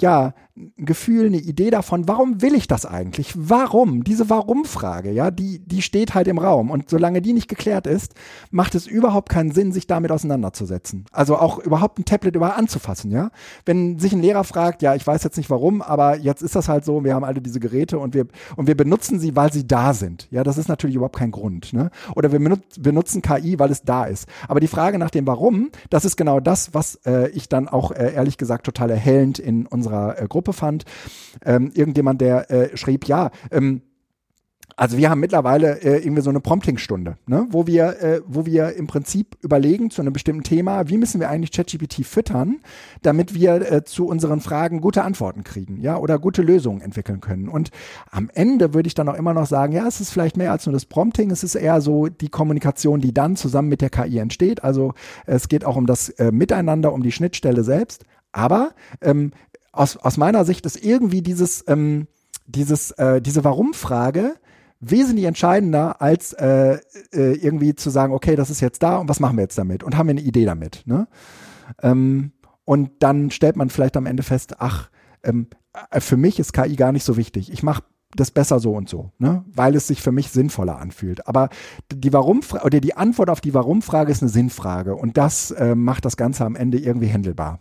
ja, 0.00 0.34
Gefühl, 0.78 1.26
eine 1.26 1.36
Idee 1.36 1.68
davon, 1.68 2.08
warum 2.08 2.40
will 2.40 2.54
ich 2.54 2.66
das 2.66 2.86
eigentlich? 2.86 3.34
Warum? 3.36 4.04
Diese 4.04 4.30
Warum-Frage, 4.30 5.10
ja, 5.10 5.30
die, 5.30 5.58
die 5.58 5.82
steht 5.82 6.14
halt 6.14 6.28
im 6.28 6.38
Raum. 6.38 6.70
Und 6.70 6.88
solange 6.88 7.20
die 7.20 7.34
nicht 7.34 7.48
geklärt 7.48 7.86
ist, 7.86 8.14
macht 8.50 8.74
es 8.74 8.86
überhaupt 8.86 9.28
keinen 9.28 9.50
Sinn, 9.50 9.70
sich 9.70 9.86
damit 9.86 10.10
auseinanderzusetzen. 10.10 11.04
Also 11.12 11.36
auch 11.36 11.58
überhaupt 11.58 11.98
ein 11.98 12.06
Tablet 12.06 12.36
über 12.36 12.56
anzufassen, 12.56 13.10
ja. 13.10 13.30
Wenn 13.66 13.98
sich 13.98 14.14
ein 14.14 14.22
Lehrer 14.22 14.44
fragt, 14.44 14.80
ja, 14.80 14.94
ich 14.94 15.06
weiß 15.06 15.24
jetzt 15.24 15.36
nicht 15.36 15.50
warum, 15.50 15.82
aber 15.82 16.16
jetzt 16.16 16.40
ist 16.40 16.56
das 16.56 16.70
halt 16.70 16.86
so, 16.86 17.04
wir 17.04 17.14
haben 17.14 17.24
alle 17.24 17.42
diese 17.42 17.60
Geräte 17.60 17.98
und 17.98 18.14
wir, 18.14 18.26
und 18.56 18.66
wir 18.66 18.78
benutzen 18.78 19.20
sie, 19.20 19.36
weil 19.36 19.52
sie 19.52 19.66
da 19.66 19.92
sind. 19.92 20.26
Ja, 20.30 20.42
das 20.42 20.56
ist 20.56 20.68
natürlich 20.68 20.96
überhaupt 20.96 21.16
kein 21.16 21.32
Grund, 21.32 21.74
ne? 21.74 21.90
Oder 22.14 22.32
wir 22.32 22.58
benutzen 22.78 23.20
KI, 23.20 23.58
weil 23.58 23.70
es 23.70 23.82
da 23.82 24.04
ist. 24.04 24.26
Aber 24.48 24.60
die 24.60 24.68
Frage 24.68 24.98
nach 24.98 25.10
dem 25.10 25.26
Warum, 25.26 25.68
das 25.90 26.06
ist 26.06 26.16
genau 26.16 26.40
das, 26.40 26.72
was 26.72 26.94
äh, 27.04 27.28
ich 27.30 27.50
dann 27.50 27.68
auch 27.68 27.90
äh, 27.90 28.14
ehrlich 28.14 28.38
gesagt 28.38 28.64
total 28.64 28.88
erhellend 28.88 29.38
in 29.38 29.66
unserer 29.66 29.85
unserer 29.86 30.20
äh, 30.20 30.26
Gruppe 30.26 30.52
fand. 30.52 30.84
Ähm, 31.44 31.70
irgendjemand, 31.74 32.20
der 32.20 32.50
äh, 32.50 32.76
schrieb, 32.76 33.06
ja, 33.06 33.30
ähm, 33.50 33.82
also 34.78 34.98
wir 34.98 35.08
haben 35.08 35.20
mittlerweile 35.20 35.80
äh, 35.80 36.04
irgendwie 36.04 36.20
so 36.20 36.28
eine 36.28 36.40
Prompting-Stunde, 36.40 37.16
ne? 37.26 37.46
wo 37.48 37.66
wir, 37.66 38.02
äh, 38.02 38.20
wo 38.26 38.44
wir 38.44 38.74
im 38.74 38.86
Prinzip 38.86 39.38
überlegen 39.40 39.90
zu 39.90 40.02
einem 40.02 40.12
bestimmten 40.12 40.42
Thema, 40.42 40.90
wie 40.90 40.98
müssen 40.98 41.18
wir 41.18 41.30
eigentlich 41.30 41.52
ChatGPT 41.52 42.04
füttern, 42.04 42.60
damit 43.00 43.32
wir 43.32 43.72
äh, 43.72 43.84
zu 43.84 44.06
unseren 44.06 44.40
Fragen 44.40 44.82
gute 44.82 45.02
Antworten 45.02 45.44
kriegen, 45.44 45.80
ja, 45.80 45.96
oder 45.96 46.18
gute 46.18 46.42
Lösungen 46.42 46.82
entwickeln 46.82 47.22
können. 47.22 47.48
Und 47.48 47.70
am 48.10 48.28
Ende 48.34 48.74
würde 48.74 48.86
ich 48.88 48.94
dann 48.94 49.08
auch 49.08 49.14
immer 49.14 49.32
noch 49.32 49.46
sagen, 49.46 49.72
ja, 49.72 49.86
es 49.86 50.02
ist 50.02 50.10
vielleicht 50.10 50.36
mehr 50.36 50.52
als 50.52 50.66
nur 50.66 50.74
das 50.74 50.84
Prompting, 50.84 51.30
es 51.30 51.42
ist 51.42 51.54
eher 51.54 51.80
so 51.80 52.08
die 52.08 52.28
Kommunikation, 52.28 53.00
die 53.00 53.14
dann 53.14 53.36
zusammen 53.36 53.70
mit 53.70 53.80
der 53.80 53.88
KI 53.88 54.18
entsteht. 54.18 54.62
Also 54.62 54.92
es 55.24 55.48
geht 55.48 55.64
auch 55.64 55.76
um 55.76 55.86
das 55.86 56.10
äh, 56.10 56.30
Miteinander, 56.30 56.92
um 56.92 57.02
die 57.02 57.12
Schnittstelle 57.12 57.64
selbst. 57.64 58.04
Aber 58.36 58.72
ähm, 59.00 59.30
aus, 59.76 59.96
aus 59.96 60.16
meiner 60.16 60.44
Sicht 60.44 60.66
ist 60.66 60.82
irgendwie 60.82 61.22
dieses, 61.22 61.64
ähm, 61.68 62.06
dieses, 62.46 62.92
äh, 62.92 63.20
diese 63.20 63.44
Warum-Frage 63.44 64.36
wesentlich 64.80 65.24
entscheidender, 65.24 66.00
als 66.02 66.32
äh, 66.34 66.78
äh, 67.12 67.32
irgendwie 67.32 67.74
zu 67.74 67.90
sagen, 67.90 68.12
okay, 68.12 68.36
das 68.36 68.50
ist 68.50 68.60
jetzt 68.60 68.82
da 68.82 68.96
und 68.98 69.08
was 69.08 69.20
machen 69.20 69.36
wir 69.36 69.42
jetzt 69.42 69.58
damit? 69.58 69.82
Und 69.82 69.96
haben 69.96 70.06
wir 70.06 70.12
eine 70.12 70.20
Idee 70.20 70.44
damit? 70.44 70.82
Ne? 70.86 71.08
Ähm, 71.82 72.32
und 72.64 72.90
dann 73.00 73.30
stellt 73.30 73.56
man 73.56 73.70
vielleicht 73.70 73.96
am 73.96 74.06
Ende 74.06 74.22
fest, 74.22 74.56
ach, 74.58 74.90
ähm, 75.22 75.48
äh, 75.90 76.00
für 76.00 76.16
mich 76.16 76.38
ist 76.38 76.52
KI 76.52 76.76
gar 76.76 76.92
nicht 76.92 77.04
so 77.04 77.16
wichtig. 77.16 77.52
Ich 77.52 77.62
mache 77.62 77.82
das 78.14 78.30
besser 78.30 78.60
so 78.60 78.72
und 78.72 78.88
so, 78.88 79.12
ne? 79.18 79.44
weil 79.52 79.74
es 79.74 79.86
sich 79.86 80.02
für 80.02 80.12
mich 80.12 80.30
sinnvoller 80.30 80.78
anfühlt. 80.78 81.26
Aber 81.26 81.48
die 81.92 82.12
Warum 82.12 82.40
oder 82.64 82.80
die 82.80 82.96
Antwort 82.96 83.30
auf 83.30 83.40
die 83.40 83.54
Warum-Frage 83.54 84.12
ist 84.12 84.22
eine 84.22 84.30
Sinnfrage 84.30 84.94
und 84.94 85.16
das 85.16 85.50
äh, 85.52 85.74
macht 85.74 86.04
das 86.04 86.16
Ganze 86.16 86.44
am 86.44 86.56
Ende 86.56 86.78
irgendwie 86.78 87.06
händelbar 87.06 87.60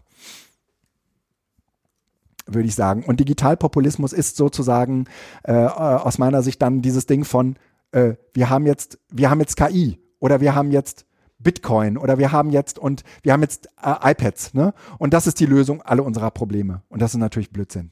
würde 2.45 2.67
ich 2.67 2.75
sagen. 2.75 3.03
Und 3.03 3.19
Digitalpopulismus 3.19 4.13
ist 4.13 4.37
sozusagen 4.37 5.05
äh, 5.43 5.53
aus 5.53 6.17
meiner 6.17 6.41
Sicht 6.41 6.61
dann 6.61 6.81
dieses 6.81 7.05
Ding 7.05 7.23
von, 7.25 7.55
äh, 7.91 8.15
wir 8.33 8.49
haben 8.49 8.65
jetzt, 8.65 8.99
wir 9.11 9.29
haben 9.29 9.39
jetzt 9.39 9.57
KI 9.57 9.99
oder 10.19 10.41
wir 10.41 10.55
haben 10.55 10.71
jetzt 10.71 11.05
Bitcoin 11.39 11.97
oder 11.97 12.17
wir 12.17 12.31
haben 12.31 12.49
jetzt 12.49 12.79
und 12.79 13.03
wir 13.23 13.33
haben 13.33 13.41
jetzt 13.41 13.67
äh, 13.81 14.11
iPads, 14.11 14.53
ne? 14.53 14.73
Und 14.97 15.13
das 15.13 15.27
ist 15.27 15.39
die 15.39 15.45
Lösung 15.45 15.81
aller 15.81 16.03
unserer 16.03 16.31
Probleme. 16.31 16.81
Und 16.89 17.01
das 17.01 17.13
ist 17.13 17.19
natürlich 17.19 17.51
Blödsinn. 17.51 17.91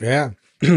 Ja. 0.00 0.32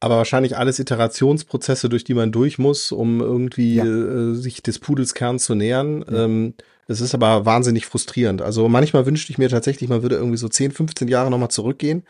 Aber 0.00 0.18
wahrscheinlich 0.18 0.58
alles 0.58 0.78
Iterationsprozesse, 0.78 1.88
durch 1.88 2.04
die 2.04 2.12
man 2.12 2.30
durch 2.30 2.58
muss, 2.58 2.92
um 2.92 3.20
irgendwie 3.20 3.76
ja. 3.76 3.84
äh, 3.84 4.34
sich 4.34 4.62
des 4.62 4.78
Pudels 4.78 5.14
Kern 5.14 5.38
zu 5.38 5.54
nähern. 5.54 6.04
Ja. 6.06 6.24
Ähm, 6.24 6.54
es 6.86 7.00
ist 7.00 7.14
aber 7.14 7.46
wahnsinnig 7.46 7.86
frustrierend. 7.86 8.42
Also 8.42 8.68
manchmal 8.68 9.06
wünschte 9.06 9.32
ich 9.32 9.38
mir 9.38 9.48
tatsächlich, 9.48 9.88
man 9.88 10.02
würde 10.02 10.16
irgendwie 10.16 10.36
so 10.36 10.48
10, 10.48 10.72
15 10.72 11.08
Jahre 11.08 11.30
nochmal 11.30 11.50
zurückgehen 11.50 12.04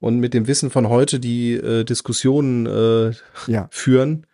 und 0.00 0.18
mit 0.18 0.34
dem 0.34 0.46
Wissen 0.46 0.70
von 0.70 0.88
heute 0.88 1.18
die 1.20 1.54
äh, 1.54 1.84
Diskussionen 1.84 2.66
äh, 2.66 3.12
ja. 3.50 3.68
führen, 3.70 4.26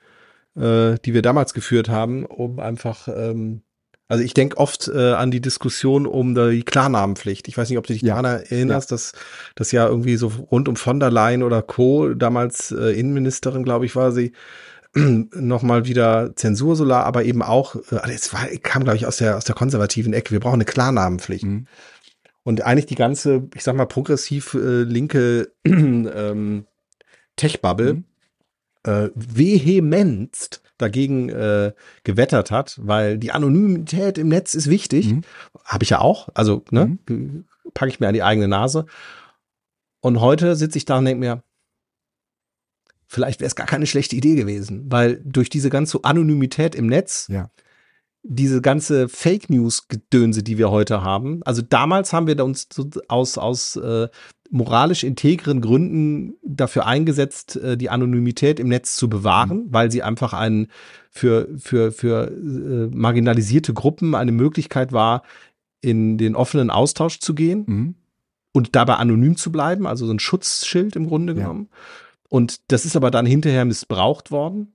äh, 0.57 0.97
die 1.05 1.15
wir 1.15 1.23
damals 1.23 1.55
geführt 1.55 1.89
haben, 1.89 2.27
um 2.27 2.59
einfach, 2.59 3.09
ähm, 3.09 3.63
also 4.09 4.25
ich 4.25 4.35
denke 4.35 4.59
oft 4.59 4.89
äh, 4.89 5.13
an 5.13 5.31
die 5.31 5.41
Diskussion 5.41 6.07
um 6.07 6.35
die 6.35 6.65
Klarnamenpflicht. 6.65 7.49
Ich 7.49 7.57
weiß 7.57 7.71
nicht, 7.71 7.79
ob 7.79 7.87
du 7.87 7.93
dich 7.93 8.03
ja. 8.03 8.21
daran 8.21 8.25
erinnerst, 8.25 8.91
ja. 8.91 8.95
dass 8.95 9.13
das 9.55 9.73
ja 9.73 9.87
irgendwie 9.87 10.17
so 10.17 10.27
rund 10.51 10.69
um 10.69 10.77
von 10.77 11.01
der 11.01 11.11
Leyen 11.11 11.43
oder 11.43 11.63
Co., 11.63 12.13
damals 12.15 12.73
äh, 12.73 12.99
Innenministerin, 12.99 13.63
glaube 13.63 13.87
ich, 13.87 13.97
war 13.97 14.13
sie, 14.13 14.33
nochmal 14.95 15.87
wieder 15.87 16.37
Zensur 16.37 16.77
solar, 16.77 17.05
aber 17.05 17.25
eben 17.25 17.43
auch, 17.43 17.77
äh, 17.77 18.13
es 18.13 18.33
war, 18.33 18.47
kam, 18.63 18.85
glaube 18.85 18.97
ich, 18.97 19.07
aus 19.07 19.17
der, 19.17 19.37
aus 19.37 19.45
der 19.45 19.55
konservativen 19.55 20.13
Ecke. 20.13 20.33
Wir 20.33 20.41
brauchen 20.41 20.55
eine 20.55 20.65
Klarnamenpflicht. 20.65 21.45
Mhm. 21.45 21.67
Und 22.45 22.63
eigentlich 22.63 22.87
die 22.87 22.97
ganze, 22.97 23.49
ich 23.55 23.63
sag 23.63 23.77
mal, 23.77 23.87
progressiv 23.87 24.55
äh, 24.55 24.83
linke 24.83 25.53
ähm, 25.65 26.67
Tech-Bubble 27.37 27.95
mhm. 27.95 28.05
äh, 28.85 29.11
vehementst 29.15 30.63
dagegen 30.77 31.29
äh, 31.29 31.73
gewettert 32.03 32.51
hat, 32.51 32.79
weil 32.83 33.17
die 33.17 33.31
Anonymität 33.31 34.19
im 34.19 34.29
Netz 34.29 34.55
ist 34.55 34.69
wichtig. 34.69 35.13
Mhm. 35.13 35.23
Habe 35.65 35.85
ich 35.85 35.91
ja 35.91 36.01
auch. 36.01 36.29
Also, 36.35 36.65
ne, 36.71 36.99
mhm. 37.09 37.45
packe 37.73 37.91
ich 37.91 38.01
mir 38.01 38.09
an 38.09 38.15
die 38.15 38.25
eigene 38.25 38.49
Nase. 38.49 38.87
Und 40.01 40.21
heute 40.21 40.57
sitze 40.57 40.79
ich 40.79 40.85
da 40.85 40.99
und 40.99 41.05
denke 41.05 41.21
mir, 41.21 41.43
vielleicht 43.13 43.41
wäre 43.41 43.47
es 43.47 43.57
gar 43.57 43.67
keine 43.67 43.87
schlechte 43.87 44.17
Idee 44.17 44.37
gewesen, 44.37 44.87
weil 44.89 45.21
durch 45.23 45.51
diese 45.51 45.69
ganze 45.69 46.03
Anonymität 46.03 46.75
im 46.75 46.87
Netz, 46.87 47.29
ja. 47.29 47.51
diese 48.23 48.63
ganze 48.63 49.09
Fake 49.09 49.51
News 49.51 49.87
Gedönse, 49.89 50.43
die 50.43 50.57
wir 50.57 50.71
heute 50.71 51.03
haben, 51.03 51.43
also 51.45 51.61
damals 51.61 52.15
haben 52.15 52.27
wir 52.27 52.43
uns 52.43 52.69
aus 53.09 53.37
aus 53.37 53.77
äh, 53.77 54.09
moralisch 54.51 55.05
integren 55.05 55.61
Gründen 55.61 56.37
dafür 56.43 56.87
eingesetzt, 56.87 57.57
äh, 57.57 57.77
die 57.77 57.91
Anonymität 57.91 58.59
im 58.59 58.69
Netz 58.69 58.97
zu 58.97 59.11
bewahren, 59.11 59.65
mhm. 59.67 59.73
weil 59.73 59.91
sie 59.91 60.03
einfach 60.03 60.33
ein 60.33 60.69
für 61.11 61.49
für 61.59 61.93
für 61.93 62.29
äh, 62.29 62.97
marginalisierte 62.97 63.75
Gruppen 63.75 64.15
eine 64.15 64.33
Möglichkeit 64.33 64.93
war, 64.93 65.23
in 65.83 66.17
den 66.17 66.35
offenen 66.35 66.71
Austausch 66.71 67.19
zu 67.19 67.35
gehen. 67.35 67.65
Mhm. 67.67 67.95
Und 68.55 68.77
dabei 68.77 68.97
anonym 68.97 69.39
zu 69.39 69.51
bleiben, 69.51 69.87
also 69.87 70.05
so 70.05 70.13
ein 70.13 70.19
Schutzschild 70.19 70.95
im 70.95 71.07
Grunde 71.07 71.35
genommen. 71.35 71.71
Und 72.33 72.73
das 72.73 72.87
ist 72.87 72.97
aber 72.97 73.11
dann 73.11 73.27
hinterher 73.27 73.67
missbraucht 73.67 74.31
worden. 74.31 74.73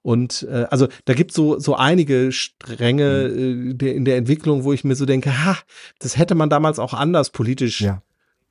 Und 0.00 0.46
äh, 0.48 0.66
also 0.70 0.86
da 1.06 1.14
gibt 1.14 1.32
so 1.32 1.58
so 1.58 1.74
einige 1.74 2.30
Stränge 2.30 3.28
mhm. 3.28 3.70
äh, 3.72 3.74
der, 3.74 3.94
in 3.96 4.04
der 4.04 4.16
Entwicklung, 4.16 4.62
wo 4.62 4.72
ich 4.72 4.84
mir 4.84 4.94
so 4.94 5.06
denke, 5.06 5.44
ha, 5.44 5.58
das 5.98 6.16
hätte 6.16 6.36
man 6.36 6.50
damals 6.50 6.78
auch 6.78 6.94
anders 6.94 7.30
politisch 7.30 7.80
ja, 7.80 8.00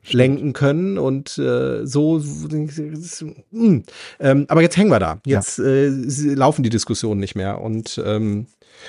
lenken 0.10 0.52
können 0.52 0.98
und 0.98 1.38
äh, 1.38 1.86
so. 1.86 2.20
Mh. 2.20 3.84
Ähm, 4.20 4.46
aber 4.50 4.62
jetzt 4.62 4.76
hängen 4.76 4.92
wir 4.92 5.00
da. 5.00 5.22
Jetzt 5.26 5.60
ja. 5.60 5.64
äh, 5.64 5.88
laufen 6.34 6.62
die 6.62 6.70
Diskussionen 6.70 7.22
nicht 7.22 7.36
mehr 7.36 7.62
und 7.62 8.02
ähm, 8.06 8.48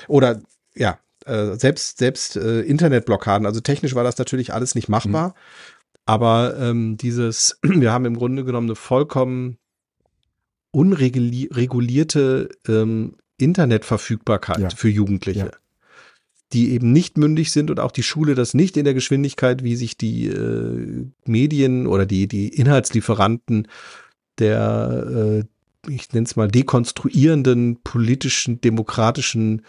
oder 0.09 0.41
ja 0.75 0.99
äh, 1.25 1.55
selbst 1.55 1.99
selbst 1.99 2.35
äh, 2.35 2.59
Internetblockaden. 2.59 3.45
Also 3.45 3.61
technisch 3.61 3.95
war 3.95 4.03
das 4.03 4.17
natürlich 4.17 4.53
alles 4.53 4.75
nicht 4.75 4.89
machbar. 4.89 5.29
Mhm. 5.29 5.33
Aber 6.05 6.57
ähm, 6.59 6.97
dieses, 6.97 7.59
wir 7.63 7.91
haben 7.91 8.05
im 8.05 8.17
Grunde 8.17 8.43
genommen 8.43 8.67
eine 8.67 8.75
vollkommen 8.75 9.57
unregulierte 10.71 12.49
ähm, 12.67 13.15
Internetverfügbarkeit 13.37 14.59
ja. 14.59 14.69
für 14.69 14.89
Jugendliche, 14.89 15.39
ja. 15.39 15.51
die 16.53 16.71
eben 16.71 16.91
nicht 16.93 17.17
mündig 17.17 17.51
sind 17.51 17.69
und 17.69 17.79
auch 17.79 17.91
die 17.91 18.03
Schule 18.03 18.35
das 18.35 18.53
nicht 18.53 18.77
in 18.77 18.85
der 18.85 18.93
Geschwindigkeit, 18.93 19.63
wie 19.63 19.75
sich 19.75 19.97
die 19.97 20.27
äh, 20.27 21.05
Medien 21.25 21.87
oder 21.87 22.05
die, 22.05 22.27
die 22.27 22.47
Inhaltslieferanten 22.47 23.67
der, 24.39 25.43
äh, 25.87 25.91
ich 25.91 26.11
nenne 26.13 26.25
es 26.25 26.35
mal, 26.35 26.47
dekonstruierenden 26.47 27.79
politischen, 27.83 28.61
demokratischen 28.61 29.63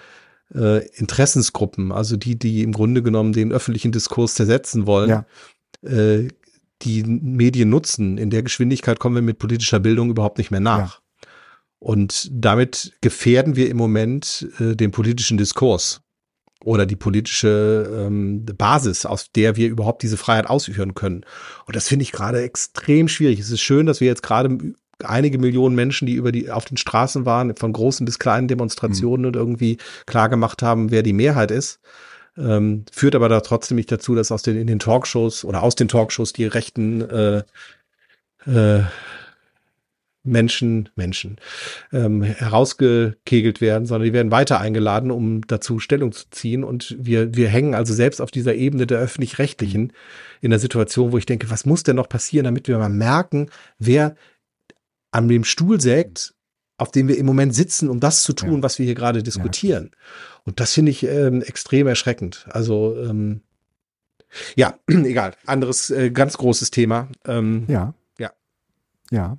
äh, 0.55 0.87
Interessensgruppen, 0.91 1.93
also 1.93 2.17
die, 2.17 2.39
die 2.39 2.63
im 2.63 2.73
Grunde 2.73 3.03
genommen 3.03 3.33
den 3.33 3.53
öffentlichen 3.53 3.93
Diskurs 3.93 4.35
zersetzen 4.35 4.87
wollen, 4.87 5.11
ja. 5.11 5.27
Äh, 5.83 6.29
die 6.83 7.05
Medien 7.05 7.71
nutzen. 7.71 8.19
In 8.19 8.31
der 8.31 8.43
Geschwindigkeit 8.43 8.99
kommen 8.99 9.15
wir 9.15 9.23
mit 9.23 9.39
politischer 9.39 9.81
Bildung 9.81 10.11
überhaupt 10.11 10.39
nicht 10.39 10.51
mehr 10.51 10.61
nach. 10.61 10.97
Ja. 10.97 11.29
Und 11.79 12.29
damit 12.33 12.93
gefährden 13.01 13.57
wir 13.57 13.69
im 13.69 13.77
Moment 13.77 14.49
äh, 14.61 14.77
den 14.77 14.91
politischen 14.93 15.37
Diskurs. 15.37 16.01
oder 16.65 16.87
die 16.87 16.97
politische 16.97 18.07
ähm, 18.07 18.45
Basis, 18.45 19.05
aus 19.05 19.31
der 19.33 19.57
wir 19.57 19.69
überhaupt 19.69 20.03
diese 20.03 20.17
Freiheit 20.17 20.47
ausführen 20.47 20.95
können. 20.95 21.25
Und 21.67 21.75
das 21.77 21.89
finde 21.89 22.05
ich 22.05 22.13
gerade 22.13 22.41
extrem 22.43 23.09
schwierig. 23.09 23.41
Es 23.41 23.51
ist 23.51 23.61
schön, 23.61 23.87
dass 23.87 24.01
wir 24.01 24.07
jetzt 24.07 24.23
gerade 24.23 24.75
einige 25.03 25.39
Millionen 25.39 25.75
Menschen, 25.75 26.07
die 26.07 26.15
über 26.15 26.33
die 26.33 26.51
auf 26.51 26.65
den 26.65 26.77
Straßen 26.77 27.27
waren, 27.27 27.57
von 27.57 27.73
großen 27.73 28.05
bis 28.05 28.19
kleinen 28.19 28.49
Demonstrationen 28.49 29.23
mhm. 29.23 29.27
und 29.29 29.37
irgendwie 29.37 29.79
klar 30.07 30.29
gemacht 30.29 30.63
haben, 30.63 30.91
wer 30.91 31.03
die 31.03 31.13
Mehrheit 31.13 31.51
ist. 31.51 31.81
Ähm, 32.37 32.85
führt 32.91 33.15
aber 33.15 33.29
da 33.29 33.41
trotzdem 33.41 33.77
nicht 33.77 33.93
dazu, 33.93 34.15
dass 34.15 34.33
aus 34.33 34.43
den 34.43 34.57
in 34.57 34.67
den 34.67 34.79
Talkshows 34.79 35.45
oder 35.45 35.63
aus 35.63 35.75
den 35.75 35.89
Talkshows 35.89 36.33
die 36.33 36.47
rechten 36.47 37.03
äh, 37.03 37.43
äh, 38.47 38.85
Menschen, 40.25 40.89
Menschen 40.95 41.39
ähm, 41.93 42.23
herausgekegelt 42.23 43.61
werden, 43.61 43.87
sondern 43.87 44.07
die 44.07 44.13
werden 44.13 44.31
weiter 44.31 44.61
eingeladen, 44.61 45.11
um 45.11 45.45
dazu 45.47 45.81
Stellung 45.81 46.13
zu 46.13 46.27
ziehen. 46.31 46.63
Und 46.63 46.97
wir, 46.99 47.35
wir 47.35 47.49
hängen 47.49 47.75
also 47.75 47.93
selbst 47.93 48.21
auf 48.21 48.31
dieser 48.31 48.55
Ebene 48.55 48.87
der 48.87 49.01
öffentlich-rechtlichen 49.01 49.93
in 50.41 50.51
der 50.51 50.61
Situation, 50.61 51.13
wo 51.13 51.19
ich 51.19 51.27
denke, 51.27 51.51
was 51.51 51.67
muss 51.67 51.83
denn 51.83 51.97
noch 51.97 52.09
passieren, 52.09 52.45
damit 52.45 52.69
wir 52.69 52.79
mal 52.79 52.89
merken, 52.89 53.51
wer 53.79 54.15
an 55.11 55.29
dem 55.29 55.45
Stuhl 55.45 55.81
sägt, 55.81 56.35
auf 56.83 56.91
dem 56.91 57.07
wir 57.07 57.17
im 57.17 57.27
Moment 57.27 57.55
sitzen, 57.55 57.89
um 57.89 58.01
das 58.01 58.25
zu 58.25 58.33
tun, 58.33 58.57
ja. 58.57 58.63
was 58.65 58.81
wir 58.81 58.87
hier 58.87 58.97
gerade 58.97 59.23
diskutieren. 59.23 59.91
Ja. 59.93 59.99
Und 60.43 60.59
das 60.59 60.73
finde 60.73 60.91
ich 60.91 61.05
ähm, 61.05 61.41
extrem 61.41 61.87
erschreckend. 61.87 62.45
Also 62.51 62.97
ähm, 62.99 63.43
ja, 64.57 64.75
egal. 64.89 65.35
Anderes 65.47 65.91
äh, 65.91 66.11
ganz 66.11 66.37
großes 66.37 66.73
Thema. 66.73 67.07
Ähm, 67.25 67.67
ja. 67.69 67.95
Ja. 68.19 68.33
Ja. 69.13 69.39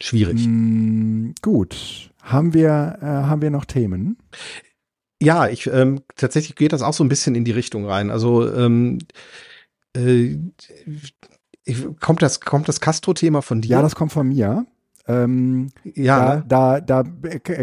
Schwierig. 0.00 0.46
Mm, 0.46 1.32
gut. 1.42 2.10
Haben 2.22 2.54
wir, 2.54 2.98
äh, 3.02 3.04
haben 3.04 3.42
wir 3.42 3.50
noch 3.50 3.66
Themen? 3.66 4.16
Ja, 5.20 5.48
ich 5.48 5.66
ähm, 5.66 6.00
tatsächlich 6.16 6.56
geht 6.56 6.72
das 6.72 6.80
auch 6.80 6.94
so 6.94 7.04
ein 7.04 7.10
bisschen 7.10 7.34
in 7.34 7.44
die 7.44 7.52
Richtung 7.52 7.84
rein. 7.84 8.10
Also 8.10 8.50
ähm, 8.50 9.00
äh, 9.94 10.38
kommt 12.00 12.22
das 12.22 12.40
kommt 12.40 12.68
das 12.68 12.80
Castro-Thema 12.80 13.42
von 13.42 13.60
dir? 13.60 13.72
Ja, 13.72 13.82
das 13.82 13.94
kommt 13.94 14.12
von 14.12 14.28
mir. 14.28 14.64
Ähm, 15.08 15.70
ja. 15.82 16.42
Da, 16.46 16.80
da, 16.80 17.02
da 17.02 17.02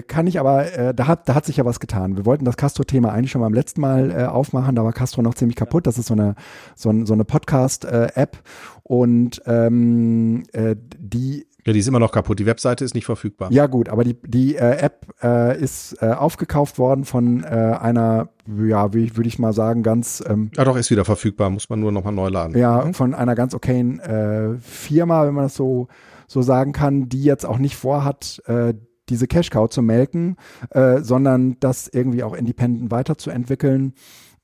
kann 0.08 0.28
ich 0.28 0.40
aber, 0.40 0.74
äh, 0.74 0.94
da 0.94 1.08
hat, 1.08 1.30
da 1.30 1.36
hat 1.36 1.46
sich 1.46 1.58
ja 1.58 1.66
was 1.66 1.80
getan. 1.80 2.18
Wir 2.18 2.26
wollten 2.26 2.44
das 2.44 2.58
Castro-Thema 2.58 3.12
eigentlich 3.12 3.32
schon 3.32 3.42
beim 3.42 3.54
letzten 3.54 3.82
Mal 3.82 4.12
äh, 4.12 4.26
aufmachen, 4.26 4.76
da 4.76 4.84
war 4.84 4.94
Castro 4.94 5.22
noch 5.22 5.36
ziemlich 5.36 5.56
kaputt. 5.56 5.88
Das 5.88 5.98
ist 5.98 6.08
so 6.08 6.14
eine, 6.16 6.36
so, 6.76 6.90
ein, 6.90 7.06
so 7.06 7.14
eine 7.14 7.24
Podcast-App 7.24 8.36
äh, 8.36 8.40
und 8.84 9.42
ähm, 9.46 10.44
äh, 10.54 10.76
die 10.98 11.46
ja, 11.66 11.74
die 11.74 11.80
ist 11.80 11.88
immer 11.88 12.00
noch 12.00 12.12
kaputt. 12.12 12.38
Die 12.38 12.46
Webseite 12.46 12.86
ist 12.86 12.94
nicht 12.94 13.06
verfügbar. 13.06 13.52
Ja, 13.52 13.66
gut, 13.66 13.90
aber 13.90 14.04
die, 14.04 14.16
die 14.22 14.56
äh, 14.56 14.78
App 14.78 15.08
äh, 15.24 15.60
ist 15.60 15.98
äh, 16.00 16.12
aufgekauft 16.12 16.78
worden 16.78 17.06
von 17.06 17.44
äh, 17.44 17.48
einer, 17.48 18.30
ja, 18.46 18.94
wie 18.94 19.18
würde 19.18 19.28
ich 19.28 19.40
mal 19.40 19.52
sagen, 19.52 19.82
ganz. 19.82 20.24
Ähm, 20.28 20.52
ja, 20.56 20.64
doch, 20.64 20.78
ist 20.78 20.92
wieder 20.92 21.06
verfügbar, 21.06 21.50
muss 21.50 21.68
man 21.70 21.80
nur 21.80 21.92
nochmal 21.92 22.14
neu 22.14 22.30
laden. 22.30 22.56
Ja, 22.56 22.86
mhm. 22.86 22.94
von 22.94 23.16
einer 23.16 23.34
ganz 23.34 23.56
okayen 23.56 24.00
äh, 24.00 24.60
Firma, 24.60 25.26
wenn 25.26 25.34
man 25.34 25.46
das 25.46 25.56
so, 25.56 25.88
so 26.28 26.42
sagen 26.42 26.72
kann, 26.72 27.10
die 27.10 27.24
jetzt 27.24 27.46
auch 27.46 27.58
nicht 27.58 27.76
vorhat, 27.76 28.42
äh, 28.48 28.74
diese 29.10 29.28
Cash 29.28 29.50
Cow 29.50 29.70
zu 29.70 29.82
melken, 29.82 30.36
äh, 30.72 31.02
sondern 31.02 31.58
das 31.60 31.88
irgendwie 31.88 32.24
auch 32.24 32.34
independent 32.34 32.92
weiterzuentwickeln. 32.92 33.94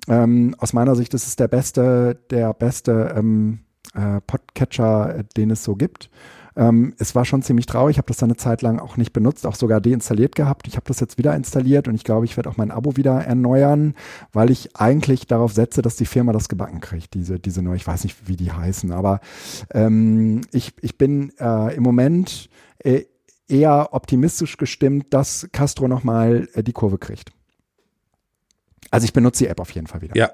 Ähm, 0.07 0.55
aus 0.57 0.73
meiner 0.73 0.95
Sicht 0.95 1.13
ist 1.13 1.27
es 1.27 1.35
der 1.35 1.47
beste, 1.47 2.19
der 2.29 2.53
beste 2.53 3.13
ähm, 3.15 3.61
äh, 3.93 4.21
Podcatcher, 4.21 5.15
äh, 5.17 5.23
den 5.35 5.51
es 5.51 5.63
so 5.63 5.75
gibt. 5.75 6.09
Ähm, 6.55 6.93
es 6.97 7.15
war 7.15 7.25
schon 7.25 7.41
ziemlich 7.41 7.65
traurig. 7.65 7.95
Ich 7.95 7.97
habe 7.97 8.07
das 8.07 8.17
dann 8.17 8.29
eine 8.29 8.37
Zeit 8.37 8.61
lang 8.61 8.79
auch 8.79 8.97
nicht 8.97 9.13
benutzt, 9.13 9.45
auch 9.45 9.55
sogar 9.55 9.81
deinstalliert 9.81 10.35
gehabt. 10.35 10.67
Ich 10.67 10.75
habe 10.75 10.85
das 10.87 10.99
jetzt 10.99 11.17
wieder 11.17 11.35
installiert 11.35 11.87
und 11.87 11.95
ich 11.95 12.03
glaube, 12.03 12.25
ich 12.25 12.37
werde 12.37 12.49
auch 12.49 12.57
mein 12.57 12.71
Abo 12.71 12.97
wieder 12.97 13.21
erneuern, 13.21 13.95
weil 14.33 14.51
ich 14.51 14.75
eigentlich 14.75 15.27
darauf 15.27 15.53
setze, 15.53 15.81
dass 15.81 15.95
die 15.95 16.05
Firma 16.05 16.33
das 16.33 16.49
gebacken 16.49 16.81
kriegt, 16.81 17.13
diese, 17.13 17.39
diese 17.39 17.61
neue, 17.61 17.77
ich 17.77 17.87
weiß 17.87 18.03
nicht, 18.03 18.27
wie 18.27 18.35
die 18.35 18.51
heißen, 18.51 18.91
aber 18.91 19.21
ähm, 19.73 20.41
ich, 20.51 20.73
ich 20.81 20.97
bin 20.97 21.31
äh, 21.39 21.75
im 21.75 21.83
Moment 21.83 22.49
äh, 22.79 23.05
eher 23.47 23.93
optimistisch 23.93 24.57
gestimmt, 24.57 25.07
dass 25.13 25.47
Castro 25.51 25.87
nochmal 25.87 26.47
äh, 26.53 26.63
die 26.63 26.73
Kurve 26.73 26.97
kriegt. 26.97 27.31
Also 28.89 29.05
ich 29.05 29.13
benutze 29.13 29.45
die 29.45 29.49
App 29.49 29.59
auf 29.59 29.71
jeden 29.71 29.87
Fall 29.87 30.01
wieder. 30.01 30.15
Ja. 30.15 30.31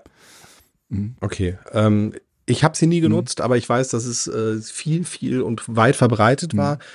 Mhm. 0.89 1.15
Okay. 1.21 1.57
Ähm, 1.73 2.13
ich 2.47 2.63
habe 2.63 2.75
sie 2.75 2.87
nie 2.87 2.99
mhm. 2.99 3.03
genutzt, 3.03 3.39
mhm. 3.39 3.45
aber 3.45 3.57
ich 3.57 3.69
weiß, 3.69 3.89
dass 3.89 4.05
es 4.05 4.27
äh, 4.27 4.59
viel, 4.61 5.03
viel 5.03 5.41
und 5.41 5.63
weit 5.67 5.95
verbreitet 5.95 6.53
mhm. 6.53 6.57
war. 6.57 6.79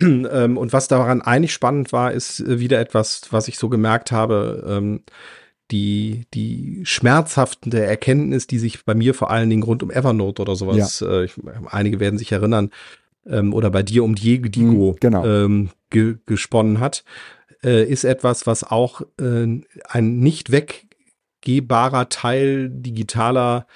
Ähm, 0.00 0.58
und 0.58 0.72
was 0.72 0.88
daran 0.88 1.22
eigentlich 1.22 1.52
spannend 1.52 1.92
war, 1.92 2.10
ist 2.10 2.40
äh, 2.40 2.58
wieder 2.58 2.80
etwas, 2.80 3.20
was 3.30 3.46
ich 3.46 3.58
so 3.58 3.68
gemerkt 3.68 4.10
habe. 4.10 4.64
Ähm, 4.66 5.04
die, 5.70 6.26
die 6.34 6.80
schmerzhafte 6.82 7.80
Erkenntnis, 7.80 8.48
die 8.48 8.58
sich 8.58 8.84
bei 8.84 8.96
mir 8.96 9.14
vor 9.14 9.30
allen 9.30 9.48
Dingen 9.48 9.62
rund 9.62 9.84
um 9.84 9.92
Evernote 9.92 10.42
oder 10.42 10.56
sowas, 10.56 10.98
ja. 10.98 11.20
äh, 11.20 11.24
ich, 11.26 11.34
einige 11.70 12.00
werden 12.00 12.18
sich 12.18 12.32
erinnern, 12.32 12.70
ähm, 13.24 13.54
oder 13.54 13.70
bei 13.70 13.84
dir 13.84 14.02
um 14.02 14.16
Diego 14.16 14.92
mhm, 14.92 14.96
genau. 15.00 15.24
ähm, 15.24 15.70
ge 15.90 16.16
gesponnen 16.26 16.80
hat, 16.80 17.04
äh, 17.62 17.84
ist 17.84 18.04
etwas, 18.04 18.46
was 18.46 18.64
auch 18.64 19.02
äh, 19.20 19.60
ein 19.88 20.18
nicht 20.18 20.50
weggehbarer 20.50 22.08
Teil 22.08 22.68
digitaler 22.68 23.66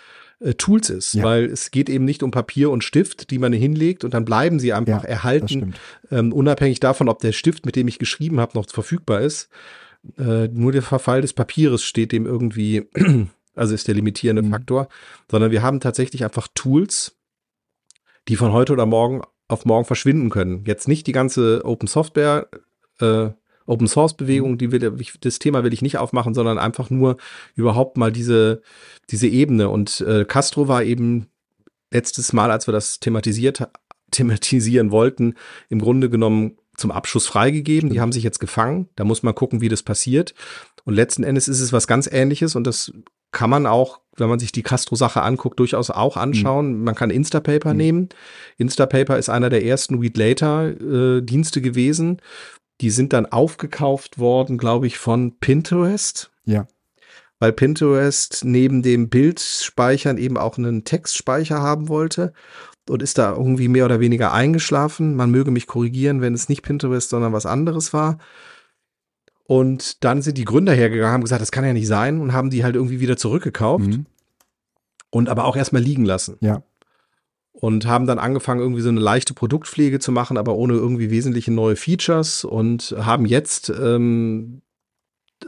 äh, 0.41 0.55
Tools 0.55 0.91
ist, 0.91 1.15
ja. 1.15 1.25
weil 1.25 1.47
es 1.47 1.71
geht 1.71 1.89
eben 1.89 2.05
nicht 2.05 2.23
um 2.23 2.31
Papier 2.31 2.71
und 2.71 2.85
Stift, 2.85 3.31
die 3.31 3.39
man 3.39 3.53
hinlegt 3.53 4.05
und 4.05 4.15
dann 4.15 4.25
bleiben 4.25 4.61
sie 4.61 4.73
einfach 4.73 5.03
ja, 5.03 5.09
erhalten, 5.09 5.75
ähm, 6.11 6.33
unabhängig 6.33 6.81
davon, 6.81 7.09
ob 7.09 7.21
der 7.21 7.33
Stift, 7.33 7.67
mit 7.67 7.77
dem 7.77 7.89
ich 7.89 7.99
geschrieben 7.99 8.41
habe, 8.41 8.57
noch 8.57 8.69
verfügbar 8.69 9.21
ist. 9.21 9.49
Äh, 10.17 10.49
nur 10.49 10.73
der 10.73 10.83
Verfall 10.83 11.23
des 11.23 11.33
Papieres 11.33 11.83
steht 11.83 12.13
dem 12.13 12.27
irgendwie, 12.27 12.89
also 13.55 13.75
ist 13.75 13.89
der 13.89 13.95
limitierende 13.95 14.43
mhm. 14.43 14.51
Faktor, 14.51 14.89
sondern 15.31 15.51
wir 15.51 15.63
haben 15.63 15.81
tatsächlich 15.81 16.25
einfach 16.25 16.49
Tools, 16.55 17.17
die 18.29 18.37
von 18.37 18.53
heute 18.53 18.73
oder 18.73 18.87
morgen 18.87 19.23
auf 19.49 19.65
morgen 19.65 19.87
verschwinden 19.87 20.31
können. 20.31 20.65
Jetzt 20.67 20.89
nicht 20.89 21.07
die 21.07 21.13
ganze 21.13 21.65
Open 21.65 21.89
Software 21.89 22.49
äh, 23.01 23.31
Open 23.69 23.87
Source 23.87 24.17
Bewegung, 24.17 24.59
die 24.59 24.73
will, 24.73 24.99
das 25.21 25.39
Thema 25.39 25.63
will 25.63 25.73
ich 25.73 25.83
nicht 25.83 25.99
aufmachen, 25.99 26.35
sondern 26.35 26.59
einfach 26.59 26.91
nur 26.91 27.19
überhaupt 27.55 27.97
mal 27.97 28.11
diese, 28.11 28.63
diese 29.11 29.29
Ebene. 29.29 29.69
Und 29.69 30.01
äh, 30.01 30.25
Castro 30.25 30.69
war 30.69 30.83
eben 30.83 31.27
letztes 31.91 32.33
Mal, 32.33 32.51
als 32.51 32.67
wir 32.67 32.73
das 32.73 32.99
thematisiert, 33.01 33.69
thematisieren 34.11 34.91
wollten, 34.91 35.35
im 35.69 35.81
Grunde 35.81 36.09
genommen 36.09 36.57
zum 36.77 36.91
Abschuss 36.91 37.27
freigegeben. 37.27 37.91
Die 37.91 38.01
haben 38.01 38.13
sich 38.13 38.25
jetzt 38.25 38.39
gefangen. 38.39 38.89
Da 38.97 39.05
muss 39.05 39.23
man 39.23 39.35
gucken, 39.35 39.61
wie 39.61 39.69
das 39.69 39.83
passiert. 39.83 40.35
Und 40.85 40.95
letzten 40.95 41.25
Endes 41.25 41.49
ist 41.49 41.61
es 41.61 41.73
was 41.73 41.87
ganz 41.87 42.09
ähnliches 42.11 42.55
und 42.55 42.67
das 42.67 42.93
kann 43.31 43.51
man 43.51 43.67
auch, 43.67 44.01
wenn 44.17 44.31
man 44.31 44.39
sich 44.39 44.53
die 44.53 44.63
Castro-Sache 44.63 45.21
anguckt, 45.21 45.59
durchaus 45.61 45.91
auch 45.91 46.17
anschauen. 46.17 46.79
Mhm. 46.79 46.85
Man 46.85 46.95
kann 46.95 47.11
Instapaper 47.11 47.73
mhm. 47.73 47.77
nehmen. 47.77 48.09
Instapaper 48.57 49.19
ist 49.19 49.29
einer 49.29 49.51
der 49.51 49.65
ersten 49.65 49.99
Read 49.99 50.17
Later-Dienste 50.17 51.59
äh, 51.59 51.63
gewesen. 51.63 52.23
Die 52.81 52.91
sind 52.91 53.13
dann 53.13 53.27
aufgekauft 53.27 54.19
worden, 54.19 54.59
glaube 54.59 54.87
ich, 54.87 54.99
von 54.99 55.39
Pinterest. 55.39 56.31
Ja. 56.45 56.67
Weil 57.41 57.53
Pinterest 57.53 58.45
neben 58.45 58.83
dem 58.83 59.09
Bildspeichern 59.09 60.19
eben 60.19 60.37
auch 60.37 60.59
einen 60.59 60.85
Textspeicher 60.85 61.61
haben 61.61 61.89
wollte 61.89 62.33
und 62.89 63.03
ist 63.03 63.19
da 63.19 63.33
irgendwie 63.33 63.69
mehr 63.69 63.85
oder 63.85 64.01
weniger 64.01 64.33
eingeschlafen. 64.33 65.15
Man 65.15 65.31
möge 65.31 65.51
mich 65.51 65.67
korrigieren, 65.67 66.21
wenn 66.21 66.35
es 66.35 66.49
nicht 66.49 66.63
Pinterest, 66.63 67.11
sondern 67.11 67.33
was 67.33 67.47
anderes 67.47 67.93
war. 67.93 68.19
Und 69.45 70.05
dann 70.05 70.21
sind 70.21 70.37
die 70.37 70.45
Gründer 70.45 70.75
hergegangen, 70.75 71.13
haben 71.13 71.23
gesagt, 71.23 71.43
das 71.43 71.53
kann 71.53 71.65
ja 71.65 71.73
nicht 71.73 71.87
sein 71.87 72.21
und 72.21 72.33
haben 72.33 72.51
die 72.51 72.65
halt 72.65 72.75
irgendwie 72.75 73.01
wieder 73.01 73.17
zurückgekauft 73.17 73.87
mhm. 73.87 74.07
und 75.11 75.29
aber 75.29 75.45
auch 75.45 75.57
erstmal 75.57 75.83
liegen 75.83 76.05
lassen. 76.05 76.37
Ja 76.41 76.63
und 77.61 77.87
haben 77.87 78.07
dann 78.07 78.21
angefangen, 78.21 78.61
irgendwie 78.61 78.83
so 78.83 78.89
eine 78.89 79.01
leichte 79.01 79.35
Produktpflege 79.35 79.99
zu 79.99 80.13
machen, 80.13 80.37
aber 80.37 80.55
ohne 80.55 80.75
irgendwie 80.75 81.11
wesentliche 81.11 81.51
neue 81.51 81.75
Features 81.75 82.45
und 82.45 82.95
haben 82.97 83.27
jetzt 83.27 83.69
ähm, 83.71 84.63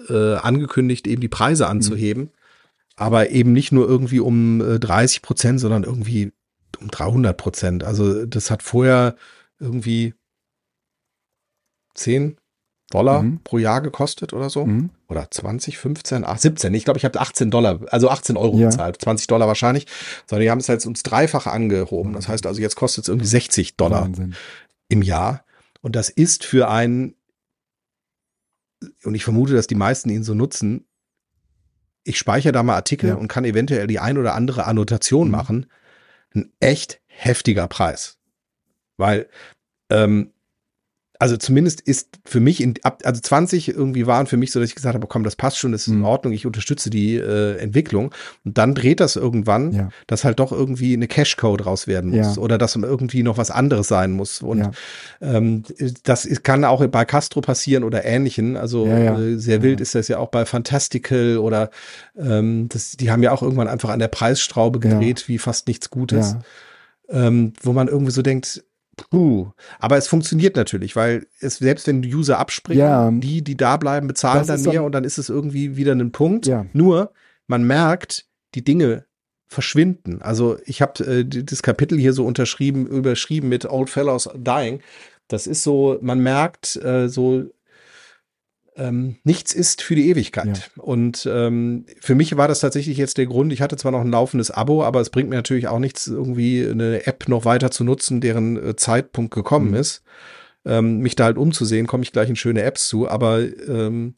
äh, 0.08 0.34
angekündigt, 0.34 1.06
eben 1.06 1.20
die 1.20 1.28
Preise 1.28 1.68
anzuheben. 1.68 2.24
Mhm. 2.24 2.30
Aber 2.96 3.30
eben 3.30 3.52
nicht 3.52 3.70
nur 3.70 3.88
irgendwie 3.88 4.18
um 4.18 4.60
äh, 4.60 4.80
30 4.80 5.22
Prozent, 5.22 5.60
sondern 5.60 5.84
irgendwie 5.84 6.32
um 6.80 6.90
300 6.90 7.36
Prozent. 7.36 7.84
Also 7.84 8.26
das 8.26 8.50
hat 8.50 8.64
vorher 8.64 9.14
irgendwie 9.60 10.14
10, 11.94 12.39
Dollar 12.90 13.22
mhm. 13.22 13.40
pro 13.44 13.58
Jahr 13.58 13.80
gekostet 13.80 14.32
oder 14.32 14.50
so. 14.50 14.66
Mhm. 14.66 14.90
Oder 15.08 15.30
20, 15.30 15.78
15, 15.78 16.24
ach, 16.24 16.38
17. 16.38 16.74
Ich 16.74 16.84
glaube, 16.84 16.98
ich 16.98 17.04
habe 17.04 17.18
18 17.18 17.50
Dollar, 17.50 17.80
also 17.88 18.10
18 18.10 18.36
Euro 18.36 18.58
ja. 18.58 18.66
bezahlt. 18.66 19.00
20 19.00 19.28
Dollar 19.28 19.46
wahrscheinlich. 19.46 19.86
Sondern 20.26 20.42
die 20.42 20.50
haben 20.50 20.58
es 20.58 20.66
jetzt 20.66 20.84
ums 20.86 21.02
Dreifache 21.02 21.50
angehoben. 21.50 22.12
Das 22.12 22.28
heißt 22.28 22.46
also, 22.46 22.60
jetzt 22.60 22.76
kostet 22.76 23.04
es 23.04 23.08
irgendwie 23.08 23.26
60 23.26 23.76
Dollar 23.76 24.02
Wahnsinn. 24.02 24.34
im 24.88 25.02
Jahr. 25.02 25.44
Und 25.80 25.96
das 25.96 26.10
ist 26.10 26.44
für 26.44 26.68
einen, 26.68 27.14
und 29.04 29.14
ich 29.14 29.24
vermute, 29.24 29.54
dass 29.54 29.68
die 29.68 29.76
meisten 29.76 30.10
ihn 30.10 30.24
so 30.24 30.34
nutzen, 30.34 30.84
ich 32.02 32.18
speichere 32.18 32.52
da 32.52 32.62
mal 32.62 32.74
Artikel 32.74 33.10
ja. 33.10 33.14
und 33.14 33.28
kann 33.28 33.44
eventuell 33.44 33.86
die 33.86 34.00
ein 34.00 34.18
oder 34.18 34.34
andere 34.34 34.66
Annotation 34.66 35.28
mhm. 35.28 35.32
machen. 35.32 35.66
Ein 36.34 36.52
echt 36.60 37.00
heftiger 37.06 37.68
Preis. 37.68 38.18
Weil 38.96 39.28
ähm, 39.90 40.32
also 41.20 41.36
zumindest 41.36 41.82
ist 41.82 42.08
für 42.24 42.40
mich 42.40 42.60
in, 42.62 42.74
ab, 42.82 43.02
also 43.04 43.20
20 43.20 43.68
irgendwie 43.68 44.06
waren 44.06 44.26
für 44.26 44.36
mich 44.38 44.50
so, 44.52 44.58
dass 44.58 44.70
ich 44.70 44.74
gesagt 44.74 44.94
habe, 44.94 45.06
komm, 45.06 45.22
das 45.22 45.36
passt 45.36 45.58
schon, 45.58 45.70
das 45.72 45.82
ist 45.82 45.88
in 45.88 45.98
Mhm. 45.98 46.04
Ordnung, 46.06 46.32
ich 46.32 46.46
unterstütze 46.46 46.88
die 46.90 47.14
äh, 47.16 47.56
Entwicklung. 47.58 48.10
Und 48.44 48.56
dann 48.58 48.74
dreht 48.74 49.00
das 49.00 49.16
irgendwann, 49.16 49.70
Ja. 49.72 49.88
dass 50.06 50.24
halt 50.24 50.40
doch 50.40 50.50
irgendwie 50.50 50.94
eine 50.94 51.06
Cashcode 51.08 51.66
raus 51.66 51.86
werden 51.86 52.10
muss 52.10 52.36
Ja. 52.36 52.42
oder 52.42 52.56
dass 52.58 52.74
irgendwie 52.74 53.22
noch 53.22 53.36
was 53.36 53.50
anderes 53.50 53.86
sein 53.86 54.12
muss. 54.12 54.40
Und 54.40 54.58
Ja. 54.60 54.70
ähm, 55.20 55.62
das 56.04 56.24
ist, 56.24 56.42
kann 56.42 56.64
auch 56.64 56.84
bei 56.86 57.04
Castro 57.04 57.42
passieren 57.42 57.84
oder 57.84 58.04
ähnlichen. 58.04 58.56
Also. 58.56 58.86
Äh, 58.86 59.36
sehr 59.38 59.62
wild 59.62 59.80
ist 59.80 59.94
das 59.94 60.08
ja 60.08 60.18
auch 60.18 60.30
bei 60.30 60.46
Fantastical 60.46 61.36
oder 61.38 61.70
ähm, 62.18 62.68
das, 62.70 62.92
die 62.92 63.10
haben 63.10 63.22
ja 63.22 63.30
auch 63.32 63.42
irgendwann 63.42 63.68
einfach 63.68 63.90
an 63.90 63.98
der 63.98 64.08
Preisstraube 64.08 64.80
gedreht, 64.80 65.28
wie 65.28 65.38
fast 65.38 65.68
nichts 65.68 65.90
Gutes 65.90 66.36
ähm, 67.12 67.52
wo 67.62 67.72
man 67.72 67.88
irgendwie 67.88 68.12
so 68.12 68.22
denkt, 68.22 68.62
puh, 69.08 69.50
aber 69.78 69.96
es 69.96 70.08
funktioniert 70.08 70.56
natürlich, 70.56 70.96
weil 70.96 71.26
es 71.40 71.56
selbst 71.56 71.86
wenn 71.86 72.04
User 72.04 72.38
abspringen, 72.38 72.80
Ja. 72.80 73.10
die, 73.10 73.42
die 73.42 73.56
da 73.56 73.76
bleiben, 73.76 74.06
bezahlen 74.06 74.46
dann 74.46 74.58
so 74.58 74.70
mehr 74.70 74.80
ein- 74.80 74.86
und 74.86 74.92
dann 74.92 75.04
ist 75.04 75.18
es 75.18 75.28
irgendwie 75.28 75.76
wieder 75.76 75.92
ein 75.92 76.12
Punkt. 76.12 76.46
Ja. 76.46 76.66
Nur, 76.72 77.12
man 77.46 77.62
merkt, 77.64 78.26
die 78.54 78.64
Dinge 78.64 79.04
verschwinden. 79.48 80.22
Also 80.22 80.58
ich 80.64 80.80
habe 80.82 81.04
äh, 81.04 81.24
das 81.24 81.62
Kapitel 81.62 81.98
hier 81.98 82.12
so 82.12 82.24
unterschrieben, 82.24 82.86
überschrieben 82.86 83.48
mit 83.48 83.64
Old 83.64 83.90
Fellows 83.90 84.28
Dying. 84.36 84.80
Das 85.28 85.46
ist 85.46 85.62
so, 85.62 85.98
man 86.02 86.20
merkt 86.20 86.76
äh, 86.76 87.08
so, 87.08 87.44
ähm, 88.80 89.16
nichts 89.24 89.52
ist 89.52 89.82
für 89.82 89.94
die 89.94 90.08
Ewigkeit. 90.08 90.70
Und 90.78 91.28
ähm, 91.30 91.84
für 92.00 92.14
mich 92.14 92.36
war 92.36 92.48
das 92.48 92.60
tatsächlich 92.60 92.96
jetzt 92.96 93.18
der 93.18 93.26
Grund. 93.26 93.52
Ich 93.52 93.60
hatte 93.60 93.76
zwar 93.76 93.92
noch 93.92 94.00
ein 94.00 94.10
laufendes 94.10 94.50
Abo, 94.50 94.82
aber 94.82 95.00
es 95.00 95.10
bringt 95.10 95.28
mir 95.28 95.36
natürlich 95.36 95.68
auch 95.68 95.78
nichts, 95.78 96.06
irgendwie 96.08 96.66
eine 96.66 97.06
App 97.06 97.28
noch 97.28 97.44
weiter 97.44 97.70
zu 97.70 97.84
nutzen, 97.84 98.20
deren 98.20 98.56
äh, 98.56 98.76
Zeitpunkt 98.76 99.34
gekommen 99.34 99.68
Mhm. 99.70 99.76
ist. 99.76 100.02
Ähm, 100.64 100.98
mich 100.98 101.14
da 101.16 101.24
halt 101.24 101.38
umzusehen, 101.38 101.86
komme 101.86 102.02
ich 102.02 102.12
gleich 102.12 102.28
in 102.28 102.36
schöne 102.36 102.62
Apps 102.62 102.88
zu, 102.88 103.08
aber 103.08 103.40
ähm, 103.68 104.14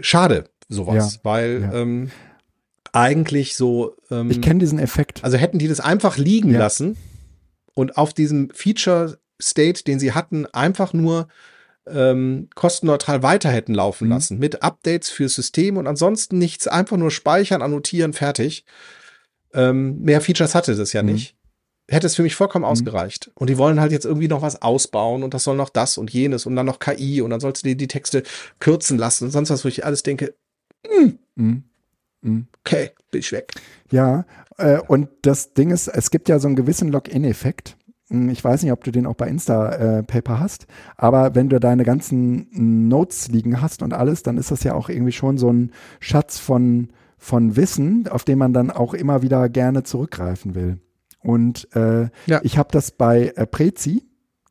schade 0.00 0.44
sowas, 0.68 1.14
Ja, 1.16 1.20
weil 1.24 1.62
ja. 1.62 1.72
Ähm, 1.74 2.10
eigentlich 2.92 3.54
so, 3.54 3.96
ähm, 4.10 4.30
Ich 4.30 4.40
kenne 4.40 4.60
diesen 4.60 4.78
Effekt. 4.78 5.22
also 5.22 5.36
hätten 5.36 5.58
die 5.58 5.68
das 5.68 5.80
einfach 5.80 6.16
liegen 6.16 6.50
Ja. 6.52 6.58
lassen 6.58 6.96
und 7.74 7.96
auf 7.96 8.12
diesem 8.14 8.50
Feature 8.50 9.18
State, 9.40 9.84
den 9.84 9.98
sie 9.98 10.12
hatten, 10.12 10.46
einfach 10.46 10.92
nur 10.92 11.28
ähm, 11.92 12.48
kostenneutral 12.54 13.22
weiter 13.22 13.50
hätten 13.50 13.74
laufen 13.74 14.06
Mhm. 14.06 14.10
lassen 14.12 14.38
mit 14.38 14.62
Updates 14.62 15.10
fürs 15.10 15.34
System 15.34 15.76
und 15.76 15.86
ansonsten 15.86 16.38
nichts, 16.38 16.66
einfach 16.68 16.96
nur 16.96 17.10
speichern, 17.10 17.62
annotieren, 17.62 18.12
fertig. 18.12 18.64
Ähm, 19.54 20.00
mehr 20.02 20.20
Features 20.20 20.54
hatte 20.54 20.74
das 20.76 20.92
ja 20.92 21.02
Mhm. 21.02 21.12
nicht. 21.12 21.34
Hätte 21.90 22.06
es 22.06 22.16
für 22.16 22.22
mich 22.22 22.34
vollkommen 22.34 22.66
ausgereicht. 22.66 23.30
Und 23.34 23.48
die 23.48 23.56
wollen 23.56 23.80
halt 23.80 23.92
jetzt 23.92 24.04
irgendwie 24.04 24.28
noch 24.28 24.42
was 24.42 24.60
ausbauen 24.60 25.22
und 25.22 25.32
das 25.32 25.44
soll 25.44 25.56
noch 25.56 25.70
das 25.70 25.96
und 25.96 26.12
jenes 26.12 26.44
und 26.44 26.54
dann 26.54 26.66
noch 26.66 26.80
KI 26.80 27.22
und 27.22 27.30
dann 27.30 27.40
sollst 27.40 27.64
du 27.64 27.68
dir 27.68 27.76
die 27.76 27.88
Texte 27.88 28.24
kürzen 28.60 28.98
lassen 28.98 29.24
und 29.24 29.30
sonst 29.30 29.48
was, 29.48 29.64
wo 29.64 29.68
ich 29.68 29.86
alles 29.86 30.02
denke, 30.02 30.34
Mhm. 30.86 31.64
Mhm. 32.20 32.46
okay, 32.60 32.90
bin 33.10 33.20
ich 33.20 33.32
weg. 33.32 33.52
Ja, 33.90 34.26
äh, 34.58 34.78
und 34.86 35.08
das 35.22 35.54
Ding 35.54 35.70
ist, 35.70 35.88
es 35.88 36.10
gibt 36.10 36.28
ja 36.28 36.38
so 36.38 36.46
einen 36.48 36.56
gewissen 36.56 36.88
Login-Effekt. 36.92 37.77
Hm, 38.10 38.28
Ich 38.30 38.42
weiß 38.42 38.62
nicht, 38.62 38.72
ob 38.72 38.84
du 38.84 38.90
den 38.90 39.06
auch 39.06 39.14
bei 39.14 39.28
Insta-Paper 39.28 40.40
hast, 40.40 40.66
aber 40.96 41.34
wenn 41.34 41.48
du 41.48 41.58
deine 41.60 41.84
ganzen 41.84 42.48
Notes 42.88 43.28
liegen 43.28 43.60
hast 43.60 43.82
und 43.82 43.92
alles, 43.92 44.22
dann 44.22 44.38
ist 44.38 44.50
das 44.50 44.62
ja 44.64 44.74
auch 44.74 44.88
irgendwie 44.88 45.12
schon 45.12 45.38
so 45.38 45.50
ein 45.52 45.72
Schatz 46.00 46.38
von, 46.38 46.88
von 47.16 47.56
Wissen, 47.56 48.08
auf 48.08 48.24
den 48.24 48.38
man 48.38 48.52
dann 48.52 48.70
auch 48.70 48.94
immer 48.94 49.22
wieder 49.22 49.48
gerne 49.48 49.82
zurückgreifen 49.82 50.54
will. 50.54 50.78
Und 51.20 51.68
äh, 51.74 52.08
Ja. 52.26 52.40
ich 52.42 52.58
habe 52.58 52.68
das 52.72 52.92
bei 52.92 53.32
äh, 53.36 53.46
Prezi, 53.46 54.04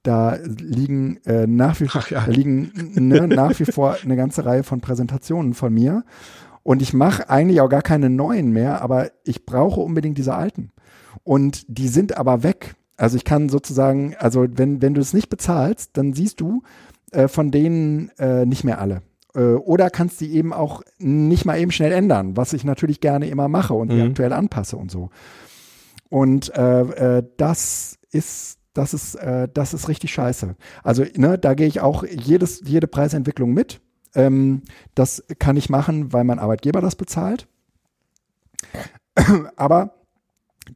da 0.04 0.36
liegen 0.46 1.18
äh, 1.26 1.48
nach 1.48 1.80
wie 1.82 1.88
Ach 1.92 2.10
ja. 2.10 2.26
liegen 2.28 2.72
ne, 2.96 3.28
nach 3.28 3.60
wie 3.60 3.66
vor 3.66 3.98
eine 4.04 4.16
ganze 4.16 4.46
Reihe 4.46 4.64
von 4.64 4.80
Präsentationen 4.80 5.54
von 5.54 5.74
mir. 5.74 6.04
Und 6.64 6.82
ich 6.82 6.94
mache 6.94 7.30
eigentlich 7.30 7.62
auch 7.62 7.70
gar 7.70 7.82
keine 7.82 8.10
neuen 8.10 8.52
mehr, 8.52 8.82
aber 8.82 9.10
ich 9.24 9.46
brauche 9.46 9.80
unbedingt 9.82 10.18
diese 10.18 10.36
alten. 10.36 10.72
Und 11.24 11.66
die 11.68 11.88
sind 11.88 12.18
aber 12.18 12.44
weg. 12.44 12.76
Also 12.98 13.16
ich 13.18 13.24
kann 13.24 13.48
sozusagen, 13.50 14.16
also 14.18 14.46
wenn, 14.50 14.82
wenn 14.82 14.94
du 14.94 15.02
es 15.02 15.14
nicht 15.14 15.30
bezahlst, 15.30 15.92
dann 15.98 16.14
siehst 16.14 16.42
du 16.42 16.64
äh, 17.12 17.28
von 17.28 17.52
denen 17.52 18.10
äh, 18.18 18.46
nicht 18.46 18.64
mehr 18.64 18.82
alle. 18.82 19.02
Äh, 19.36 19.54
oder 19.54 19.90
kannst 19.90 20.20
die 20.20 20.34
eben 20.34 20.52
auch 20.52 20.82
nicht 20.98 21.46
mal 21.46 21.60
eben 21.60 21.72
schnell 21.72 21.92
ändern, 21.92 22.36
was 22.36 22.54
ich 22.54 22.64
natürlich 22.64 23.00
gerne 23.00 23.30
immer 23.30 23.48
mache 23.48 23.74
und 23.76 23.92
die 23.92 23.98
Mhm. 23.98 24.10
aktuell 24.10 24.34
anpasse 24.34 24.78
und 24.78 24.90
so. 24.92 25.10
Und 26.10 26.54
äh, 26.56 27.18
äh, 27.18 27.24
das 27.38 28.00
ist, 28.12 28.60
das 28.74 28.94
ist, 28.94 29.16
äh, 29.16 29.48
das 29.54 29.74
ist 29.74 29.90
richtig 29.90 30.12
scheiße. 30.14 30.56
Also, 30.84 31.04
ne, 31.16 31.38
da 31.38 31.54
gehe 31.54 31.68
ich 31.68 31.82
auch 31.82 32.04
jedes, 32.04 32.62
jede 32.66 32.88
Preisentwicklung 32.88 33.54
mit. 33.54 33.82
Ähm, 34.16 34.64
das 34.96 35.24
kann 35.38 35.58
ich 35.58 35.70
machen, 35.70 36.14
weil 36.14 36.24
mein 36.24 36.40
Arbeitgeber 36.40 36.82
das 36.82 36.96
bezahlt. 36.96 37.48
Aber 39.56 39.97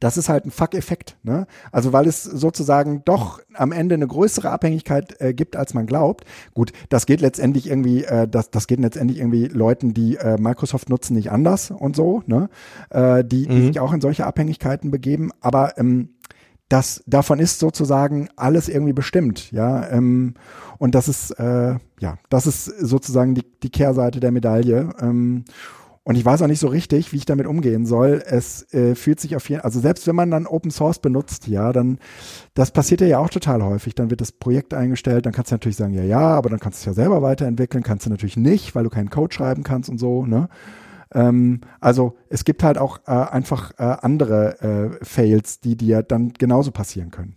das 0.00 0.16
ist 0.16 0.28
halt 0.28 0.44
ein 0.46 0.50
Fuck-Effekt. 0.50 1.16
Ne? 1.22 1.46
Also 1.70 1.92
weil 1.92 2.06
es 2.06 2.22
sozusagen 2.22 3.02
doch 3.04 3.40
am 3.54 3.72
Ende 3.72 3.94
eine 3.94 4.06
größere 4.06 4.50
Abhängigkeit 4.50 5.20
äh, 5.20 5.34
gibt, 5.34 5.56
als 5.56 5.74
man 5.74 5.86
glaubt. 5.86 6.24
Gut, 6.54 6.72
das 6.88 7.06
geht 7.06 7.20
letztendlich 7.20 7.68
irgendwie, 7.68 8.04
äh, 8.04 8.28
das, 8.28 8.50
das 8.50 8.66
geht 8.66 8.80
letztendlich 8.80 9.18
irgendwie 9.18 9.46
Leuten, 9.46 9.94
die 9.94 10.16
äh, 10.16 10.38
Microsoft 10.38 10.88
nutzen, 10.88 11.14
nicht 11.14 11.30
anders 11.30 11.70
und 11.70 11.96
so, 11.96 12.22
ne? 12.26 12.48
äh, 12.90 13.24
die, 13.24 13.46
die 13.46 13.52
Mhm. 13.54 13.66
sich 13.68 13.80
auch 13.80 13.92
in 13.92 14.00
solche 14.00 14.26
Abhängigkeiten 14.26 14.90
begeben. 14.90 15.30
Aber 15.40 15.78
ähm, 15.78 16.10
das, 16.68 17.02
davon 17.06 17.38
ist 17.38 17.58
sozusagen 17.58 18.28
alles 18.36 18.68
irgendwie 18.68 18.94
bestimmt, 18.94 19.52
ja. 19.52 19.88
Ähm, 19.90 20.34
und 20.78 20.94
das 20.94 21.06
ist, 21.06 21.30
äh, 21.32 21.76
ja, 22.00 22.16
das 22.30 22.46
ist 22.46 22.64
sozusagen 22.64 23.34
die, 23.34 23.44
die 23.62 23.70
Kehrseite 23.70 24.20
der 24.20 24.32
Medaille. 24.32 24.88
Ähm, 25.00 25.44
und 26.04 26.16
ich 26.16 26.24
weiß 26.24 26.42
auch 26.42 26.48
nicht 26.48 26.58
so 26.58 26.66
richtig, 26.66 27.12
wie 27.12 27.18
ich 27.18 27.26
damit 27.26 27.46
umgehen 27.46 27.86
soll. 27.86 28.22
Es 28.26 28.72
äh, 28.74 28.96
fühlt 28.96 29.20
sich 29.20 29.36
auf 29.36 29.48
jeden 29.48 29.62
also 29.62 29.78
selbst 29.78 30.06
wenn 30.08 30.16
man 30.16 30.32
dann 30.32 30.48
Open 30.48 30.72
Source 30.72 30.98
benutzt, 30.98 31.46
ja, 31.46 31.72
dann, 31.72 31.98
das 32.54 32.72
passiert 32.72 33.02
ja 33.02 33.18
auch 33.18 33.30
total 33.30 33.62
häufig. 33.62 33.94
Dann 33.94 34.10
wird 34.10 34.20
das 34.20 34.32
Projekt 34.32 34.74
eingestellt, 34.74 35.26
dann 35.26 35.32
kannst 35.32 35.52
du 35.52 35.54
natürlich 35.54 35.76
sagen, 35.76 35.94
ja, 35.94 36.02
ja, 36.02 36.18
aber 36.18 36.50
dann 36.50 36.58
kannst 36.58 36.80
du 36.80 36.90
es 36.90 36.96
ja 36.96 37.02
selber 37.02 37.22
weiterentwickeln, 37.22 37.84
kannst 37.84 38.06
du 38.06 38.10
natürlich 38.10 38.36
nicht, 38.36 38.74
weil 38.74 38.82
du 38.82 38.90
keinen 38.90 39.10
Code 39.10 39.32
schreiben 39.32 39.62
kannst 39.62 39.88
und 39.88 39.98
so, 39.98 40.26
ne? 40.26 40.48
Ähm, 41.14 41.60
also 41.80 42.16
es 42.28 42.44
gibt 42.44 42.64
halt 42.64 42.78
auch 42.78 42.98
äh, 43.06 43.12
einfach 43.12 43.72
äh, 43.78 43.82
andere 43.82 44.60
äh, 45.00 45.04
Fails, 45.04 45.60
die 45.60 45.76
dir 45.76 46.02
dann 46.02 46.32
genauso 46.32 46.72
passieren 46.72 47.10
können. 47.10 47.36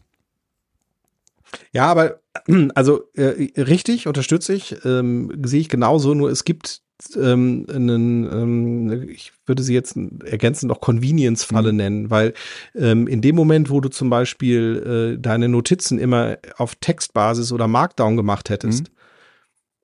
Ja, 1.72 1.86
aber 1.86 2.22
also 2.76 3.04
äh, 3.14 3.62
richtig, 3.62 4.08
unterstütze 4.08 4.54
ich, 4.54 4.84
ähm, 4.86 5.32
sehe 5.44 5.60
ich 5.60 5.70
genauso, 5.70 6.16
nur 6.16 6.32
es 6.32 6.46
gibt 6.46 6.85
ähm, 7.18 7.66
einen, 7.70 8.32
ähm, 8.32 9.10
ich 9.10 9.34
würde 9.46 9.64
sie 9.64 9.74
jetzt 9.74 9.98
ergänzend 10.24 10.70
noch 10.70 10.82
Convenience-Falle 10.82 11.72
Mhm. 11.72 11.78
nennen, 11.78 12.10
weil 12.10 12.34
ähm, 12.74 13.08
in 13.08 13.22
dem 13.22 13.36
Moment, 13.36 13.70
wo 13.70 13.82
du 13.82 13.90
zum 13.90 14.10
Beispiel 14.10 15.16
äh, 15.16 15.22
deine 15.22 15.50
Notizen 15.50 16.00
immer 16.00 16.38
auf 16.58 16.76
Textbasis 16.76 17.52
oder 17.52 17.68
Markdown 17.68 18.16
gemacht 18.16 18.50
hättest, 18.50 18.92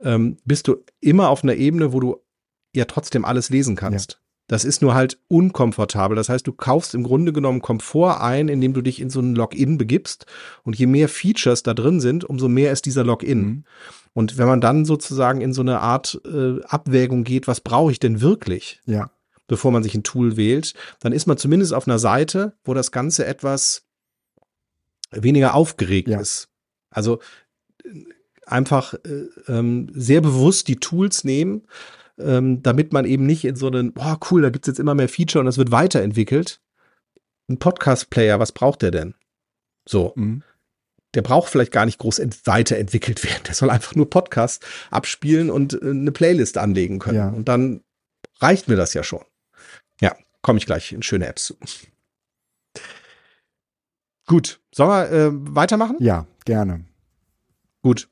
ähm, 0.01 0.37
bist 0.45 0.67
du 0.67 0.77
immer 0.99 1.29
auf 1.29 1.43
einer 1.43 1.55
Ebene, 1.55 1.93
wo 1.93 1.99
du 1.99 2.17
ja 2.75 2.85
trotzdem 2.85 3.25
alles 3.25 3.49
lesen 3.49 3.75
kannst. 3.75 4.17
Das 4.47 4.65
ist 4.65 4.81
nur 4.81 4.93
halt 4.95 5.17
unkomfortabel. 5.29 6.15
Das 6.15 6.27
heißt, 6.27 6.45
du 6.45 6.51
kaufst 6.51 6.93
im 6.93 7.03
Grunde 7.03 7.31
genommen 7.31 7.61
Komfort 7.61 8.19
ein, 8.21 8.49
indem 8.49 8.73
du 8.73 8.81
dich 8.81 8.99
in 8.99 9.09
so 9.09 9.21
ein 9.21 9.33
Login 9.33 9.77
begibst. 9.77 10.25
Und 10.63 10.77
je 10.77 10.87
mehr 10.87 11.07
Features 11.07 11.63
da 11.63 11.73
drin 11.73 12.01
sind, 12.01 12.25
umso 12.25 12.49
mehr 12.49 12.73
ist 12.73 12.85
dieser 12.85 13.05
Login. 13.05 13.39
Mhm. 13.39 13.63
Und 14.13 14.37
wenn 14.37 14.47
man 14.47 14.61
dann 14.61 14.83
sozusagen 14.85 15.41
in 15.41 15.53
so 15.53 15.61
eine 15.61 15.79
Art 15.79 16.19
äh, 16.25 16.61
Abwägung 16.63 17.23
geht, 17.23 17.47
was 17.47 17.61
brauche 17.61 17.91
ich 17.91 17.99
denn 17.99 18.21
wirklich, 18.21 18.81
Ja, 18.85 19.11
bevor 19.47 19.71
man 19.71 19.83
sich 19.83 19.95
ein 19.95 20.03
Tool 20.03 20.37
wählt, 20.37 20.73
dann 20.99 21.13
ist 21.13 21.27
man 21.27 21.37
zumindest 21.37 21.73
auf 21.73 21.87
einer 21.87 21.99
Seite, 21.99 22.53
wo 22.63 22.73
das 22.73 22.91
Ganze 22.91 23.25
etwas 23.25 23.85
weniger 25.11 25.53
aufgeregt 25.55 26.07
Ja. 26.09 26.19
ist. 26.19 26.49
Also 26.89 27.19
äh, 27.83 27.89
einfach 28.45 28.93
äh, 29.05 29.27
ähm, 29.47 29.87
sehr 29.93 30.21
bewusst 30.21 30.67
die 30.67 30.77
Tools 30.77 31.23
nehmen, 31.23 31.63
ähm, 32.17 32.61
damit 32.63 32.91
man 32.93 33.05
eben 33.05 33.25
nicht 33.25 33.45
in 33.45 33.55
so 33.55 33.67
einen, 33.67 33.93
boah, 33.93 34.19
cool, 34.29 34.41
da 34.41 34.49
gibt's 34.49 34.67
jetzt 34.67 34.79
immer 34.79 34.95
mehr 34.95 35.09
Feature 35.09 35.41
und 35.41 35.47
es 35.47 35.57
wird 35.57 35.71
weiterentwickelt. 35.71 36.61
Ein 37.49 37.59
Podcast-Player, 37.59 38.39
was 38.39 38.51
braucht 38.51 38.81
der 38.81 38.91
denn? 38.91 39.15
So, 39.87 40.13
mhm. 40.15 40.43
Der 41.13 41.21
braucht 41.21 41.49
vielleicht 41.49 41.71
gar 41.71 41.85
nicht 41.85 41.99
groß 41.99 42.19
ent 42.19 42.45
weiterentwickelt 42.45 43.23
werden. 43.29 43.43
Der 43.47 43.53
soll 43.53 43.69
einfach 43.69 43.95
nur 43.95 44.09
Podcast 44.09 44.65
abspielen 44.89 45.49
und 45.49 45.73
äh, 45.81 45.89
eine 45.89 46.11
Playlist 46.11 46.57
anlegen 46.57 46.99
können. 46.99 47.17
Ja. 47.17 47.29
Und 47.29 47.47
dann 47.47 47.81
reicht 48.39 48.67
mir 48.67 48.75
das 48.75 48.93
ja 48.93 49.03
schon. 49.03 49.23
Ja, 49.99 50.15
komme 50.41 50.59
ich 50.59 50.65
gleich 50.65 50.91
in 50.91 51.03
schöne 51.03 51.27
Apps 51.27 51.45
zu. 51.45 51.57
Gut, 54.27 54.61
sollen 54.73 54.89
wir 54.89 55.11
äh, 55.11 55.29
weitermachen? 55.31 55.97
ja, 55.99 56.25
gerne. 56.45 56.85
Gut. 57.81 58.07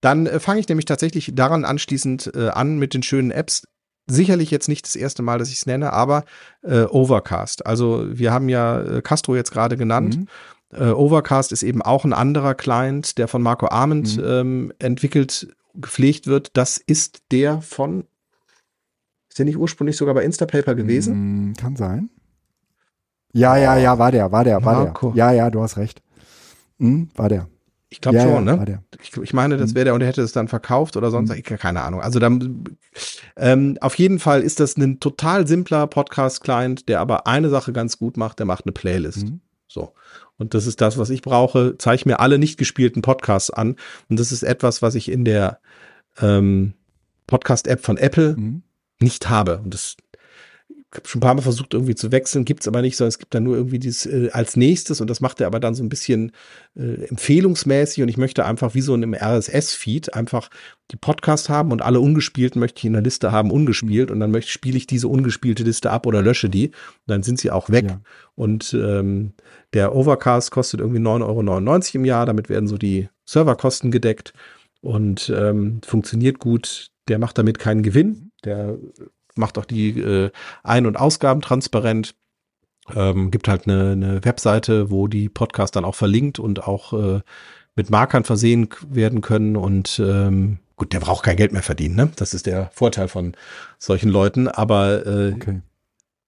Dann 0.00 0.26
äh, 0.26 0.40
fange 0.40 0.60
ich 0.60 0.68
nämlich 0.68 0.84
tatsächlich 0.84 1.32
daran 1.34 1.64
anschließend 1.64 2.32
äh, 2.34 2.48
an 2.48 2.78
mit 2.78 2.94
den 2.94 3.02
schönen 3.02 3.30
Apps. 3.30 3.66
Sicherlich 4.06 4.50
jetzt 4.50 4.68
nicht 4.68 4.84
das 4.84 4.96
erste 4.96 5.22
Mal, 5.22 5.38
dass 5.38 5.48
ich 5.48 5.56
es 5.56 5.66
nenne, 5.66 5.92
aber 5.92 6.24
äh, 6.62 6.82
Overcast. 6.82 7.64
Also 7.64 8.04
wir 8.08 8.32
haben 8.32 8.48
ja 8.48 8.82
äh, 8.82 9.02
Castro 9.02 9.36
jetzt 9.36 9.52
gerade 9.52 9.76
genannt. 9.76 10.16
Mhm. 10.16 10.28
Äh, 10.72 10.90
Overcast 10.90 11.52
ist 11.52 11.62
eben 11.62 11.82
auch 11.82 12.04
ein 12.04 12.12
anderer 12.12 12.54
Client, 12.54 13.18
der 13.18 13.28
von 13.28 13.42
Marco 13.42 13.68
Arment 13.68 14.16
mhm. 14.16 14.24
ähm, 14.24 14.72
entwickelt, 14.78 15.54
gepflegt 15.74 16.26
wird. 16.26 16.56
Das 16.56 16.78
ist 16.78 17.22
der 17.30 17.60
von, 17.60 18.04
ist 19.28 19.38
der 19.38 19.44
nicht 19.44 19.58
ursprünglich 19.58 19.96
sogar 19.96 20.14
bei 20.14 20.24
Instapaper 20.24 20.74
gewesen? 20.74 21.50
Mm, 21.50 21.54
kann 21.54 21.76
sein. 21.76 22.10
Ja, 23.32 23.56
ja, 23.56 23.76
ja, 23.76 23.98
war 23.98 24.12
der, 24.12 24.32
war 24.32 24.44
der, 24.44 24.64
war 24.64 24.84
Marco. 24.84 25.12
der. 25.12 25.16
Ja, 25.16 25.32
ja, 25.32 25.50
du 25.50 25.62
hast 25.62 25.76
recht. 25.76 26.02
Hm, 26.78 27.10
war 27.14 27.28
der. 27.28 27.48
Ich 27.88 28.00
glaube 28.00 28.16
ja, 28.16 28.22
schon, 28.22 28.46
ja, 28.46 28.56
ne? 28.56 28.82
Ich, 29.02 29.14
ich, 29.18 29.34
meine, 29.34 29.58
das 29.58 29.70
hm. 29.70 29.74
wäre 29.74 29.84
der 29.84 29.94
und 29.94 30.00
er 30.00 30.06
hätte 30.06 30.22
es 30.22 30.32
dann 30.32 30.48
verkauft 30.48 30.96
oder 30.96 31.10
sonst, 31.10 31.28
mhm. 31.28 31.36
ich, 31.36 31.44
keine 31.44 31.82
Ahnung. 31.82 32.00
Also 32.00 32.18
dann, 32.18 32.64
ähm, 33.36 33.76
auf 33.82 33.96
jeden 33.96 34.18
Fall 34.18 34.40
ist 34.40 34.60
das 34.60 34.78
ein 34.78 34.98
total 34.98 35.46
simpler 35.46 35.86
Podcast-Client, 35.86 36.88
der 36.88 37.00
aber 37.00 37.26
eine 37.26 37.50
Sache 37.50 37.74
ganz 37.74 37.98
gut 37.98 38.16
macht, 38.16 38.38
der 38.38 38.46
macht 38.46 38.64
eine 38.64 38.72
Playlist. 38.72 39.28
Mhm. 39.28 39.40
So. 39.72 39.94
Und 40.36 40.52
das 40.52 40.66
ist 40.66 40.80
das, 40.80 40.98
was 40.98 41.08
ich 41.08 41.22
brauche. 41.22 41.76
Zeige 41.78 42.02
mir 42.06 42.20
alle 42.20 42.38
nicht 42.38 42.58
gespielten 42.58 43.00
Podcasts 43.00 43.50
an. 43.50 43.76
Und 44.10 44.20
das 44.20 44.30
ist 44.30 44.42
etwas, 44.42 44.82
was 44.82 44.94
ich 44.94 45.10
in 45.10 45.24
der 45.24 45.60
ähm, 46.20 46.74
Podcast-App 47.26 47.80
von 47.80 47.96
Apple 47.96 48.36
mhm. 48.36 48.62
nicht 49.00 49.30
habe. 49.30 49.58
Und 49.58 49.72
das 49.72 49.96
schon 51.04 51.18
ein 51.18 51.22
paar 51.22 51.34
Mal 51.34 51.42
versucht, 51.42 51.74
irgendwie 51.74 51.94
zu 51.94 52.12
wechseln, 52.12 52.44
gibt's 52.44 52.68
aber 52.68 52.82
nicht, 52.82 52.96
sondern 52.96 53.08
es 53.08 53.18
gibt 53.18 53.34
dann 53.34 53.44
nur 53.44 53.56
irgendwie 53.56 53.78
dieses 53.78 54.06
äh, 54.06 54.30
als 54.32 54.56
nächstes 54.56 55.00
und 55.00 55.08
das 55.08 55.20
macht 55.20 55.40
er 55.40 55.46
aber 55.46 55.60
dann 55.60 55.74
so 55.74 55.82
ein 55.82 55.88
bisschen 55.88 56.32
äh, 56.76 57.04
empfehlungsmäßig 57.06 58.02
und 58.02 58.08
ich 58.08 58.16
möchte 58.16 58.44
einfach 58.44 58.74
wie 58.74 58.80
so 58.82 58.94
in 58.94 59.02
einem 59.02 59.14
RSS-Feed 59.14 60.14
einfach 60.14 60.50
die 60.90 60.96
Podcast 60.96 61.48
haben 61.48 61.72
und 61.72 61.82
alle 61.82 62.00
ungespielten 62.00 62.60
möchte 62.60 62.80
ich 62.80 62.84
in 62.84 62.92
der 62.92 63.02
Liste 63.02 63.32
haben, 63.32 63.50
ungespielt 63.50 64.10
und 64.10 64.20
dann 64.20 64.30
möchte 64.30 64.50
spiele 64.50 64.76
ich 64.76 64.86
diese 64.86 65.08
ungespielte 65.08 65.62
Liste 65.62 65.90
ab 65.90 66.06
oder 66.06 66.20
lösche 66.20 66.50
die 66.50 66.68
und 66.68 66.74
dann 67.06 67.22
sind 67.22 67.38
sie 67.38 67.50
auch 67.50 67.70
weg. 67.70 67.86
Ja. 67.88 68.00
Und 68.34 68.74
ähm, 68.74 69.32
der 69.72 69.94
Overcast 69.94 70.50
kostet 70.50 70.80
irgendwie 70.80 71.00
9,99 71.00 71.24
Euro 71.24 71.98
im 71.98 72.04
Jahr, 72.04 72.26
damit 72.26 72.48
werden 72.48 72.66
so 72.66 72.76
die 72.76 73.08
Serverkosten 73.24 73.90
gedeckt 73.90 74.34
und 74.82 75.32
ähm, 75.34 75.80
funktioniert 75.84 76.38
gut. 76.38 76.90
Der 77.08 77.18
macht 77.18 77.38
damit 77.38 77.58
keinen 77.58 77.82
Gewinn. 77.82 78.30
Der 78.44 78.78
macht 79.36 79.58
auch 79.58 79.64
die 79.64 79.98
äh, 80.00 80.30
Ein- 80.62 80.86
und 80.86 80.96
Ausgaben 80.96 81.40
transparent. 81.40 82.14
Ähm, 82.94 83.30
gibt 83.30 83.46
halt 83.48 83.68
eine, 83.68 83.92
eine 83.92 84.24
Webseite, 84.24 84.90
wo 84.90 85.06
die 85.06 85.28
Podcasts 85.28 85.72
dann 85.72 85.84
auch 85.84 85.94
verlinkt 85.94 86.38
und 86.38 86.66
auch 86.66 86.92
äh, 86.92 87.20
mit 87.76 87.90
Markern 87.90 88.24
versehen 88.24 88.68
werden 88.88 89.20
können 89.20 89.56
und 89.56 90.00
ähm, 90.04 90.58
gut, 90.76 90.92
der 90.92 91.00
braucht 91.00 91.24
kein 91.24 91.36
Geld 91.36 91.52
mehr 91.52 91.62
verdienen, 91.62 91.94
ne? 91.94 92.12
Das 92.16 92.34
ist 92.34 92.46
der 92.46 92.70
Vorteil 92.74 93.08
von 93.08 93.34
solchen 93.78 94.10
Leuten, 94.10 94.48
aber 94.48 95.06
äh, 95.06 95.32
okay 95.32 95.62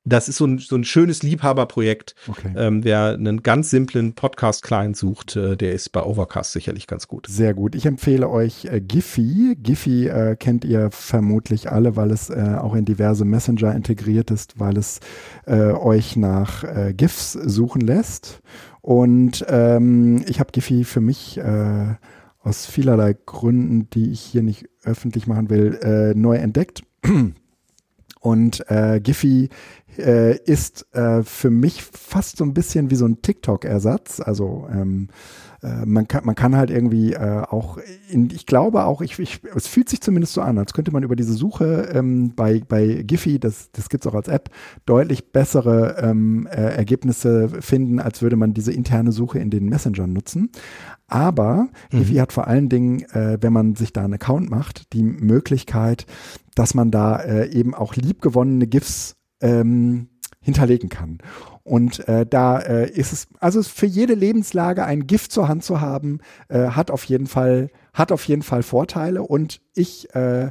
das 0.04 0.28
ist 0.28 0.36
so 0.36 0.46
ein, 0.46 0.58
so 0.58 0.76
ein 0.76 0.84
schönes 0.84 1.22
Liebhaberprojekt. 1.22 2.14
Okay. 2.28 2.52
Ähm, 2.56 2.84
wer 2.84 3.14
einen 3.14 3.42
ganz 3.42 3.70
simplen 3.70 4.12
Podcast-Client 4.12 4.96
sucht, 4.96 5.34
äh, 5.36 5.56
der 5.56 5.72
ist 5.72 5.92
bei 5.92 6.02
Overcast 6.02 6.52
sicherlich 6.52 6.86
ganz 6.86 7.08
gut. 7.08 7.26
Sehr 7.26 7.54
gut. 7.54 7.74
Ich 7.74 7.86
empfehle 7.86 8.28
euch 8.28 8.66
äh, 8.66 8.82
Giphy. 8.82 9.56
Giphy 9.58 10.08
äh, 10.08 10.36
kennt 10.36 10.64
ihr 10.66 10.90
vermutlich 10.90 11.70
alle, 11.72 11.96
weil 11.96 12.10
es 12.10 12.28
äh, 12.28 12.56
auch 12.60 12.74
in 12.74 12.84
diverse 12.84 13.24
Messenger 13.24 13.74
integriert 13.74 14.30
ist, 14.30 14.60
weil 14.60 14.76
es 14.76 15.00
äh, 15.46 15.70
euch 15.72 16.16
nach 16.16 16.64
äh, 16.64 16.92
GIFs 16.92 17.32
suchen 17.32 17.80
lässt. 17.80 18.42
Und 18.82 19.44
ähm, 19.48 20.22
ich 20.28 20.38
habe 20.38 20.52
Giphy 20.52 20.84
für 20.84 21.00
mich 21.00 21.40
aus 22.40 22.66
vielerlei 22.66 23.16
Gründen, 23.24 23.88
die 23.88 24.10
ich 24.10 24.20
hier 24.20 24.42
nicht 24.42 24.68
öffentlich 24.84 25.26
machen 25.26 25.48
will, 25.48 26.12
neu 26.14 26.36
entdeckt. 26.36 26.82
Und 28.24 28.70
äh, 28.70 29.00
Giphy 29.00 29.50
äh, 29.98 30.38
ist 30.38 30.86
äh, 30.94 31.22
für 31.22 31.50
mich 31.50 31.82
fast 31.82 32.38
so 32.38 32.44
ein 32.44 32.54
bisschen 32.54 32.90
wie 32.90 32.94
so 32.94 33.04
ein 33.04 33.20
TikTok-Ersatz. 33.20 34.20
Also 34.20 34.66
ähm, 34.72 35.08
äh, 35.64 35.86
man, 35.86 36.06
kann, 36.06 36.24
man 36.24 36.34
kann 36.34 36.56
halt 36.56 36.70
irgendwie 36.70 37.14
äh, 37.14 37.42
auch, 37.48 37.78
in, 38.10 38.30
ich 38.30 38.46
glaube 38.46 38.84
auch, 38.84 39.00
ich, 39.00 39.18
ich, 39.18 39.40
es 39.54 39.66
fühlt 39.66 39.88
sich 39.88 40.00
zumindest 40.00 40.34
so 40.34 40.42
an, 40.42 40.58
als 40.58 40.74
könnte 40.74 40.92
man 40.92 41.02
über 41.02 41.16
diese 41.16 41.32
Suche 41.32 41.90
ähm, 41.92 42.34
bei, 42.36 42.60
bei 42.68 43.02
Giphy, 43.02 43.38
das, 43.38 43.70
das 43.72 43.88
gibt 43.88 44.04
es 44.04 44.10
auch 44.10 44.14
als 44.14 44.28
App, 44.28 44.50
deutlich 44.84 45.32
bessere 45.32 45.96
ähm, 46.00 46.46
äh, 46.50 46.76
Ergebnisse 46.76 47.48
finden, 47.60 47.98
als 47.98 48.20
würde 48.20 48.36
man 48.36 48.52
diese 48.52 48.72
interne 48.72 49.12
Suche 49.12 49.38
in 49.38 49.50
den 49.50 49.68
Messengern 49.68 50.12
nutzen. 50.12 50.50
Aber 51.06 51.68
mhm. 51.90 51.98
Giphy 51.98 52.16
hat 52.16 52.32
vor 52.32 52.46
allen 52.46 52.68
Dingen, 52.68 53.02
äh, 53.12 53.38
wenn 53.40 53.52
man 53.52 53.74
sich 53.74 53.92
da 53.92 54.04
einen 54.04 54.14
Account 54.14 54.50
macht, 54.50 54.92
die 54.92 55.02
Möglichkeit, 55.02 56.06
dass 56.54 56.74
man 56.74 56.90
da 56.90 57.16
äh, 57.16 57.50
eben 57.50 57.74
auch 57.74 57.96
liebgewonnene 57.96 58.66
GIFs 58.66 59.16
ähm, 59.40 60.08
hinterlegen 60.44 60.88
kann. 60.88 61.18
Und 61.64 62.06
äh, 62.06 62.26
da 62.26 62.58
äh, 62.58 62.90
ist 62.90 63.12
es, 63.12 63.26
also 63.40 63.62
für 63.62 63.86
jede 63.86 64.14
Lebenslage 64.14 64.84
ein 64.84 65.06
Gift 65.06 65.32
zur 65.32 65.48
Hand 65.48 65.64
zu 65.64 65.80
haben, 65.80 66.20
äh, 66.48 66.68
hat 66.68 66.90
auf 66.90 67.04
jeden 67.04 67.26
Fall, 67.26 67.70
hat 67.94 68.12
auf 68.12 68.24
jeden 68.26 68.42
Fall 68.42 68.62
Vorteile. 68.62 69.22
Und 69.22 69.62
ich 69.74 70.14
äh, 70.14 70.50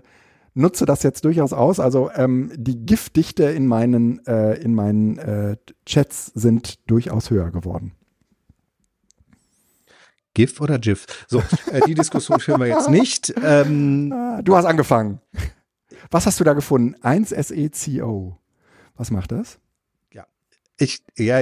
nutze 0.55 0.85
das 0.85 1.03
jetzt 1.03 1.23
durchaus 1.25 1.53
aus. 1.53 1.79
Also 1.79 2.09
ähm, 2.15 2.51
die 2.55 2.85
Giftdichte 2.85 3.43
in 3.43 3.67
meinen, 3.67 4.25
äh, 4.25 4.55
in 4.55 4.73
meinen 4.73 5.19
äh, 5.19 5.57
Chats 5.85 6.31
sind 6.33 6.89
durchaus 6.89 7.29
höher 7.29 7.51
geworden. 7.51 7.93
GIF 10.33 10.59
oder 10.61 10.79
GIF? 10.79 11.05
So, 11.27 11.43
äh, 11.71 11.81
die 11.85 11.93
Diskussion 11.93 12.39
führen 12.39 12.59
wir 12.59 12.67
jetzt 12.67 12.89
nicht. 12.89 13.33
Ähm, 13.43 14.41
du 14.43 14.55
hast 14.55 14.65
angefangen. 14.65 15.21
Was 16.09 16.25
hast 16.25 16.39
du 16.39 16.43
da 16.43 16.53
gefunden? 16.53 16.95
1SECO. 17.03 18.37
Was 18.95 19.11
macht 19.11 19.31
das? 19.31 19.59
Ich, 20.83 21.01
ja, 21.17 21.39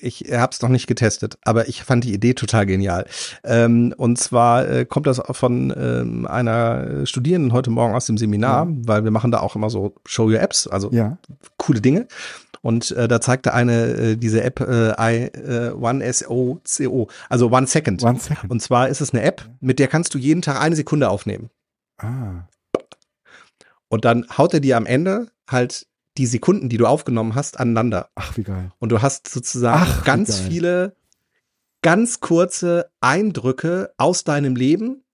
ich 0.00 0.24
habe 0.32 0.52
es 0.52 0.62
noch 0.62 0.70
nicht 0.70 0.86
getestet, 0.86 1.38
aber 1.42 1.68
ich 1.68 1.82
fand 1.82 2.04
die 2.04 2.14
Idee 2.14 2.32
total 2.32 2.64
genial. 2.64 3.06
Ähm, 3.44 3.94
und 3.96 4.18
zwar 4.18 4.66
äh, 4.66 4.84
kommt 4.86 5.06
das 5.06 5.20
von 5.30 5.74
ähm, 5.76 6.26
einer 6.26 7.04
Studierenden 7.06 7.52
heute 7.52 7.70
Morgen 7.70 7.94
aus 7.94 8.06
dem 8.06 8.16
Seminar, 8.16 8.66
ja. 8.66 8.76
weil 8.84 9.04
wir 9.04 9.10
machen 9.10 9.30
da 9.30 9.40
auch 9.40 9.56
immer 9.56 9.68
so 9.68 9.94
Show 10.06 10.24
Your 10.24 10.40
Apps, 10.40 10.66
also 10.66 10.90
ja. 10.90 11.18
coole 11.58 11.80
Dinge. 11.82 12.08
Und 12.62 12.90
äh, 12.92 13.06
da 13.06 13.20
zeigte 13.20 13.54
eine 13.54 13.86
äh, 13.86 14.16
diese 14.16 14.42
App 14.42 14.60
äh, 14.60 14.92
I, 14.98 15.26
äh, 15.26 15.72
One 15.72 16.12
SOCO, 16.12 17.08
also 17.28 17.50
One 17.50 17.66
Second. 17.66 18.02
One 18.02 18.18
Second. 18.18 18.50
Und 18.50 18.60
zwar 18.60 18.88
ist 18.88 19.00
es 19.00 19.12
eine 19.12 19.22
App, 19.22 19.48
mit 19.60 19.78
der 19.78 19.88
kannst 19.88 20.14
du 20.14 20.18
jeden 20.18 20.42
Tag 20.42 20.60
eine 20.60 20.76
Sekunde 20.76 21.08
aufnehmen. 21.08 21.50
Ah. 21.98 22.48
Und 23.88 24.04
dann 24.04 24.26
haut 24.36 24.54
er 24.54 24.60
dir 24.60 24.76
am 24.76 24.86
Ende 24.86 25.28
halt 25.48 25.86
die 26.18 26.26
Sekunden, 26.26 26.68
die 26.68 26.76
du 26.76 26.86
aufgenommen 26.86 27.34
hast, 27.34 27.58
aneinander. 27.58 28.10
Ach, 28.14 28.36
wie 28.36 28.42
geil. 28.42 28.72
Und 28.78 28.90
du 28.90 29.00
hast 29.00 29.28
sozusagen 29.28 29.82
Ach, 29.82 30.04
ganz 30.04 30.38
viele 30.40 30.96
ganz 31.82 32.20
kurze 32.20 32.90
Eindrücke 33.00 33.92
aus 33.96 34.24
deinem 34.24 34.56
Leben. 34.56 35.04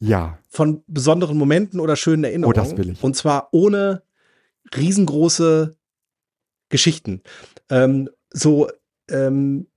Ja. 0.00 0.38
Von 0.48 0.82
besonderen 0.86 1.38
Momenten 1.38 1.80
oder 1.80 1.96
schönen 1.96 2.24
Erinnerungen. 2.24 2.58
Oh, 2.58 2.60
das 2.60 2.76
will 2.76 2.90
ich. 2.90 3.02
Und 3.02 3.16
zwar 3.16 3.48
ohne 3.52 4.02
riesengroße 4.76 5.76
Geschichten. 6.68 7.22
Ähm, 7.70 8.10
so, 8.30 8.68
ähm, 9.08 9.68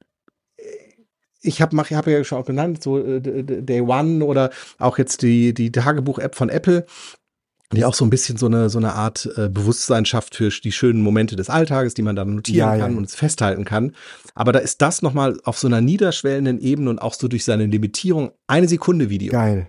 ich 1.42 1.62
habe 1.62 1.78
hab 1.78 2.08
ja 2.08 2.24
schon 2.24 2.40
auch 2.40 2.46
genannt, 2.46 2.82
so 2.82 2.98
äh, 2.98 3.22
Day 3.22 3.82
One 3.82 4.26
oder 4.26 4.50
auch 4.80 4.98
jetzt 4.98 5.22
die, 5.22 5.54
die 5.54 5.72
Tagebuch-App 5.72 6.36
von 6.36 6.50
Apple 6.50 6.86
die 7.76 7.86
auch 7.86 7.94
so 7.94 8.06
ein 8.06 8.10
bisschen 8.10 8.38
so 8.38 8.46
eine, 8.48 8.70
so 8.70 8.78
eine 8.78 8.94
Art 8.94 9.30
äh, 9.38 9.50
Bewusstsein 9.50 10.06
schafft 10.06 10.36
für 10.36 10.50
die 10.50 10.72
schönen 10.72 11.02
Momente 11.02 11.36
des 11.36 11.50
Alltages, 11.50 11.94
die 11.94 12.02
man 12.02 12.16
dann 12.16 12.36
notieren 12.36 12.58
ja, 12.58 12.78
kann 12.78 12.94
ja. 12.94 12.98
und 12.98 13.10
festhalten 13.10 13.66
kann. 13.66 13.94
Aber 14.34 14.52
da 14.52 14.60
ist 14.60 14.82
das 14.82 15.02
nochmal 15.02 15.38
auf 15.44 15.58
so 15.58 15.68
einer 15.68 15.82
niederschwellenden 15.82 16.60
Ebene 16.60 16.90
und 16.90 17.00
auch 17.00 17.14
so 17.14 17.28
durch 17.28 17.46
seine 17.46 17.66
Limitierung 17.66 18.32
eine 18.48 18.68
Sekunde 18.68 19.10
Video. 19.10 19.32
Geil. 19.32 19.68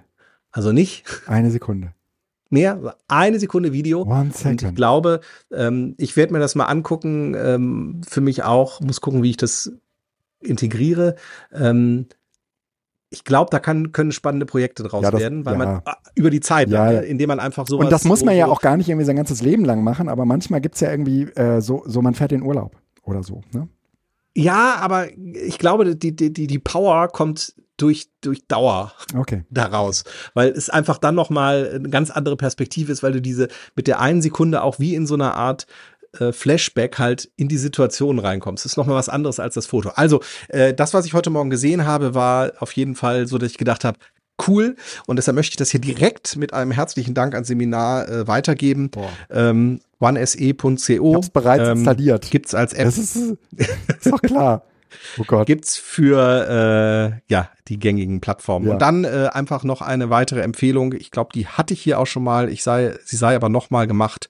Also 0.50 0.72
nicht. 0.72 1.04
Eine 1.26 1.50
Sekunde. 1.50 1.92
Mehr, 2.48 2.96
eine 3.08 3.38
Sekunde 3.38 3.72
Video. 3.72 4.02
One 4.02 4.30
second. 4.32 4.62
Und 4.62 4.68
ich 4.70 4.74
glaube, 4.76 5.20
ähm, 5.52 5.94
ich 5.98 6.16
werde 6.16 6.32
mir 6.32 6.38
das 6.38 6.54
mal 6.54 6.64
angucken. 6.64 7.34
Ähm, 7.36 8.00
für 8.06 8.20
mich 8.20 8.44
auch, 8.44 8.80
muss 8.80 9.00
gucken, 9.00 9.22
wie 9.22 9.30
ich 9.30 9.36
das 9.36 9.72
integriere. 10.40 11.16
Ähm, 11.52 12.06
ich 13.10 13.24
glaube, 13.24 13.50
da 13.50 13.58
kann, 13.58 13.92
können 13.92 14.12
spannende 14.12 14.46
Projekte 14.46 14.82
draus 14.82 15.02
ja, 15.02 15.10
das, 15.10 15.20
werden, 15.20 15.44
weil 15.44 15.58
ja. 15.58 15.58
man 15.58 15.82
über 16.14 16.30
die 16.30 16.40
Zeit, 16.40 16.68
ja, 16.68 16.90
ne, 16.90 17.00
indem 17.02 17.28
man 17.28 17.40
einfach 17.40 17.66
so. 17.66 17.78
Und 17.78 17.90
das 17.90 18.04
muss 18.04 18.24
man 18.24 18.34
so, 18.34 18.38
ja 18.38 18.46
auch 18.46 18.60
gar 18.60 18.76
nicht 18.76 18.88
irgendwie 18.88 19.06
sein 19.06 19.16
ganzes 19.16 19.42
Leben 19.42 19.64
lang 19.64 19.82
machen, 19.84 20.08
aber 20.08 20.24
manchmal 20.24 20.60
gibt 20.60 20.74
es 20.74 20.80
ja 20.80 20.90
irgendwie 20.90 21.22
äh, 21.22 21.60
so, 21.60 21.82
so, 21.86 22.02
man 22.02 22.14
fährt 22.14 22.32
in 22.32 22.42
Urlaub 22.42 22.76
oder 23.02 23.22
so, 23.22 23.42
ne? 23.52 23.68
Ja, 24.34 24.76
aber 24.80 25.06
ich 25.16 25.58
glaube, 25.58 25.96
die, 25.96 26.14
die, 26.14 26.30
die, 26.30 26.46
die 26.46 26.58
Power 26.58 27.08
kommt 27.08 27.54
durch, 27.78 28.08
durch 28.20 28.46
Dauer 28.46 28.92
okay. 29.16 29.44
daraus, 29.50 30.04
weil 30.34 30.50
es 30.50 30.68
einfach 30.68 30.98
dann 30.98 31.14
nochmal 31.14 31.70
eine 31.74 31.88
ganz 31.88 32.10
andere 32.10 32.36
Perspektive 32.36 32.92
ist, 32.92 33.02
weil 33.02 33.12
du 33.12 33.22
diese 33.22 33.48
mit 33.74 33.86
der 33.86 34.00
einen 34.00 34.22
Sekunde 34.22 34.62
auch 34.62 34.78
wie 34.78 34.94
in 34.94 35.06
so 35.06 35.14
einer 35.14 35.34
Art 35.34 35.66
äh, 36.18 36.32
Flashback 36.32 36.98
halt 36.98 37.30
in 37.36 37.48
die 37.48 37.58
Situation 37.58 38.18
reinkommst. 38.18 38.64
Das 38.64 38.72
ist 38.72 38.76
nochmal 38.76 38.96
was 38.96 39.08
anderes 39.08 39.40
als 39.40 39.54
das 39.54 39.66
Foto. 39.66 39.90
Also, 39.90 40.20
äh, 40.48 40.74
das, 40.74 40.94
was 40.94 41.06
ich 41.06 41.14
heute 41.14 41.30
Morgen 41.30 41.50
gesehen 41.50 41.86
habe, 41.86 42.14
war 42.14 42.52
auf 42.58 42.72
jeden 42.72 42.94
Fall 42.94 43.26
so, 43.26 43.38
dass 43.38 43.50
ich 43.50 43.58
gedacht 43.58 43.84
habe, 43.84 43.98
cool. 44.46 44.76
Und 45.06 45.16
deshalb 45.16 45.34
möchte 45.34 45.52
ich 45.52 45.56
das 45.56 45.70
hier 45.70 45.80
direkt 45.80 46.36
mit 46.36 46.52
einem 46.52 46.70
herzlichen 46.70 47.14
Dank 47.14 47.34
ans 47.34 47.48
Seminar 47.48 48.08
äh, 48.08 48.28
weitergeben. 48.28 48.90
Ähm, 49.30 49.80
onese.co. 50.00 51.10
Ich 51.10 51.14
hab's 51.14 51.30
bereits 51.30 51.68
ähm, 51.68 51.78
installiert. 51.78 52.30
Gibt's 52.30 52.54
als 52.54 52.72
App. 52.72 52.84
Das 52.84 52.98
ist, 52.98 53.16
ist 53.16 54.06
doch 54.06 54.20
klar. 54.20 54.64
oh 55.18 55.44
gibt's 55.44 55.76
für 55.76 57.20
äh, 57.28 57.32
ja 57.32 57.50
die 57.68 57.78
gängigen 57.78 58.20
Plattformen. 58.20 58.66
Ja. 58.66 58.72
Und 58.74 58.82
dann 58.82 59.04
äh, 59.04 59.28
einfach 59.32 59.64
noch 59.64 59.82
eine 59.82 60.10
weitere 60.10 60.40
Empfehlung. 60.40 60.92
Ich 60.92 61.10
glaube, 61.10 61.30
die 61.34 61.46
hatte 61.46 61.74
ich 61.74 61.82
hier 61.82 61.98
auch 61.98 62.06
schon 62.06 62.24
mal. 62.24 62.48
Ich 62.48 62.62
sei, 62.62 62.96
sie 63.04 63.16
sei 63.16 63.34
aber 63.34 63.48
noch 63.48 63.70
mal 63.70 63.86
gemacht. 63.86 64.28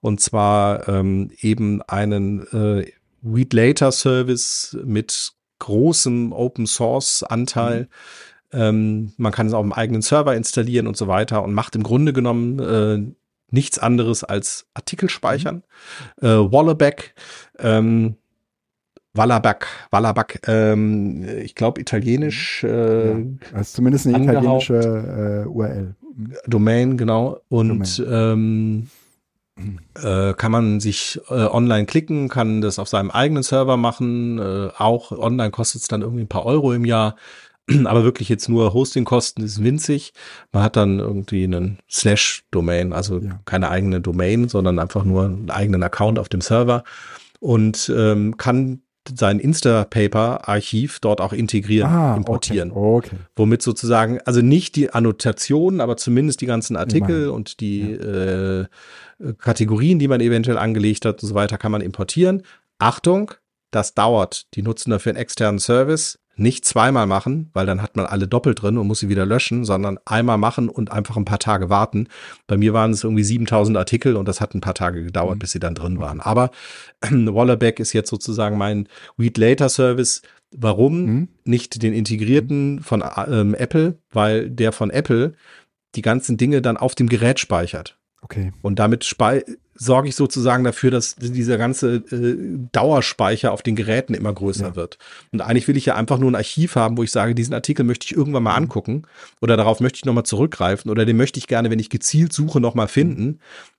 Und 0.00 0.20
zwar 0.20 0.88
ähm, 0.88 1.30
eben 1.40 1.82
einen 1.82 2.46
äh, 2.52 2.90
Read 3.24 3.52
Later 3.52 3.92
Service 3.92 4.76
mit 4.84 5.32
großem 5.58 6.32
Open 6.32 6.66
Source 6.66 7.22
Anteil. 7.22 7.82
Mhm. 7.82 8.58
Ähm, 8.60 9.12
man 9.16 9.32
kann 9.32 9.48
es 9.48 9.52
auf 9.52 9.62
dem 9.62 9.72
eigenen 9.72 10.02
Server 10.02 10.34
installieren 10.34 10.86
und 10.86 10.96
so 10.96 11.08
weiter 11.08 11.42
und 11.42 11.52
macht 11.52 11.74
im 11.74 11.82
Grunde 11.82 12.12
genommen 12.12 12.58
äh, 12.60 13.14
nichts 13.50 13.78
anderes 13.78 14.24
als 14.24 14.66
Artikel 14.74 15.10
speichern. 15.10 15.62
Mhm. 16.20 16.26
Äh, 16.26 16.52
Wallaback, 16.52 17.14
ähm, 17.58 18.16
Wallaback, 19.16 19.66
Wallaback, 19.90 20.40
ähm, 20.46 21.26
ich 21.42 21.54
glaube 21.54 21.80
italienisch. 21.80 22.64
Äh, 22.64 23.10
ja, 23.10 23.16
also 23.52 23.76
zumindest 23.76 24.06
eine 24.06 24.24
italienische 24.24 25.44
äh, 25.44 25.48
URL. 25.48 25.94
Domain, 26.46 26.96
genau. 26.96 27.40
Und 27.48 27.98
Domain. 27.98 28.08
Ähm, 28.10 28.88
äh, 30.02 30.34
kann 30.34 30.52
man 30.52 30.80
sich 30.80 31.18
äh, 31.30 31.34
online 31.34 31.86
klicken, 31.86 32.28
kann 32.28 32.60
das 32.60 32.78
auf 32.78 32.88
seinem 32.88 33.10
eigenen 33.10 33.42
Server 33.42 33.76
machen. 33.76 34.38
Äh, 34.38 34.68
auch 34.76 35.12
online 35.12 35.50
kostet 35.50 35.82
es 35.82 35.88
dann 35.88 36.02
irgendwie 36.02 36.22
ein 36.22 36.28
paar 36.28 36.44
Euro 36.44 36.72
im 36.72 36.84
Jahr. 36.84 37.16
aber 37.84 38.04
wirklich 38.04 38.28
jetzt 38.28 38.48
nur 38.48 38.72
Hostingkosten 38.74 39.44
ist 39.44 39.62
winzig. 39.62 40.12
Man 40.52 40.62
hat 40.62 40.76
dann 40.76 41.00
irgendwie 41.00 41.44
einen 41.44 41.78
Slash-Domain, 41.90 42.92
also 42.92 43.18
ja. 43.18 43.40
keine 43.44 43.70
eigene 43.70 44.00
Domain, 44.00 44.48
sondern 44.48 44.78
einfach 44.78 45.04
nur 45.04 45.24
einen 45.24 45.50
eigenen 45.50 45.82
Account 45.82 46.18
auf 46.18 46.28
dem 46.28 46.40
Server 46.40 46.84
und 47.40 47.92
ähm, 47.94 48.36
kann 48.36 48.82
sein 49.14 49.38
Instapaper-Archiv 49.38 51.00
dort 51.00 51.20
auch 51.20 51.32
integrieren, 51.32 51.90
ah, 51.90 52.16
importieren. 52.16 52.70
Okay, 52.70 53.08
okay. 53.08 53.16
Womit 53.36 53.62
sozusagen, 53.62 54.20
also 54.24 54.40
nicht 54.40 54.76
die 54.76 54.90
Annotationen, 54.90 55.80
aber 55.80 55.96
zumindest 55.96 56.40
die 56.40 56.46
ganzen 56.46 56.76
Artikel 56.76 57.24
Immer. 57.24 57.34
und 57.34 57.60
die 57.60 57.92
ja. 57.92 58.60
äh, 58.60 58.66
Kategorien, 59.38 59.98
die 59.98 60.08
man 60.08 60.20
eventuell 60.20 60.58
angelegt 60.58 61.04
hat 61.04 61.22
und 61.22 61.28
so 61.28 61.34
weiter, 61.34 61.58
kann 61.58 61.72
man 61.72 61.80
importieren. 61.80 62.42
Achtung, 62.78 63.32
das 63.70 63.94
dauert. 63.94 64.46
Die 64.54 64.62
nutzen 64.62 64.90
dafür 64.90 65.10
einen 65.10 65.18
externen 65.18 65.58
Service 65.58 66.18
nicht 66.36 66.64
zweimal 66.64 67.06
machen, 67.06 67.50
weil 67.54 67.66
dann 67.66 67.82
hat 67.82 67.96
man 67.96 68.06
alle 68.06 68.28
doppelt 68.28 68.60
drin 68.60 68.76
und 68.76 68.86
muss 68.86 69.00
sie 69.00 69.08
wieder 69.08 69.24
löschen, 69.24 69.64
sondern 69.64 69.98
einmal 70.04 70.38
machen 70.38 70.68
und 70.68 70.92
einfach 70.92 71.16
ein 71.16 71.24
paar 71.24 71.38
Tage 71.38 71.70
warten. 71.70 72.08
Bei 72.46 72.56
mir 72.56 72.74
waren 72.74 72.90
es 72.90 73.04
irgendwie 73.04 73.24
7000 73.24 73.76
Artikel 73.76 74.16
und 74.16 74.28
das 74.28 74.40
hat 74.40 74.54
ein 74.54 74.60
paar 74.60 74.74
Tage 74.74 75.02
gedauert, 75.02 75.36
mhm. 75.36 75.38
bis 75.40 75.52
sie 75.52 75.60
dann 75.60 75.74
drin 75.74 75.98
waren. 75.98 76.20
Aber 76.20 76.50
äh, 77.00 77.10
Wallerback 77.10 77.80
ist 77.80 77.92
jetzt 77.92 78.10
sozusagen 78.10 78.58
mein 78.58 78.88
Read 79.18 79.38
Later 79.38 79.68
Service. 79.68 80.22
Warum 80.54 81.04
mhm. 81.04 81.28
nicht 81.44 81.82
den 81.82 81.92
integrierten 81.92 82.80
von 82.82 83.02
ähm, 83.28 83.54
Apple? 83.54 83.98
Weil 84.10 84.50
der 84.50 84.72
von 84.72 84.90
Apple 84.90 85.34
die 85.94 86.02
ganzen 86.02 86.36
Dinge 86.36 86.60
dann 86.60 86.76
auf 86.76 86.94
dem 86.94 87.08
Gerät 87.08 87.40
speichert. 87.40 87.98
Okay. 88.22 88.52
Und 88.62 88.78
damit 88.78 89.04
sorge 89.74 90.08
ich 90.08 90.16
sozusagen 90.16 90.64
dafür, 90.64 90.90
dass 90.90 91.16
dieser 91.16 91.58
ganze 91.58 91.96
äh, 91.96 92.58
Dauerspeicher 92.72 93.52
auf 93.52 93.62
den 93.62 93.76
Geräten 93.76 94.14
immer 94.14 94.32
größer 94.32 94.68
ja. 94.68 94.76
wird. 94.76 94.98
Und 95.32 95.42
eigentlich 95.42 95.68
will 95.68 95.76
ich 95.76 95.86
ja 95.86 95.94
einfach 95.94 96.18
nur 96.18 96.30
ein 96.30 96.34
Archiv 96.34 96.76
haben, 96.76 96.96
wo 96.96 97.02
ich 97.02 97.12
sage, 97.12 97.34
diesen 97.34 97.54
Artikel 97.54 97.84
möchte 97.84 98.06
ich 98.06 98.16
irgendwann 98.16 98.42
mal 98.42 98.58
mhm. 98.58 98.64
angucken 98.64 99.02
oder 99.40 99.56
darauf 99.56 99.80
möchte 99.80 99.98
ich 99.98 100.04
nochmal 100.04 100.24
zurückgreifen 100.24 100.90
oder 100.90 101.04
den 101.04 101.16
möchte 101.16 101.38
ich 101.38 101.46
gerne, 101.46 101.70
wenn 101.70 101.78
ich 101.78 101.90
gezielt 101.90 102.32
suche, 102.32 102.60
nochmal 102.60 102.88
finden. 102.88 103.24
Mhm. 103.24 103.38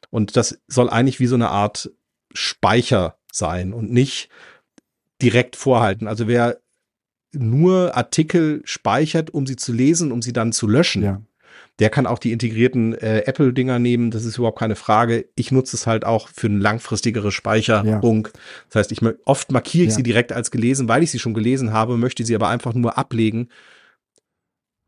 Und 0.09 0.37
das 0.37 0.59
soll 0.67 0.89
eigentlich 0.89 1.19
wie 1.19 1.27
so 1.27 1.35
eine 1.35 1.49
Art 1.49 1.91
Speicher 2.33 3.17
sein 3.31 3.73
und 3.73 3.91
nicht 3.91 4.29
direkt 5.21 5.55
vorhalten. 5.55 6.07
Also 6.07 6.27
wer 6.27 6.59
nur 7.33 7.95
Artikel 7.97 8.61
speichert, 8.65 9.31
um 9.31 9.45
sie 9.47 9.55
zu 9.55 9.73
lesen, 9.73 10.11
um 10.11 10.21
sie 10.21 10.33
dann 10.33 10.51
zu 10.51 10.67
löschen, 10.67 11.03
ja. 11.03 11.21
Der 11.79 11.89
kann 11.89 12.07
auch 12.07 12.17
die 12.17 12.31
integrierten 12.31 12.93
äh, 12.95 13.19
Apple-Dinger 13.25 13.77
nehmen, 13.77 14.09
das 14.09 14.25
ist 14.25 14.37
überhaupt 14.37 14.59
keine 14.59 14.75
Frage. 14.75 15.25
Ich 15.35 15.51
nutze 15.51 15.75
es 15.75 15.85
halt 15.85 16.05
auch 16.05 16.27
für 16.29 16.47
eine 16.47 16.57
langfristigere 16.57 17.31
Speicherung. 17.31 18.25
Ja. 18.25 18.41
Das 18.69 18.75
heißt, 18.75 18.91
ich 18.91 19.01
oft 19.25 19.51
markiere 19.51 19.83
ich 19.83 19.91
ja. 19.91 19.95
sie 19.97 20.03
direkt 20.03 20.31
als 20.31 20.49
gelesen, 20.49 20.87
weil 20.87 21.03
ich 21.03 21.11
sie 21.11 21.19
schon 21.19 21.35
gelesen 21.35 21.73
habe, 21.73 21.97
möchte 21.97 22.25
sie 22.25 22.35
aber 22.35 22.49
einfach 22.49 22.73
nur 22.73 22.97
ablegen 22.97 23.49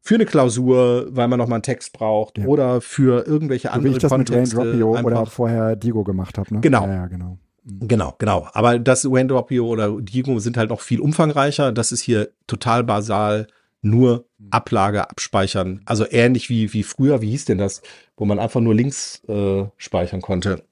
für 0.01 0.15
eine 0.15 0.25
Klausur, 0.25 1.07
weil 1.11 1.27
man 1.27 1.37
noch 1.37 1.47
mal 1.47 1.57
einen 1.57 1.63
Text 1.63 1.93
braucht 1.93 2.37
ja. 2.37 2.45
oder 2.45 2.81
für 2.81 3.27
irgendwelche 3.27 3.67
so 3.67 3.73
andere 3.73 3.91
wie 3.91 3.97
ich 3.97 4.01
das 4.01 4.11
Kontexte. 4.11 4.57
Mit 4.57 4.65
Dropio 4.65 4.99
oder 4.99 5.25
vorher 5.25 5.75
Digo 5.75 6.03
gemacht 6.03 6.37
habe. 6.37 6.53
Ne? 6.53 6.61
Genau. 6.61 6.87
Ja, 6.87 7.07
genau. 7.07 7.37
Mhm. 7.63 7.87
Genau, 7.87 8.15
genau. 8.17 8.47
Aber 8.53 8.79
das 8.79 9.05
Wayne 9.05 9.27
Dropio 9.27 9.67
oder 9.67 10.01
Digo 10.01 10.39
sind 10.39 10.57
halt 10.57 10.69
noch 10.69 10.81
viel 10.81 10.99
umfangreicher. 10.99 11.71
Das 11.71 11.91
ist 11.91 12.01
hier 12.01 12.29
total 12.47 12.83
basal 12.83 13.47
nur 13.82 14.25
mhm. 14.38 14.47
Ablage 14.51 15.09
abspeichern. 15.09 15.82
Also 15.86 16.05
ähnlich 16.09 16.49
wie, 16.49 16.73
wie 16.73 16.84
früher, 16.84 17.21
wie 17.21 17.30
hieß 17.32 17.45
denn 17.45 17.57
das, 17.57 17.82
wo 18.17 18.25
man 18.25 18.39
einfach 18.39 18.61
nur 18.61 18.75
Links 18.75 19.23
äh, 19.27 19.65
speichern 19.77 20.21
konnte. 20.21 20.63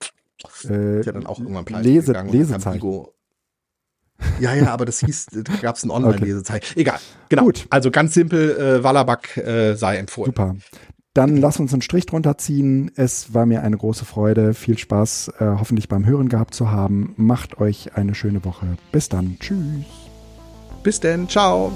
Äh, 0.69 1.01
ja 1.03 1.11
dann 1.11 1.25
auch 1.25 1.39
irgendwann 1.39 1.65
pleite 1.65 1.87
Lese, 1.87 2.07
gegangen. 2.07 2.31
Lesezeichen. 2.31 3.05
Ja, 4.39 4.53
ja, 4.55 4.73
aber 4.73 4.85
das 4.85 4.99
hieß, 4.99 5.27
da 5.43 5.53
gab 5.61 5.75
es 5.75 5.83
ein 5.83 5.91
Online-Lesezeichen. 5.91 6.71
Okay. 6.71 6.81
Egal, 6.81 6.99
genau. 7.29 7.43
Gut. 7.43 7.67
Also 7.69 7.91
ganz 7.91 8.13
simpel, 8.13 8.57
äh, 8.57 8.83
Wallaback 8.83 9.37
äh, 9.37 9.75
sei 9.75 9.97
empfohlen. 9.97 10.31
Super. 10.31 10.55
Dann 11.13 11.37
lass 11.37 11.59
uns 11.59 11.73
einen 11.73 11.81
Strich 11.81 12.05
drunter 12.05 12.37
ziehen. 12.37 12.91
Es 12.95 13.33
war 13.33 13.47
mir 13.47 13.63
eine 13.63 13.77
große 13.77 14.05
Freude. 14.05 14.53
Viel 14.53 14.77
Spaß 14.77 15.33
äh, 15.39 15.45
hoffentlich 15.59 15.87
beim 15.87 16.05
Hören 16.05 16.29
gehabt 16.29 16.53
zu 16.53 16.69
haben. 16.69 17.13
Macht 17.17 17.59
euch 17.59 17.95
eine 17.95 18.13
schöne 18.13 18.45
Woche. 18.45 18.77
Bis 18.91 19.09
dann. 19.09 19.37
Tschüss. 19.39 19.85
Bis 20.83 20.99
denn. 20.99 21.27
Ciao. 21.27 21.71